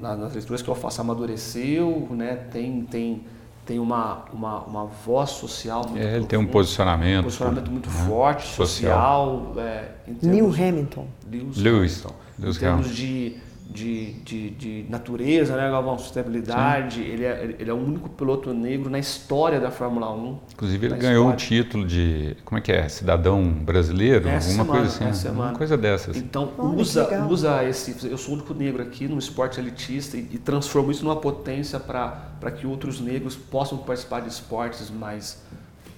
na- 0.00 0.16
nas 0.16 0.32
leituras 0.34 0.62
que 0.62 0.68
eu 0.68 0.74
faço, 0.74 1.00
amadureceu, 1.00 2.08
né, 2.10 2.36
tem, 2.52 2.82
tem, 2.82 3.22
tem 3.66 3.78
uma, 3.78 4.24
uma, 4.32 4.60
uma 4.60 4.84
voz 4.86 5.30
social 5.30 5.84
muito 5.88 6.02
É, 6.02 6.16
ele 6.16 6.26
tem 6.26 6.38
um 6.38 6.46
posicionamento. 6.46 7.20
um 7.20 7.24
posicionamento 7.24 7.70
muito 7.70 7.88
né, 7.90 8.06
forte, 8.06 8.46
social. 8.46 9.36
social, 9.46 9.54
é, 9.58 9.88
Neil 10.22 10.50
termos- 10.52 10.60
Hamilton. 10.60 11.06
Lewis, 11.30 11.56
Lewis. 11.56 12.04
Lewis 12.38 12.56
em 12.56 12.60
termos 12.60 12.86
Hamilton. 12.86 12.94
de, 12.94 13.36
de, 13.72 14.12
de, 14.24 14.50
de 14.50 14.86
natureza, 14.88 15.56
né, 15.56 15.70
Galvão? 15.70 15.96
Sustentabilidade, 15.98 17.00
ele 17.00 17.24
é, 17.24 17.56
ele 17.58 17.70
é 17.70 17.72
o 17.72 17.76
único 17.76 18.08
piloto 18.08 18.52
negro 18.52 18.90
na 18.90 18.98
história 18.98 19.60
da 19.60 19.70
Fórmula 19.70 20.12
1. 20.14 20.38
Inclusive 20.54 20.86
ele 20.86 20.96
ganhou 20.96 21.28
o 21.28 21.34
história. 21.34 21.62
título 21.64 21.86
de, 21.86 22.36
como 22.44 22.58
é 22.58 22.60
que 22.60 22.72
é, 22.72 22.88
cidadão 22.88 23.44
brasileiro, 23.50 24.28
Essa 24.28 24.48
alguma 24.50 24.64
semana, 24.64 24.70
coisa 24.80 24.86
assim, 24.96 25.04
essa 25.04 25.28
alguma 25.28 25.44
semana. 25.44 25.58
coisa 25.58 25.76
dessas. 25.76 26.16
Então 26.16 26.46
que 26.48 26.60
usa, 26.60 27.26
usa 27.26 27.64
esse. 27.64 28.06
Eu 28.06 28.18
sou 28.18 28.34
o 28.34 28.36
único 28.38 28.52
negro 28.54 28.82
aqui 28.82 29.06
no 29.08 29.18
esporte 29.18 29.58
elitista 29.60 30.16
e, 30.16 30.28
e 30.32 30.38
transforma 30.38 30.90
isso 30.92 31.04
numa 31.04 31.16
potência 31.16 31.78
para 31.80 32.50
que 32.58 32.66
outros 32.66 33.00
negros 33.00 33.36
possam 33.36 33.78
participar 33.78 34.20
de 34.20 34.28
esportes 34.28 34.90
mais 34.90 35.42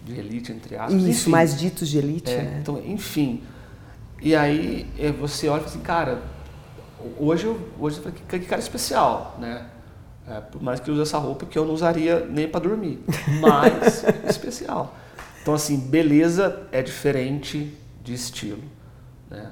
de 0.05 0.19
elite, 0.19 0.51
entre 0.53 0.77
aspas. 0.77 0.95
Isso, 0.95 1.09
Enfim, 1.23 1.31
mais 1.31 1.59
ditos 1.59 1.89
de 1.89 1.99
elite, 1.99 2.31
É, 2.31 2.43
né? 2.43 2.59
Então, 2.61 2.81
enfim. 2.85 3.41
E 4.21 4.35
aí 4.35 4.87
é, 4.99 5.11
você 5.11 5.49
olha 5.49 5.59
e 5.61 5.65
fala 5.65 5.71
assim, 5.75 5.81
cara, 5.83 6.23
hoje 7.19 7.45
eu, 7.47 7.59
hoje 7.79 7.97
eu 7.99 8.03
falei, 8.03 8.19
que, 8.29 8.39
que 8.41 8.47
cara 8.47 8.61
especial, 8.61 9.37
né? 9.39 9.67
É, 10.29 10.41
por 10.41 10.63
mais 10.63 10.79
que 10.79 10.91
use 10.91 11.01
essa 11.03 11.19
roupa 11.19 11.45
que 11.47 11.59
eu 11.59 11.65
não 11.65 11.75
usaria 11.75 12.25
nem 12.27 12.47
para 12.49 12.61
dormir, 12.61 13.03
mas 13.41 14.05
especial. 14.29 14.97
Então 15.43 15.53
assim, 15.55 15.77
beleza 15.77 16.63
é 16.71 16.81
diferente 16.81 17.77
de 18.03 18.15
estilo, 18.15 18.63
né? 19.29 19.51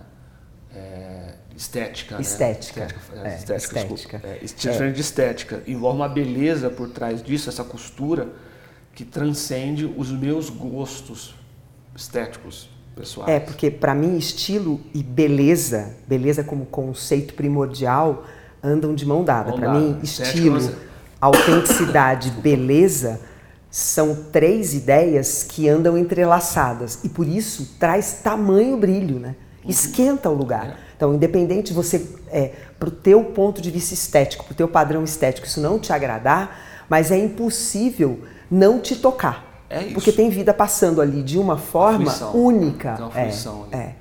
É, 0.73 1.35
estética, 1.57 2.15
né? 2.15 2.21
Estética. 2.21 2.85
estética, 2.85 3.01
É, 3.29 3.35
estética, 3.37 3.79
estética. 3.81 4.21
É, 4.25 4.39
esti- 4.45 4.69
diferente 4.71 4.95
de 4.95 5.01
estética. 5.01 5.63
Envolve 5.67 5.97
uma 5.99 6.09
beleza 6.09 6.71
por 6.71 6.89
trás 6.91 7.21
disso, 7.23 7.49
essa 7.49 7.65
costura 7.65 8.29
que 8.95 9.05
transcende 9.05 9.85
os 9.97 10.11
meus 10.11 10.49
gostos 10.49 11.35
estéticos 11.97 12.71
pessoais. 12.95 13.29
É, 13.29 13.41
porque 13.41 13.71
para 13.71 13.95
mim 13.95 14.17
estilo 14.17 14.81
e 14.95 15.03
beleza, 15.03 15.95
beleza 16.07 16.45
como 16.45 16.67
conceito 16.67 17.35
primordial, 17.35 18.25
andam 18.63 18.95
de 18.95 19.07
mão 19.07 19.25
dada. 19.25 19.53
Para 19.53 19.75
mim, 19.75 19.99
estilo, 20.03 20.55
mas- 20.55 20.73
autenticidade, 21.21 22.31
beleza 22.43 23.21
são 23.71 24.25
três 24.33 24.75
ideias 24.75 25.45
que 25.45 25.69
andam 25.69 25.97
entrelaçadas 25.97 26.99
e 27.05 27.09
por 27.09 27.29
isso 27.29 27.77
traz 27.79 28.15
tamanho 28.23 28.77
brilho, 28.77 29.21
né? 29.21 29.37
Esquenta 29.65 30.29
o 30.29 30.35
lugar. 30.35 30.79
Então, 30.97 31.15
independente 31.15 31.69
de 31.69 31.75
você, 31.75 32.05
é, 32.29 32.51
pro 32.79 32.91
teu 32.91 33.23
ponto 33.25 33.63
de 33.63 33.71
vista 33.71 33.95
estético, 33.95 34.45
pro 34.45 34.55
teu 34.55 34.67
padrão 34.67 35.05
estético, 35.05 35.47
isso 35.47 35.61
não 35.61 35.79
te 35.79 35.93
agradar, 35.93 36.85
mas 36.89 37.13
é 37.13 37.19
impossível 37.19 38.21
não 38.51 38.81
te 38.81 38.97
tocar. 38.97 39.50
É 39.71 39.85
isso. 39.85 39.95
Porque 39.95 40.11
tem 40.13 40.29
vida 40.29 40.53
passando 40.53 41.01
ali 41.01 41.23
de 41.23 41.39
uma 41.39 41.57
forma 41.57 42.11
Fruição. 42.11 42.37
única. 42.37 42.95
Tem 42.97 43.05
uma 43.05 43.19
é, 43.19 43.23
fruição 43.23 43.67
é. 43.71 43.95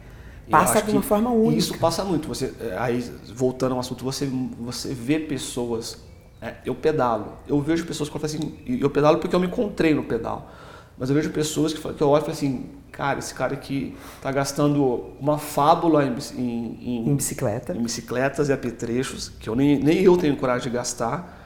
E 0.48 0.52
Passa 0.52 0.74
eu 0.74 0.78
acho 0.80 0.86
de 0.88 0.92
uma 0.94 1.04
forma 1.04 1.30
única. 1.30 1.60
Isso 1.60 1.78
passa 1.78 2.04
muito. 2.04 2.28
Você, 2.28 2.52
é, 2.60 2.76
aí, 2.78 3.08
voltando 3.36 3.74
ao 3.76 3.80
assunto, 3.80 4.04
você, 4.04 4.26
você 4.60 4.94
vê 4.96 5.20
pessoas. 5.20 6.00
é, 6.42 6.56
eu 6.66 6.74
pedalo. 6.74 7.34
Eu 7.48 7.62
vejo 7.62 7.86
pessoas 7.86 8.10
que 8.10 8.20
falam 8.20 8.26
assim. 8.26 8.58
Eu 8.66 8.90
pedalo 8.90 9.20
porque 9.20 9.36
eu 9.36 9.40
me 9.40 9.46
encontrei 9.46 9.94
no 9.94 10.04
pedal. 10.04 10.50
Mas 10.98 11.10
eu 11.10 11.16
vejo 11.16 11.30
pessoas 11.30 11.72
que, 11.72 11.80
que 11.94 12.02
eu 12.02 12.10
olho 12.10 12.22
e 12.22 12.26
falo 12.26 12.34
assim: 12.34 12.66
cara, 12.92 13.20
esse 13.20 13.34
cara 13.36 13.54
aqui 13.54 13.96
tá 14.24 14.32
gastando 14.32 15.14
uma 15.20 15.38
fábula 15.38 16.04
em, 16.04 16.16
em, 16.36 17.10
Em 17.10 17.16
bicicleta. 17.16 17.74
em 17.76 17.82
bicicletas 17.84 18.50
e 18.50 18.54
apetrechos, 18.54 19.30
que 19.40 19.48
eu 19.48 19.56
nem, 19.56 19.78
nem 19.80 20.02
eu 20.02 20.18
tenho 20.18 20.36
coragem 20.36 20.64
de 20.70 20.76
gastar. 20.76 21.38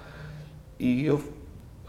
E 0.80 1.06
eu 1.06 1.22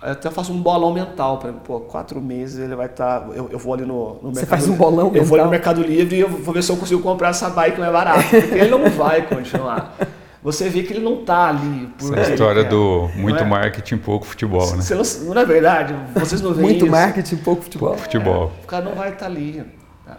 eu 0.04 0.12
até 0.12 0.30
faço 0.30 0.52
um 0.52 0.60
bolão 0.60 0.92
mental 0.92 1.38
para 1.38 1.52
pô, 1.52 1.80
quatro 1.80 2.20
meses 2.20 2.58
ele 2.58 2.74
vai 2.76 2.86
estar. 2.86 3.26
eu, 3.34 3.48
eu 3.50 3.58
vou 3.58 3.74
ali 3.74 3.84
no, 3.84 4.14
no 4.22 4.30
Você 4.34 4.40
mercado. 4.40 4.48
faz 4.48 4.68
um 4.68 4.76
bolão 4.76 5.10
Eu 5.14 5.24
vou 5.24 5.36
ali 5.38 5.44
mental? 5.44 5.44
no 5.46 5.50
Mercado 5.50 5.82
Livre 5.82 6.16
e 6.16 6.20
eu 6.20 6.28
vou 6.28 6.54
ver 6.54 6.62
se 6.62 6.70
eu 6.70 6.76
consigo 6.76 7.00
comprar 7.02 7.30
essa 7.30 7.48
bike 7.50 7.80
mais 7.80 7.92
barata. 7.92 8.22
Porque 8.22 8.54
ele 8.54 8.70
não 8.70 8.90
vai 8.90 9.26
continuar. 9.26 9.96
Você 10.42 10.68
vê 10.68 10.82
que 10.82 10.92
ele 10.92 11.00
não 11.02 11.24
tá 11.24 11.48
ali. 11.48 11.88
Essa 11.98 12.06
porque 12.08 12.20
é 12.20 12.26
a 12.26 12.30
história 12.34 12.62
quer. 12.64 12.68
do 12.68 13.08
muito 13.16 13.42
é? 13.42 13.46
marketing, 13.46 13.96
pouco 13.96 14.26
futebol, 14.26 14.76
né? 14.76 14.82
Você 14.82 14.94
não, 14.94 15.34
não 15.34 15.40
é 15.40 15.44
verdade? 15.46 15.94
Vocês 16.14 16.42
não 16.42 16.52
veem 16.52 16.68
Muito 16.68 16.84
isso. 16.84 16.92
marketing, 16.92 17.36
pouco 17.36 17.62
futebol. 17.62 17.96
Futebol. 17.96 18.52
O 18.62 18.66
cara 18.66 18.84
não 18.84 18.94
vai 18.94 19.10
estar 19.10 19.24
ali. 19.24 19.64
Tá? 20.04 20.18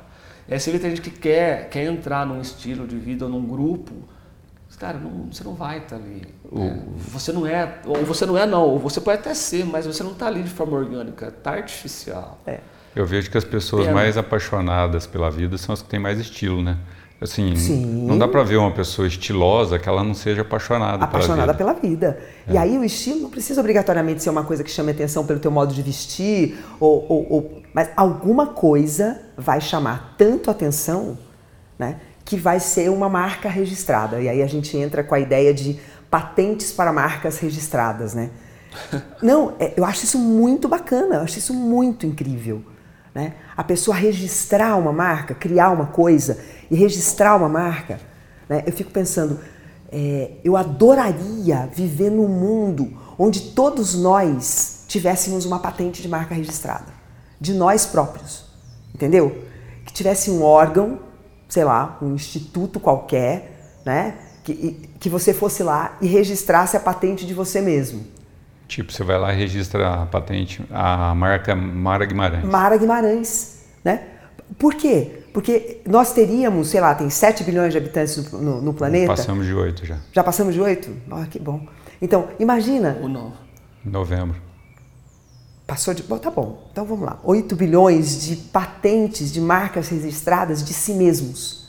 E 0.49 0.53
aí 0.55 0.59
você 0.59 0.71
vê 0.71 0.77
que 0.77 0.81
tem 0.81 0.95
gente 0.95 1.01
que 1.03 1.11
quer, 1.11 1.69
quer 1.69 1.83
entrar 1.83 2.25
num 2.25 2.41
estilo 2.41 2.87
de 2.87 2.97
vida, 2.97 3.27
num 3.27 3.45
grupo. 3.45 3.93
Cara, 4.79 4.97
não- 4.97 5.31
você 5.31 5.43
não 5.43 5.53
vai 5.53 5.77
estar 5.79 5.95
ali. 5.95 6.27
né? 6.51 6.79
Você 7.11 7.31
não 7.31 7.47
é, 7.47 7.79
ou 7.85 8.03
você 8.03 8.25
não 8.25 8.37
é 8.37 8.45
não, 8.45 8.63
ou 8.63 8.77
você 8.79 8.99
pode 8.99 9.19
até 9.19 9.33
ser, 9.33 9.65
mas 9.65 9.85
você 9.85 10.03
não 10.03 10.11
está 10.11 10.27
ali 10.27 10.43
de 10.43 10.49
forma 10.49 10.77
orgânica, 10.77 11.31
tá 11.31 11.51
artificial. 11.51 12.39
É. 12.45 12.59
Eu 12.95 13.05
vejo 13.05 13.29
que 13.29 13.37
as 13.37 13.43
pessoas 13.43 13.83
Pena. 13.83 13.93
mais 13.95 14.17
apaixonadas 14.17 15.05
pela 15.07 15.29
vida 15.31 15.57
são 15.57 15.73
as 15.73 15.81
que 15.81 15.89
têm 15.89 15.99
mais 15.99 16.19
estilo, 16.19 16.61
né? 16.61 16.77
Assim, 17.19 17.55
Sim. 17.55 18.05
não 18.05 18.17
dá 18.17 18.27
pra 18.27 18.43
ver 18.43 18.57
uma 18.57 18.71
pessoa 18.71 19.07
estilosa 19.07 19.79
que 19.79 19.87
ela 19.87 20.03
não 20.03 20.13
seja 20.13 20.41
apaixonada, 20.41 21.05
apaixonada 21.05 21.53
pela 21.53 21.73
pela 21.73 21.81
vida. 21.89 22.19
E 22.47 22.57
aí 22.57 22.77
o 22.77 22.83
estilo 22.83 23.21
não 23.21 23.29
precisa 23.29 23.61
obrigatoriamente 23.61 24.21
ser 24.21 24.29
uma 24.29 24.43
coisa 24.43 24.63
que 24.63 24.69
chame 24.69 24.91
atenção 24.91 25.25
pelo 25.25 25.39
teu 25.39 25.49
modo 25.49 25.73
de 25.73 25.81
vestir, 25.81 26.57
ou, 26.79 27.05
ou- 27.09 27.27
ou- 27.31 27.61
mas 27.73 27.89
alguma 27.95 28.47
coisa 28.47 29.21
vai 29.37 29.61
chamar 29.61 30.13
tanto 30.17 30.51
atenção, 30.51 31.17
né, 31.79 31.99
que 32.25 32.35
vai 32.35 32.59
ser 32.59 32.89
uma 32.89 33.07
marca 33.07 33.47
registrada. 33.47 34.19
E 34.19 34.27
aí 34.27 34.41
a 34.41 34.47
gente 34.47 34.75
entra 34.75 35.03
com 35.03 35.13
a 35.13 35.19
ideia 35.19 35.53
de 35.53 35.79
patentes 36.09 36.71
para 36.71 36.91
marcas 36.91 37.37
registradas, 37.37 38.15
né? 38.15 38.31
Não, 39.21 39.53
é, 39.59 39.73
eu 39.77 39.85
acho 39.85 40.03
isso 40.03 40.17
muito 40.17 40.67
bacana, 40.67 41.15
eu 41.15 41.21
acho 41.21 41.37
isso 41.37 41.53
muito 41.53 42.05
incrível. 42.05 42.63
Né? 43.13 43.33
A 43.55 43.63
pessoa 43.63 43.95
registrar 43.95 44.75
uma 44.75 44.91
marca, 44.91 45.33
criar 45.33 45.71
uma 45.71 45.85
coisa 45.85 46.37
e 46.69 46.75
registrar 46.75 47.35
uma 47.37 47.47
marca. 47.47 47.99
Né? 48.49 48.63
Eu 48.65 48.73
fico 48.73 48.91
pensando, 48.91 49.39
é, 49.91 50.31
eu 50.43 50.57
adoraria 50.57 51.69
viver 51.73 52.09
num 52.09 52.27
mundo 52.27 52.91
onde 53.17 53.51
todos 53.51 53.95
nós 53.95 54.83
tivéssemos 54.87 55.45
uma 55.45 55.59
patente 55.59 56.01
de 56.01 56.07
marca 56.09 56.35
registrada, 56.35 56.93
de 57.39 57.53
nós 57.53 57.85
próprios, 57.85 58.45
entendeu? 58.93 59.43
Que 59.85 59.93
tivesse 59.93 60.29
um 60.29 60.43
órgão, 60.43 60.99
sei 61.47 61.63
lá, 61.63 61.97
um 62.01 62.13
instituto 62.15 62.79
qualquer, 62.79 63.79
né? 63.85 64.15
Que, 64.43 64.89
que 64.99 65.09
você 65.09 65.33
fosse 65.33 65.63
lá 65.63 65.97
e 66.01 66.07
registrasse 66.07 66.77
a 66.77 66.79
patente 66.79 67.25
de 67.25 67.33
você 67.33 67.61
mesmo. 67.61 68.03
Tipo, 68.67 68.91
você 68.91 69.03
vai 69.03 69.17
lá 69.19 69.33
e 69.33 69.37
registra 69.37 70.03
a 70.03 70.05
patente, 70.05 70.63
a 70.71 71.13
marca 71.15 71.55
Mara 71.55 72.05
Guimarães. 72.05 72.43
Mara 72.45 72.77
Guimarães, 72.77 73.59
né? 73.83 74.01
Por 74.59 74.73
quê? 74.75 75.23
Porque 75.33 75.81
nós 75.85 76.13
teríamos, 76.13 76.69
sei 76.69 76.79
lá, 76.79 76.93
tem 76.95 77.09
7 77.09 77.43
bilhões 77.43 77.71
de 77.73 77.77
habitantes 77.77 78.31
no, 78.31 78.39
no- 78.41 78.61
no 78.61 78.73
planeta. 78.73 79.07
Passamos 79.07 79.45
de 79.45 79.53
oito 79.53 79.85
já, 79.85 79.97
Já 80.13 80.23
passamos 80.23 80.53
de 80.53 80.61
8? 80.61 80.91
Ah, 81.11 81.25
que 81.29 81.37
bom. 81.39 81.65
Então, 82.01 82.27
imagina, 82.39 82.97
Ou 83.01 83.09
não. 83.09 83.33
em 83.85 83.89
novembro. 83.89 84.37
Passou 85.65 85.93
de. 85.93 86.03
Bom, 86.03 86.17
tá 86.17 86.29
bom, 86.29 86.63
então 86.71 86.85
vamos 86.85 87.05
lá. 87.05 87.19
8 87.23 87.55
bilhões 87.55 88.23
de 88.23 88.35
patentes, 88.35 89.31
de 89.31 89.41
marcas 89.41 89.89
registradas 89.89 90.63
de 90.63 90.73
si 90.73 90.93
mesmos. 90.93 91.67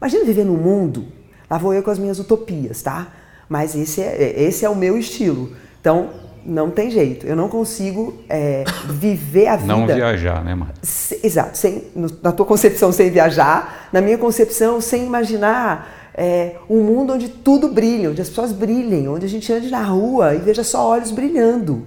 Imagina 0.00 0.24
viver 0.24 0.44
num 0.44 0.56
mundo, 0.56 1.06
lá 1.48 1.58
vou 1.58 1.72
eu 1.72 1.82
com 1.82 1.90
as 1.90 1.98
minhas 1.98 2.18
utopias, 2.18 2.82
tá? 2.82 3.08
Mas 3.48 3.74
esse 3.74 4.00
é, 4.02 4.42
esse 4.42 4.64
é 4.64 4.68
o 4.68 4.76
meu 4.76 4.98
estilo. 4.98 5.52
Então, 5.80 6.10
não 6.44 6.70
tem 6.70 6.90
jeito. 6.90 7.26
Eu 7.26 7.36
não 7.36 7.48
consigo 7.48 8.18
é, 8.28 8.64
viver 8.88 9.48
a 9.48 9.56
vida. 9.56 9.76
Não 9.76 9.86
viajar, 9.86 10.44
né, 10.44 10.54
Mara? 10.54 10.74
Se, 10.82 11.20
exato. 11.22 11.56
Sem, 11.56 11.84
no, 11.94 12.08
na 12.22 12.32
tua 12.32 12.44
concepção, 12.44 12.92
sem 12.92 13.10
viajar. 13.10 13.88
Na 13.92 14.00
minha 14.00 14.18
concepção, 14.18 14.80
sem 14.80 15.06
imaginar 15.06 16.10
é, 16.14 16.56
um 16.68 16.82
mundo 16.82 17.14
onde 17.14 17.28
tudo 17.28 17.68
brilha, 17.68 18.10
onde 18.10 18.20
as 18.20 18.28
pessoas 18.28 18.52
brilhem, 18.52 19.08
onde 19.08 19.26
a 19.26 19.28
gente 19.28 19.52
ande 19.52 19.70
na 19.70 19.82
rua 19.82 20.34
e 20.34 20.38
veja 20.38 20.62
só 20.62 20.86
olhos 20.86 21.10
brilhando. 21.10 21.86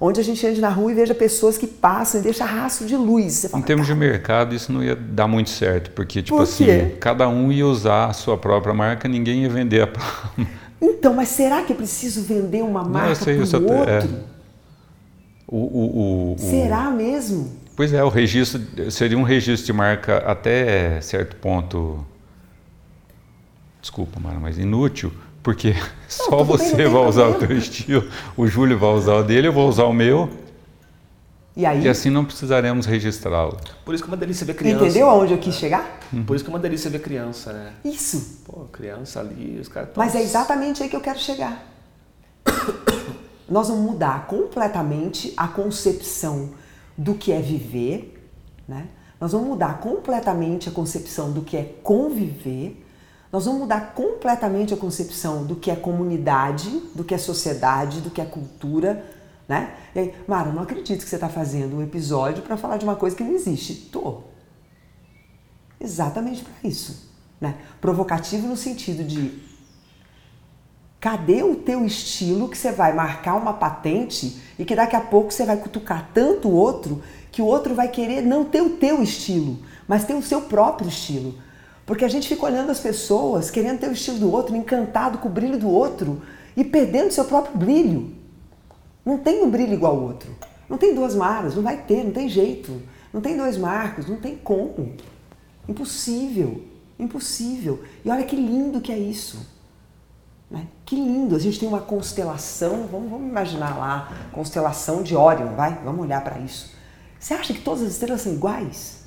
Onde 0.00 0.18
a 0.18 0.24
gente 0.24 0.46
ande 0.46 0.62
na 0.62 0.70
rua 0.70 0.90
e 0.90 0.94
veja 0.94 1.14
pessoas 1.14 1.58
que 1.58 1.66
passam 1.66 2.20
e 2.20 2.24
deixa 2.24 2.44
rastro 2.44 2.86
de 2.86 2.96
luz. 2.96 3.46
Fala, 3.50 3.62
em 3.62 3.66
termos 3.66 3.86
de 3.86 3.94
mercado, 3.94 4.54
isso 4.54 4.72
não 4.72 4.82
ia 4.82 4.96
dar 4.96 5.28
muito 5.28 5.50
certo, 5.50 5.90
porque, 5.90 6.22
tipo 6.22 6.38
Por 6.38 6.44
assim, 6.44 6.96
cada 6.98 7.28
um 7.28 7.52
ia 7.52 7.66
usar 7.66 8.06
a 8.06 8.12
sua 8.14 8.38
própria 8.38 8.72
marca, 8.72 9.06
ninguém 9.06 9.42
ia 9.42 9.50
vender 9.50 9.82
a 9.82 9.88
Então, 10.80 11.12
mas 11.12 11.28
será 11.28 11.62
que 11.62 11.72
eu 11.72 11.76
preciso 11.76 12.22
vender 12.22 12.62
uma 12.62 12.82
marca 12.82 13.22
para 13.22 13.32
o 13.34 13.78
outro? 13.78 13.90
É. 13.90 14.30
O, 15.46 15.56
o, 15.56 16.32
o, 16.34 16.38
será 16.38 16.90
mesmo? 16.90 17.52
Pois 17.76 17.92
é, 17.92 18.02
o 18.02 18.08
registro 18.08 18.60
seria 18.90 19.18
um 19.18 19.22
registro 19.22 19.66
de 19.66 19.72
marca 19.72 20.18
até 20.18 21.00
certo 21.00 21.36
ponto. 21.36 22.06
Desculpa, 23.80 24.20
Mara, 24.20 24.38
mas 24.38 24.58
inútil, 24.58 25.12
porque 25.42 25.72
não, 25.72 25.86
só 26.08 26.42
você 26.42 26.74
bem, 26.74 26.88
vai 26.88 27.02
usar 27.02 27.28
problema. 27.28 27.44
o 27.44 27.48
teu 27.48 27.56
estilo, 27.58 28.08
o 28.36 28.46
Júlio 28.46 28.78
vai 28.78 28.90
usar 28.90 29.14
o 29.14 29.22
dele, 29.22 29.48
eu 29.48 29.52
vou 29.52 29.68
usar 29.68 29.84
o 29.84 29.92
meu. 29.92 30.28
E, 31.56 31.66
aí? 31.66 31.82
e 31.82 31.88
assim 31.88 32.10
não 32.10 32.24
precisaremos 32.24 32.86
registrá-lo. 32.86 33.58
Por 33.84 33.94
isso 33.94 34.04
que 34.04 34.08
é 34.08 34.12
uma 34.12 34.16
delícia 34.16 34.46
ver 34.46 34.54
criança. 34.54 34.84
Entendeu 34.84 35.10
aonde 35.10 35.32
eu 35.32 35.38
quis 35.38 35.54
chegar? 35.56 36.00
Uhum. 36.12 36.24
Por 36.24 36.36
isso 36.36 36.44
que 36.44 36.50
é 36.50 36.54
uma 36.54 36.60
delícia 36.60 36.88
ver 36.88 37.00
criança, 37.00 37.52
né? 37.52 37.72
Isso. 37.84 38.42
Pô, 38.44 38.64
criança 38.72 39.20
ali, 39.20 39.58
os 39.60 39.68
caras 39.68 39.90
Mas 39.96 40.14
é 40.14 40.22
exatamente 40.22 40.82
aí 40.82 40.88
que 40.88 40.96
eu 40.96 41.00
quero 41.00 41.18
chegar. 41.18 41.66
Nós 43.48 43.68
vamos 43.68 43.90
mudar 43.90 44.26
completamente 44.26 45.34
a 45.36 45.48
concepção 45.48 46.50
do 46.96 47.14
que 47.14 47.32
é 47.32 47.40
viver, 47.40 48.24
né? 48.68 48.86
Nós 49.20 49.32
vamos 49.32 49.48
mudar 49.48 49.80
completamente 49.80 50.68
a 50.68 50.72
concepção 50.72 51.32
do 51.32 51.42
que 51.42 51.56
é 51.56 51.74
conviver. 51.82 52.86
Nós 53.32 53.44
vamos 53.44 53.60
mudar 53.60 53.94
completamente 53.94 54.74
a 54.74 54.76
concepção 54.76 55.44
do 55.44 55.54
que 55.54 55.70
é 55.70 55.76
comunidade, 55.76 56.68
do 56.94 57.04
que 57.04 57.14
é 57.14 57.18
sociedade, 57.18 58.00
do 58.00 58.10
que 58.10 58.20
é 58.20 58.24
cultura, 58.24 59.04
né? 59.48 59.74
E 59.94 59.98
aí, 59.98 60.14
Mara, 60.26 60.50
não 60.50 60.62
acredito 60.62 61.02
que 61.02 61.08
você 61.08 61.16
está 61.16 61.28
fazendo 61.28 61.76
um 61.76 61.82
episódio 61.82 62.42
para 62.42 62.56
falar 62.56 62.76
de 62.76 62.84
uma 62.84 62.96
coisa 62.96 63.16
que 63.16 63.22
não 63.22 63.32
existe. 63.32 63.74
Tô. 63.74 64.22
Exatamente 65.80 66.42
para 66.42 66.68
isso. 66.68 67.10
Né? 67.40 67.54
Provocativo 67.80 68.46
no 68.46 68.56
sentido 68.56 69.02
de 69.02 69.40
cadê 71.00 71.42
o 71.42 71.56
teu 71.56 71.86
estilo 71.86 72.48
que 72.48 72.58
você 72.58 72.70
vai 72.70 72.92
marcar 72.92 73.34
uma 73.36 73.54
patente 73.54 74.38
e 74.58 74.64
que 74.64 74.76
daqui 74.76 74.94
a 74.94 75.00
pouco 75.00 75.32
você 75.32 75.46
vai 75.46 75.56
cutucar 75.56 76.10
tanto 76.12 76.48
o 76.48 76.52
outro 76.52 77.02
que 77.32 77.40
o 77.40 77.46
outro 77.46 77.74
vai 77.74 77.88
querer 77.88 78.20
não 78.20 78.44
ter 78.44 78.60
o 78.60 78.76
teu 78.76 79.02
estilo, 79.02 79.58
mas 79.88 80.04
ter 80.04 80.14
o 80.14 80.22
seu 80.22 80.42
próprio 80.42 80.88
estilo. 80.88 81.34
Porque 81.90 82.04
a 82.04 82.08
gente 82.08 82.28
fica 82.28 82.46
olhando 82.46 82.70
as 82.70 82.78
pessoas, 82.78 83.50
querendo 83.50 83.80
ter 83.80 83.88
o 83.88 83.92
estilo 83.92 84.20
do 84.20 84.32
outro, 84.32 84.54
encantado 84.54 85.18
com 85.18 85.28
o 85.28 85.32
brilho 85.32 85.58
do 85.58 85.68
outro 85.68 86.22
e 86.56 86.62
perdendo 86.62 87.10
seu 87.10 87.24
próprio 87.24 87.56
brilho. 87.56 88.14
Não 89.04 89.18
tem 89.18 89.42
um 89.42 89.50
brilho 89.50 89.74
igual 89.74 89.96
ao 89.96 90.02
outro. 90.04 90.30
Não 90.68 90.78
tem 90.78 90.94
duas 90.94 91.16
maras, 91.16 91.56
não 91.56 91.64
vai 91.64 91.78
ter, 91.78 92.04
não 92.04 92.12
tem 92.12 92.28
jeito. 92.28 92.80
Não 93.12 93.20
tem 93.20 93.36
dois 93.36 93.58
marcos, 93.58 94.06
não 94.06 94.18
tem 94.18 94.36
como. 94.36 94.94
Impossível, 95.68 96.62
impossível. 96.96 97.82
E 98.04 98.08
olha 98.08 98.22
que 98.22 98.36
lindo 98.36 98.80
que 98.80 98.92
é 98.92 98.96
isso. 98.96 99.44
Né? 100.48 100.68
Que 100.86 100.94
lindo, 100.94 101.34
a 101.34 101.40
gente 101.40 101.58
tem 101.58 101.68
uma 101.68 101.80
constelação, 101.80 102.86
vamos, 102.86 103.10
vamos 103.10 103.28
imaginar 103.28 103.76
lá, 103.76 104.28
constelação 104.30 105.02
de 105.02 105.16
Órion, 105.16 105.56
vai? 105.56 105.80
Vamos 105.84 106.02
olhar 106.02 106.22
para 106.22 106.38
isso. 106.38 106.72
Você 107.18 107.34
acha 107.34 107.52
que 107.52 107.62
todas 107.62 107.82
as 107.82 107.90
estrelas 107.90 108.20
são 108.20 108.32
iguais? 108.32 108.99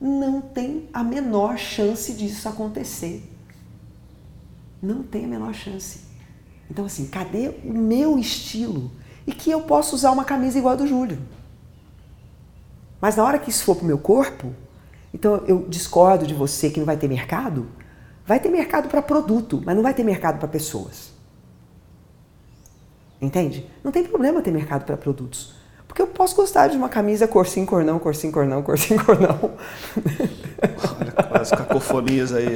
Não 0.00 0.40
tem 0.40 0.88
a 0.92 1.02
menor 1.02 1.58
chance 1.58 2.12
disso 2.12 2.48
acontecer. 2.48 3.28
Não 4.80 5.02
tem 5.02 5.24
a 5.24 5.28
menor 5.28 5.52
chance. 5.54 6.00
Então, 6.70 6.84
assim, 6.84 7.06
cadê 7.06 7.48
o 7.64 7.72
meu 7.72 8.18
estilo? 8.18 8.90
E 9.26 9.32
que 9.32 9.50
eu 9.50 9.62
posso 9.62 9.94
usar 9.96 10.10
uma 10.12 10.24
camisa 10.24 10.58
igual 10.58 10.74
a 10.74 10.76
do 10.76 10.86
Júlio. 10.86 11.18
Mas 13.00 13.16
na 13.16 13.24
hora 13.24 13.38
que 13.38 13.50
isso 13.50 13.64
for 13.64 13.76
para 13.76 13.84
o 13.84 13.86
meu 13.86 13.98
corpo, 13.98 14.54
então 15.12 15.42
eu 15.46 15.66
discordo 15.68 16.26
de 16.26 16.34
você 16.34 16.70
que 16.70 16.78
não 16.78 16.86
vai 16.86 16.96
ter 16.96 17.08
mercado. 17.08 17.68
Vai 18.26 18.38
ter 18.38 18.50
mercado 18.50 18.88
para 18.88 19.02
produto, 19.02 19.62
mas 19.64 19.74
não 19.74 19.82
vai 19.82 19.94
ter 19.94 20.04
mercado 20.04 20.38
para 20.38 20.48
pessoas. 20.48 21.12
Entende? 23.20 23.68
Não 23.82 23.90
tem 23.90 24.04
problema 24.04 24.42
ter 24.42 24.50
mercado 24.50 24.84
para 24.84 24.96
produtos. 24.96 25.57
Porque 25.98 26.12
eu 26.12 26.14
posso 26.14 26.36
gostar 26.36 26.68
de 26.68 26.76
uma 26.76 26.88
camisa 26.88 27.26
cor 27.26 27.44
sim, 27.44 27.66
cor 27.66 27.82
não, 27.82 27.98
cor 27.98 28.14
sim, 28.14 28.30
cor 28.30 28.46
não, 28.46 28.62
cor 28.62 28.78
sim, 28.78 28.94
cor 29.02 29.18
não. 29.20 29.50
Olha 31.28 31.40
as 31.40 31.50
cacofonias 31.50 32.32
aí. 32.32 32.46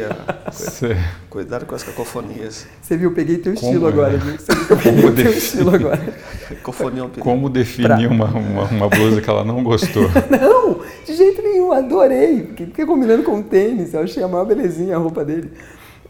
Cuidado 1.28 1.66
com 1.66 1.74
as 1.74 1.82
cacofonias. 1.82 2.68
Você 2.80 2.97
viu, 2.97 3.11
eu 3.11 3.14
peguei 3.16 3.38
teu 3.38 3.53
estilo 3.53 3.80
Como, 3.80 3.88
agora, 3.88 4.14
é? 4.14 4.16
viu? 4.16 4.38
Você 4.38 4.55
viu 4.55 4.66
que 4.66 4.72
eu 4.72 4.76
peguei 4.76 5.03
Como 5.03 5.14
teu 5.16 5.32
estilo 5.32 5.74
agora. 5.74 6.14
Cacofonia 6.51 7.03
é 7.03 7.20
Como 7.20 7.51
definir 7.51 8.07
pra... 8.07 8.09
uma, 8.09 8.26
uma, 8.26 8.62
uma, 8.66 8.88
blusa 8.88 9.20
que 9.20 9.28
ela 9.28 9.45
não 9.45 9.64
gostou? 9.64 10.05
não, 10.30 10.80
de 11.05 11.12
jeito 11.12 11.43
nenhum, 11.43 11.72
adorei. 11.72 12.47
Fiquei 12.57 12.86
combinando 12.86 13.24
com 13.24 13.40
o 13.40 13.43
tênis, 13.43 13.93
eu 13.93 14.03
achei 14.03 14.22
a 14.22 14.28
maior 14.28 14.45
belezinha 14.45 14.95
a 14.95 15.01
roupa 15.01 15.24
dele. 15.24 15.51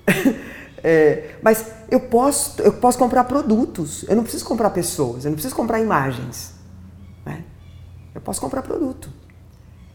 É, 0.85 1.37
mas 1.41 1.65
eu 1.89 2.01
posso, 2.01 2.61
eu 2.61 2.73
posso 2.73 2.99
comprar 2.99 3.23
produtos, 3.23 4.05
eu 4.09 4.17
não 4.17 4.25
preciso 4.25 4.45
comprar 4.45 4.71
pessoas, 4.71 5.25
eu 5.25 5.29
não 5.31 5.37
preciso 5.37 5.55
comprar 5.55 5.79
imagens. 5.79 6.52
Né? 7.25 7.45
Eu 8.15 8.21
posso 8.21 8.41
comprar 8.41 8.63
produto. 8.63 9.09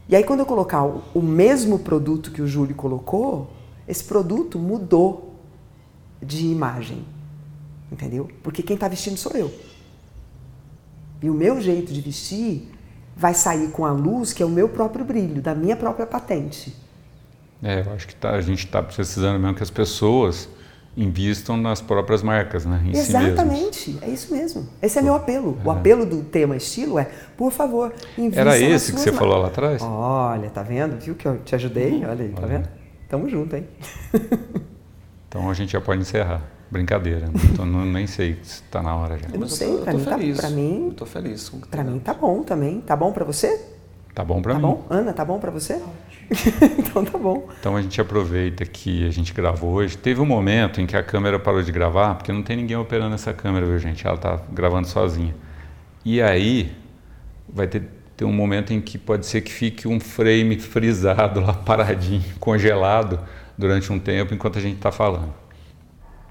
E 0.08 0.16
aí, 0.16 0.24
quando 0.24 0.40
eu 0.40 0.46
colocar 0.46 0.84
o, 0.84 1.22
mesmo 1.22 1.78
produto 1.78 2.30
que 2.30 2.40
o 2.40 2.46
Júlio 2.46 2.74
colocou, 2.74 3.52
esse 3.86 4.02
produto 4.02 4.58
mudou 4.58 5.34
de 6.22 6.46
imagem. 6.46 7.04
Entendeu? 7.92 8.28
Porque 8.42 8.62
quem 8.62 8.74
está 8.74 8.88
vestindo 8.88 9.16
sou 9.18 9.32
eu. 9.32 9.52
E 11.22 11.28
o 11.28 11.34
meu 11.34 11.60
jeito 11.60 11.92
de 11.92 12.00
vestir 12.00 12.70
vai 13.16 13.34
sair 13.34 13.70
com 13.70 13.84
a 13.84 13.92
luz 13.92 14.32
que 14.32 14.42
é 14.42 14.46
o 14.46 14.48
meu 14.48 14.68
próprio 14.68 15.04
brilho, 15.04 15.42
da 15.42 15.54
minha 15.54 15.76
própria 15.76 16.06
patente. 16.06 16.74
É, 17.62 17.80
eu 17.84 17.92
acho 17.92 18.06
que 18.06 18.14
tá, 18.14 18.30
a 18.30 18.40
gente 18.40 18.64
está 18.64 18.82
precisando 18.82 19.38
mesmo 19.38 19.56
que 19.56 19.62
as 19.62 19.70
pessoas 19.70 20.48
invistam 20.98 21.56
nas 21.56 21.80
próprias 21.80 22.22
marcas, 22.24 22.66
né? 22.66 22.82
Em 22.84 22.90
Exatamente, 22.90 23.92
si 23.92 23.98
é 24.02 24.10
isso 24.10 24.34
mesmo. 24.34 24.68
Esse 24.82 24.98
é 24.98 25.02
meu 25.02 25.14
apelo. 25.14 25.56
O 25.64 25.70
é. 25.70 25.74
apelo 25.76 26.04
do 26.04 26.24
tema 26.24 26.56
estilo 26.56 26.98
é, 26.98 27.08
por 27.36 27.52
favor, 27.52 27.94
invista 28.18 28.40
Era 28.40 28.58
esse 28.58 28.92
que 28.92 28.98
você 28.98 29.10
marcas. 29.12 29.18
falou 29.18 29.38
lá 29.42 29.46
atrás? 29.46 29.80
Olha, 29.80 30.50
tá 30.50 30.62
vendo? 30.62 30.98
Viu 30.98 31.14
que 31.14 31.26
eu 31.26 31.38
te 31.38 31.54
ajudei? 31.54 32.04
Olha 32.04 32.24
aí, 32.24 32.30
tá 32.30 32.46
vendo? 32.46 32.68
Tamo 33.08 33.28
junto, 33.28 33.54
hein? 33.54 33.66
então 35.28 35.48
a 35.48 35.54
gente 35.54 35.72
já 35.72 35.80
pode 35.80 36.00
encerrar. 36.00 36.42
Brincadeira, 36.70 37.30
então, 37.50 37.64
não, 37.64 37.82
nem 37.86 38.06
sei 38.06 38.34
se 38.42 38.62
está 38.62 38.82
na 38.82 38.94
hora 38.94 39.16
já. 39.16 39.28
Eu 39.32 39.40
não 39.40 39.48
sei, 39.48 39.78
para 39.78 39.94
mim. 39.94 40.04
Tá, 40.04 40.42
pra 40.42 40.50
mim, 40.50 40.86
eu 40.88 40.92
tô 40.92 41.06
feliz. 41.06 41.50
Para 41.70 41.82
mim 41.82 41.98
tá 41.98 42.12
bom 42.12 42.42
também. 42.42 42.82
Tá 42.82 42.94
bom 42.94 43.10
para 43.10 43.24
você? 43.24 43.77
Tá 44.18 44.24
bom 44.24 44.42
para 44.42 44.54
tá 44.54 44.58
mim. 44.58 44.66
Bom? 44.66 44.84
Ana, 44.90 45.12
tá 45.12 45.24
bom 45.24 45.38
para 45.38 45.52
você? 45.52 45.80
então 46.76 47.04
tá 47.04 47.16
bom. 47.16 47.48
Então 47.60 47.76
a 47.76 47.80
gente 47.80 48.00
aproveita 48.00 48.66
que 48.66 49.06
a 49.06 49.12
gente 49.12 49.32
gravou 49.32 49.74
hoje. 49.74 49.96
Teve 49.96 50.20
um 50.20 50.26
momento 50.26 50.80
em 50.80 50.86
que 50.86 50.96
a 50.96 51.04
câmera 51.04 51.38
parou 51.38 51.62
de 51.62 51.70
gravar, 51.70 52.16
porque 52.16 52.32
não 52.32 52.42
tem 52.42 52.56
ninguém 52.56 52.76
operando 52.76 53.14
essa 53.14 53.32
câmera, 53.32 53.64
viu, 53.64 53.78
gente? 53.78 54.04
Ela 54.04 54.16
tá 54.16 54.40
gravando 54.50 54.88
sozinha. 54.88 55.32
E 56.04 56.20
aí 56.20 56.76
vai 57.48 57.68
ter, 57.68 57.84
ter 58.16 58.24
um 58.24 58.32
momento 58.32 58.72
em 58.72 58.80
que 58.80 58.98
pode 58.98 59.24
ser 59.24 59.40
que 59.40 59.52
fique 59.52 59.86
um 59.86 60.00
frame 60.00 60.58
frisado 60.58 61.38
lá, 61.38 61.52
paradinho, 61.52 62.24
congelado, 62.40 63.20
durante 63.56 63.92
um 63.92 64.00
tempo, 64.00 64.34
enquanto 64.34 64.58
a 64.58 64.60
gente 64.60 64.78
está 64.78 64.90
falando. 64.90 65.32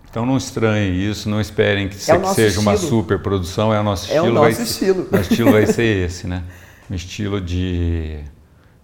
Então 0.09 0.25
não 0.25 0.35
estranhem 0.35 0.93
isso, 1.09 1.29
não 1.29 1.39
esperem 1.39 1.88
que, 1.88 1.95
é 1.95 1.99
seja 1.99 2.47
estilo. 2.47 2.61
uma 2.63 2.75
super 2.75 3.19
produção, 3.19 3.73
é 3.73 3.79
o 3.79 3.83
nosso 3.83 4.11
é 4.11 4.15
estilo. 4.15 4.29
O 4.29 4.33
nosso 4.33 4.55
vai, 4.55 4.63
estilo. 4.65 5.07
Nosso 5.09 5.31
estilo 5.31 5.51
vai 5.53 5.65
ser 5.71 6.05
esse, 6.05 6.27
né? 6.27 6.43
Um 6.89 6.95
estilo 6.95 7.41
de 7.41 8.23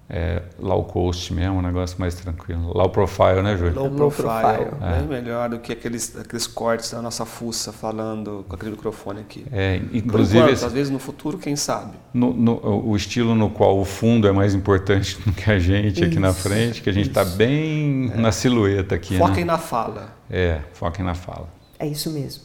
é, 0.10 0.44
low 0.60 0.84
cost 0.84 1.34
mesmo, 1.34 1.56
um 1.56 1.62
negócio 1.62 2.00
mais 2.00 2.14
tranquilo. 2.14 2.72
Low 2.72 2.90
profile, 2.90 3.42
né, 3.42 3.58
Júlio? 3.58 3.74
Low 3.74 4.12
profile. 4.12 4.68
É. 4.82 5.00
Bem 5.00 5.08
melhor 5.08 5.50
do 5.50 5.60
que 5.60 5.72
aqueles, 5.72 6.16
aqueles 6.16 6.46
cortes 6.46 6.92
da 6.92 7.02
nossa 7.02 7.26
fuça 7.26 7.72
falando 7.72 8.46
com 8.48 8.56
aquele 8.56 8.72
microfone 8.72 9.22
aqui. 9.22 9.46
É, 9.52 9.78
inclusive. 9.92 10.38
Enquanto, 10.38 10.54
esse, 10.54 10.66
às 10.66 10.72
vezes 10.74 10.92
no 10.92 11.00
futuro, 11.00 11.38
quem 11.38 11.56
sabe? 11.56 11.94
No, 12.14 12.32
no, 12.32 12.86
o 12.86 12.96
estilo 12.96 13.34
no 13.34 13.50
qual 13.50 13.80
o 13.80 13.86
fundo 13.86 14.28
é 14.28 14.32
mais 14.32 14.54
importante 14.54 15.18
do 15.26 15.32
que 15.32 15.50
a 15.50 15.58
gente 15.58 15.96
isso, 15.96 16.06
aqui 16.06 16.20
na 16.20 16.34
frente, 16.34 16.82
que 16.82 16.90
a 16.90 16.94
gente 16.94 17.10
está 17.10 17.26
bem 17.26 18.12
é. 18.14 18.18
na 18.18 18.32
silhueta 18.32 18.94
aqui. 18.94 19.18
Foquem 19.18 19.46
né? 19.46 19.54
na 19.54 19.58
fala. 19.58 20.16
É, 20.30 20.60
foquem 20.74 21.04
na 21.04 21.16
fala. 21.16 21.50
É 21.80 21.88
isso 21.88 22.12
mesmo. 22.12 22.44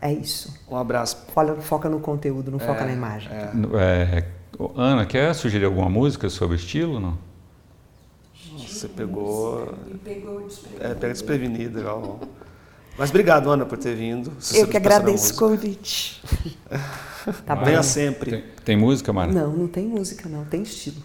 É 0.00 0.12
isso. 0.12 0.52
Um 0.68 0.76
abraço. 0.76 1.26
Foca, 1.32 1.56
foca 1.56 1.88
no 1.88 2.00
conteúdo, 2.00 2.50
não 2.50 2.58
foca 2.58 2.80
é, 2.80 2.86
na 2.86 2.92
imagem. 2.92 3.30
É. 3.30 4.41
é 4.76 4.80
Ana, 4.80 5.06
quer 5.06 5.34
sugerir 5.34 5.64
alguma 5.64 5.88
música 5.88 6.28
sobre 6.28 6.56
estilo, 6.56 7.00
não? 7.00 7.18
Você 8.58 8.88
pegou... 8.88 9.74
Me 9.86 9.98
pegou 9.98 10.40
desprevenido. 10.46 10.84
É, 10.84 10.94
pega 10.94 11.12
desprevenido, 11.12 11.80
Mas 12.98 13.10
obrigado, 13.10 13.50
Ana, 13.50 13.64
por 13.64 13.78
ter 13.78 13.94
vindo. 13.94 14.32
Eu 14.54 14.66
que 14.66 14.76
agradeço 14.76 15.34
o 15.34 15.36
convite. 15.36 16.22
Tá 17.46 17.54
bom. 17.54 17.64
Venha 17.64 17.84
sempre. 17.84 18.30
Tem, 18.32 18.44
tem 18.64 18.76
música, 18.76 19.12
Mara? 19.12 19.30
Não, 19.30 19.52
não 19.52 19.68
tem 19.68 19.86
música, 19.86 20.28
não. 20.28 20.44
Tem 20.44 20.62
estilo. 20.62 21.00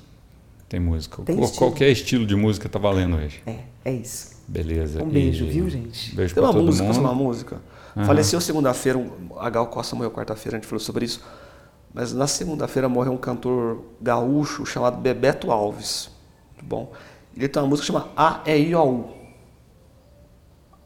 Tem 0.68 0.80
música. 0.80 1.22
Tem 1.22 1.40
estilo. 1.40 1.58
Qualquer 1.60 1.90
estilo 1.92 2.26
de 2.26 2.36
música 2.36 2.68
tá 2.68 2.80
valendo 2.80 3.18
hoje. 3.18 3.40
É, 3.46 3.60
é 3.86 3.94
isso. 3.94 4.32
Beleza. 4.48 5.04
Um 5.04 5.10
beijo, 5.10 5.46
E- 5.46 5.50
viu, 5.50 5.70
gente? 5.70 6.16
Beijo 6.16 6.34
Tem 6.34 6.42
pra 6.42 6.50
uma 6.50 6.54
todo 6.58 6.66
música, 6.66 6.84
mundo. 6.88 7.00
uma 7.00 7.14
música? 7.14 7.62
Faleceu 8.04 8.42
segunda-feira, 8.42 8.98
um- 8.98 9.12
a 9.40 9.48
Gal 9.50 9.68
Costa 9.68 9.96
morreu 9.96 10.10
quarta-feira, 10.10 10.58
a 10.58 10.60
gente 10.60 10.68
falou 10.68 10.80
sobre 10.80 11.06
isso. 11.06 11.22
Mas 11.98 12.14
na 12.14 12.28
segunda-feira 12.28 12.88
morreu 12.88 13.12
um 13.14 13.18
cantor 13.18 13.84
gaúcho 14.00 14.64
chamado 14.68 14.98
Bebeto 14.98 15.50
Alves. 15.52 16.12
Muito 16.54 16.64
bom. 16.64 16.92
Ele 17.36 17.48
tem 17.48 17.60
uma 17.60 17.68
música 17.68 17.88
que 17.88 17.92
chama 17.92 18.10
A, 18.16 18.42
E, 18.46 18.56
I, 18.70 18.76
O, 18.76 18.84
U. 18.84 19.10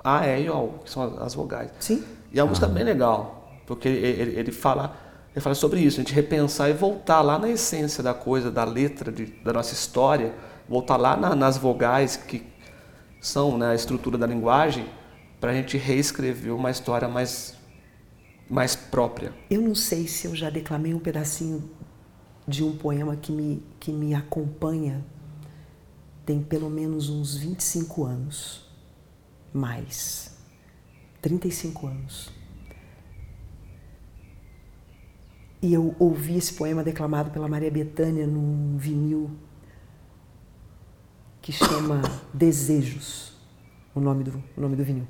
A, 0.02 0.26
E, 0.26 0.44
I, 0.46 0.50
O, 0.50 0.56
U, 0.58 0.74
que 0.86 0.90
são 0.90 1.04
as, 1.04 1.22
as 1.22 1.34
vogais. 1.36 1.70
Sim. 1.82 2.02
E 2.32 2.40
é 2.40 2.44
uma 2.44 2.48
música 2.48 2.66
bem 2.66 2.86
legal, 2.86 3.52
porque 3.68 3.90
ele, 3.90 4.22
ele- 4.22 4.40
ele 4.40 4.52
fala, 4.54 4.96
ele 5.36 5.42
fala 5.42 5.54
sobre 5.54 5.82
isso, 5.82 6.00
a 6.00 6.04
gente 6.04 6.14
repensar 6.14 6.70
e 6.70 6.74
voltar 6.74 7.20
lá 7.20 7.38
na 7.38 7.50
essência 7.50 8.02
da 8.02 8.14
coisa, 8.14 8.50
da 8.50 8.64
letra, 8.64 9.12
de- 9.12 9.26
da 9.26 9.52
nossa 9.52 9.74
história, 9.74 10.34
voltar 10.70 10.96
lá 10.96 11.18
na- 11.18 11.36
nas 11.36 11.58
vogais 11.58 12.16
que 12.16 12.42
são 13.20 13.58
né, 13.58 13.72
a 13.72 13.76
estrutura 13.76 14.18
da 14.18 14.26
linguagem, 14.26 14.86
para 15.42 15.52
a 15.52 15.54
gente 15.54 15.78
reescrever 15.78 16.56
uma 16.56 16.72
história 16.72 17.10
mais, 17.10 17.54
mais 18.52 18.76
própria. 18.76 19.34
Eu 19.50 19.62
não 19.62 19.74
sei 19.74 20.10
se 20.10 20.28
eu 20.28 20.36
já 20.36 20.50
declamei 20.50 20.94
um 20.94 21.00
pedacinho 21.00 21.72
de 22.46 22.62
um 22.62 22.76
poema 22.76 23.16
que 23.16 23.32
me, 23.32 23.64
que 23.80 23.94
me 23.94 24.14
acompanha 24.14 25.06
tem 26.26 26.44
pelo 26.44 26.70
menos 26.70 27.10
uns 27.10 27.38
25 27.38 28.04
anos. 28.04 28.70
Mais. 29.54 30.38
35 31.22 31.88
anos. 31.88 32.30
E 35.62 35.74
eu 35.74 35.96
ouvi 35.98 36.36
esse 36.36 36.54
poema 36.54 36.84
declamado 36.84 37.32
pela 37.32 37.48
Maria 37.48 37.72
Bethânia 37.72 38.28
num 38.28 38.76
vinil 38.78 39.32
que 41.42 41.52
chama 41.52 42.02
Desejos, 42.34 43.34
o 43.96 44.00
nome 44.00 44.24
do, 44.24 44.44
o 44.58 44.62
nome 44.62 44.76
do 44.76 44.84
vinil. 44.84 45.08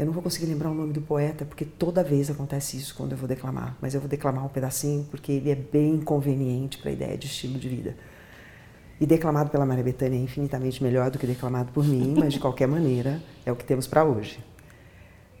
Eu 0.00 0.06
não 0.06 0.14
vou 0.14 0.22
conseguir 0.22 0.46
lembrar 0.46 0.70
o 0.70 0.74
nome 0.74 0.94
do 0.94 1.02
poeta, 1.02 1.44
porque 1.44 1.62
toda 1.62 2.02
vez 2.02 2.30
acontece 2.30 2.74
isso 2.74 2.94
quando 2.94 3.12
eu 3.12 3.18
vou 3.18 3.28
declamar. 3.28 3.76
Mas 3.82 3.94
eu 3.94 4.00
vou 4.00 4.08
declamar 4.08 4.42
um 4.46 4.48
pedacinho, 4.48 5.04
porque 5.10 5.30
ele 5.30 5.50
é 5.50 5.54
bem 5.54 6.00
conveniente 6.00 6.78
para 6.78 6.88
a 6.88 6.92
ideia 6.94 7.18
de 7.18 7.26
estilo 7.26 7.58
de 7.58 7.68
vida. 7.68 7.94
E 8.98 9.04
declamado 9.04 9.50
pela 9.50 9.66
Maria 9.66 9.84
Bethânia 9.84 10.16
é 10.16 10.22
infinitamente 10.22 10.82
melhor 10.82 11.10
do 11.10 11.18
que 11.18 11.26
declamado 11.26 11.70
por 11.70 11.84
mim, 11.84 12.14
mas 12.16 12.32
de 12.32 12.40
qualquer 12.40 12.66
maneira 12.66 13.22
é 13.44 13.52
o 13.52 13.56
que 13.56 13.62
temos 13.62 13.86
para 13.86 14.02
hoje. 14.02 14.42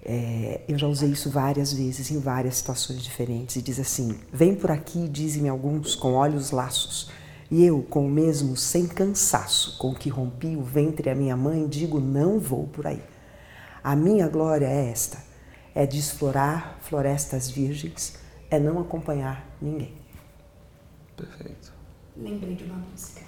É, 0.04 0.60
eu 0.68 0.76
já 0.76 0.86
usei 0.86 1.08
isso 1.08 1.30
várias 1.30 1.72
vezes, 1.72 2.10
em 2.10 2.20
várias 2.20 2.56
situações 2.56 3.02
diferentes, 3.02 3.56
e 3.56 3.62
diz 3.62 3.80
assim: 3.80 4.20
Vem 4.30 4.54
por 4.54 4.70
aqui, 4.70 5.08
dizem-me 5.08 5.48
alguns, 5.48 5.94
com 5.94 6.12
olhos 6.12 6.50
laços, 6.50 7.10
e 7.50 7.64
eu, 7.64 7.82
com 7.82 8.06
o 8.06 8.10
mesmo, 8.10 8.54
sem 8.58 8.86
cansaço, 8.86 9.78
com 9.78 9.94
que 9.94 10.10
rompi 10.10 10.54
o 10.54 10.62
ventre 10.62 11.08
a 11.08 11.14
minha 11.14 11.34
mãe, 11.34 11.66
digo: 11.66 11.98
Não 11.98 12.38
vou 12.38 12.66
por 12.66 12.86
aí. 12.86 13.00
A 13.82 13.94
minha 13.96 14.28
glória 14.28 14.66
é 14.66 14.90
esta: 14.90 15.18
é 15.74 15.86
desflorar 15.86 16.78
florestas 16.82 17.50
virgens, 17.50 18.14
é 18.50 18.58
não 18.58 18.80
acompanhar 18.80 19.46
ninguém. 19.60 19.94
Perfeito. 21.16 21.72
Lembrei 22.16 22.54
de 22.54 22.64
uma 22.64 22.76
música. 22.76 23.20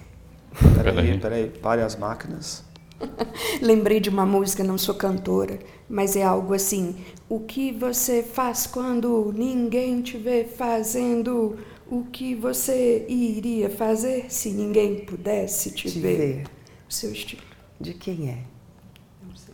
Peraí, 0.75 0.95
Peraí. 0.95 1.19
peraí, 1.19 1.49
pare 1.49 1.81
as 1.81 1.95
máquinas. 1.95 2.63
Lembrei 3.61 3.99
de 3.99 4.09
uma 4.09 4.25
música, 4.25 4.63
não 4.63 4.77
sou 4.77 4.95
cantora, 4.95 5.59
mas 5.89 6.15
é 6.15 6.23
algo 6.23 6.53
assim: 6.53 6.95
O 7.27 7.39
que 7.39 7.71
você 7.71 8.21
faz 8.23 8.67
quando 8.67 9.31
ninguém 9.35 10.01
te 10.01 10.17
vê 10.17 10.43
fazendo? 10.45 11.57
O 11.89 12.05
que 12.05 12.33
você 12.33 13.05
iria 13.09 13.69
fazer 13.69 14.31
se 14.31 14.49
ninguém 14.51 15.05
pudesse 15.05 15.71
te, 15.71 15.91
Te 15.91 15.99
ver? 15.99 16.17
ver. 16.17 16.43
O 16.89 16.93
seu 16.93 17.11
estilo. 17.11 17.41
De 17.79 17.93
quem 17.93 18.29
é? 18.29 18.43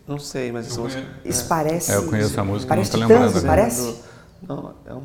Não 0.09 0.17
sei, 0.17 0.51
mas 0.51 0.65
essa 0.65 0.81
música. 0.81 1.03
Isso 1.23 1.47
parece. 1.47 1.91
É, 1.91 1.95
eu 1.97 2.07
conheço 2.07 2.41
a 2.41 2.43
música, 2.43 2.67
parece 2.67 2.91
não 2.91 2.99
tô 2.99 3.07
lembrando 3.07 3.27
Titãs, 3.27 3.43
agora. 3.43 3.61
parece? 3.61 3.95
Não, 4.41 4.73
é 4.87 4.93
um. 4.95 5.03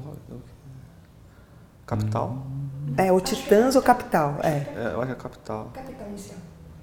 Capital? 1.87 2.47
É, 2.97 3.13
o 3.13 3.21
Titãs 3.21 3.77
ou 3.77 3.83
Capital? 3.83 4.39
É. 4.43 4.49
É, 4.75 4.93
eu 4.95 5.03
acho 5.03 5.07
que 5.09 5.13
é 5.13 5.23
capital. 5.23 5.71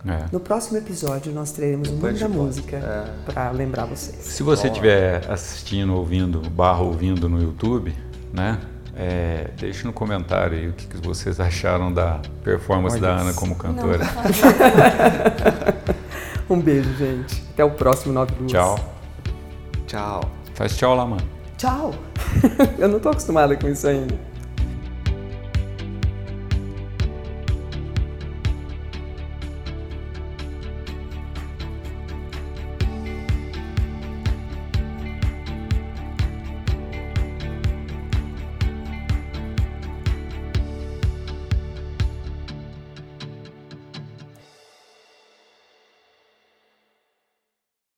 É. 0.05 0.26
No 0.32 0.39
próximo 0.39 0.78
episódio 0.78 1.34
nós 1.34 1.51
teremos 1.51 1.89
o 1.89 1.93
Depois 1.93 2.13
nome 2.13 2.19
da 2.19 2.26
a 2.26 2.30
gente 2.30 2.38
música 2.38 2.78
É. 2.78 3.32
para 3.32 3.49
lembrar 3.49 3.86
vocês. 3.86 4.24
Se 4.24 4.43
você 4.43 4.67
estiver 4.67 5.28
assistindo, 5.30 5.95
ouvindo, 5.95 6.47
barra 6.51 6.82
ouvindo 6.82 7.28
no 7.28 7.41
YouTube, 7.41 7.95
né? 8.32 8.59
É, 8.95 9.49
deixe 9.57 9.84
no 9.86 9.93
comentário 9.93 10.59
aí 10.59 10.67
o 10.69 10.74
que, 10.74 10.86
que 10.86 10.97
vocês 10.97 11.39
acharam 11.39 11.91
da 11.91 12.19
performance 12.43 12.97
Olha 12.97 13.07
da 13.07 13.15
Ana 13.22 13.32
isso. 13.32 13.39
como 13.39 13.55
cantora. 13.55 14.05
Um 16.52 16.60
beijo, 16.60 16.93
gente. 16.97 17.41
Até 17.54 17.64
o 17.64 17.72
próximo 17.72 18.14
Nove 18.14 18.36
Luz. 18.38 18.52
Tchau. 18.52 18.78
Tchau. 19.88 20.22
Faz 20.54 20.76
tchau 20.76 20.93
lá, 20.93 21.06
mano. 21.06 21.26
Tchau. 21.58 21.93
Eu 22.78 22.89
não 22.89 22.99
tô 22.99 23.08
acostumada 23.08 23.56
com 23.56 23.70
isso 23.70 23.88
ainda. 23.88 24.20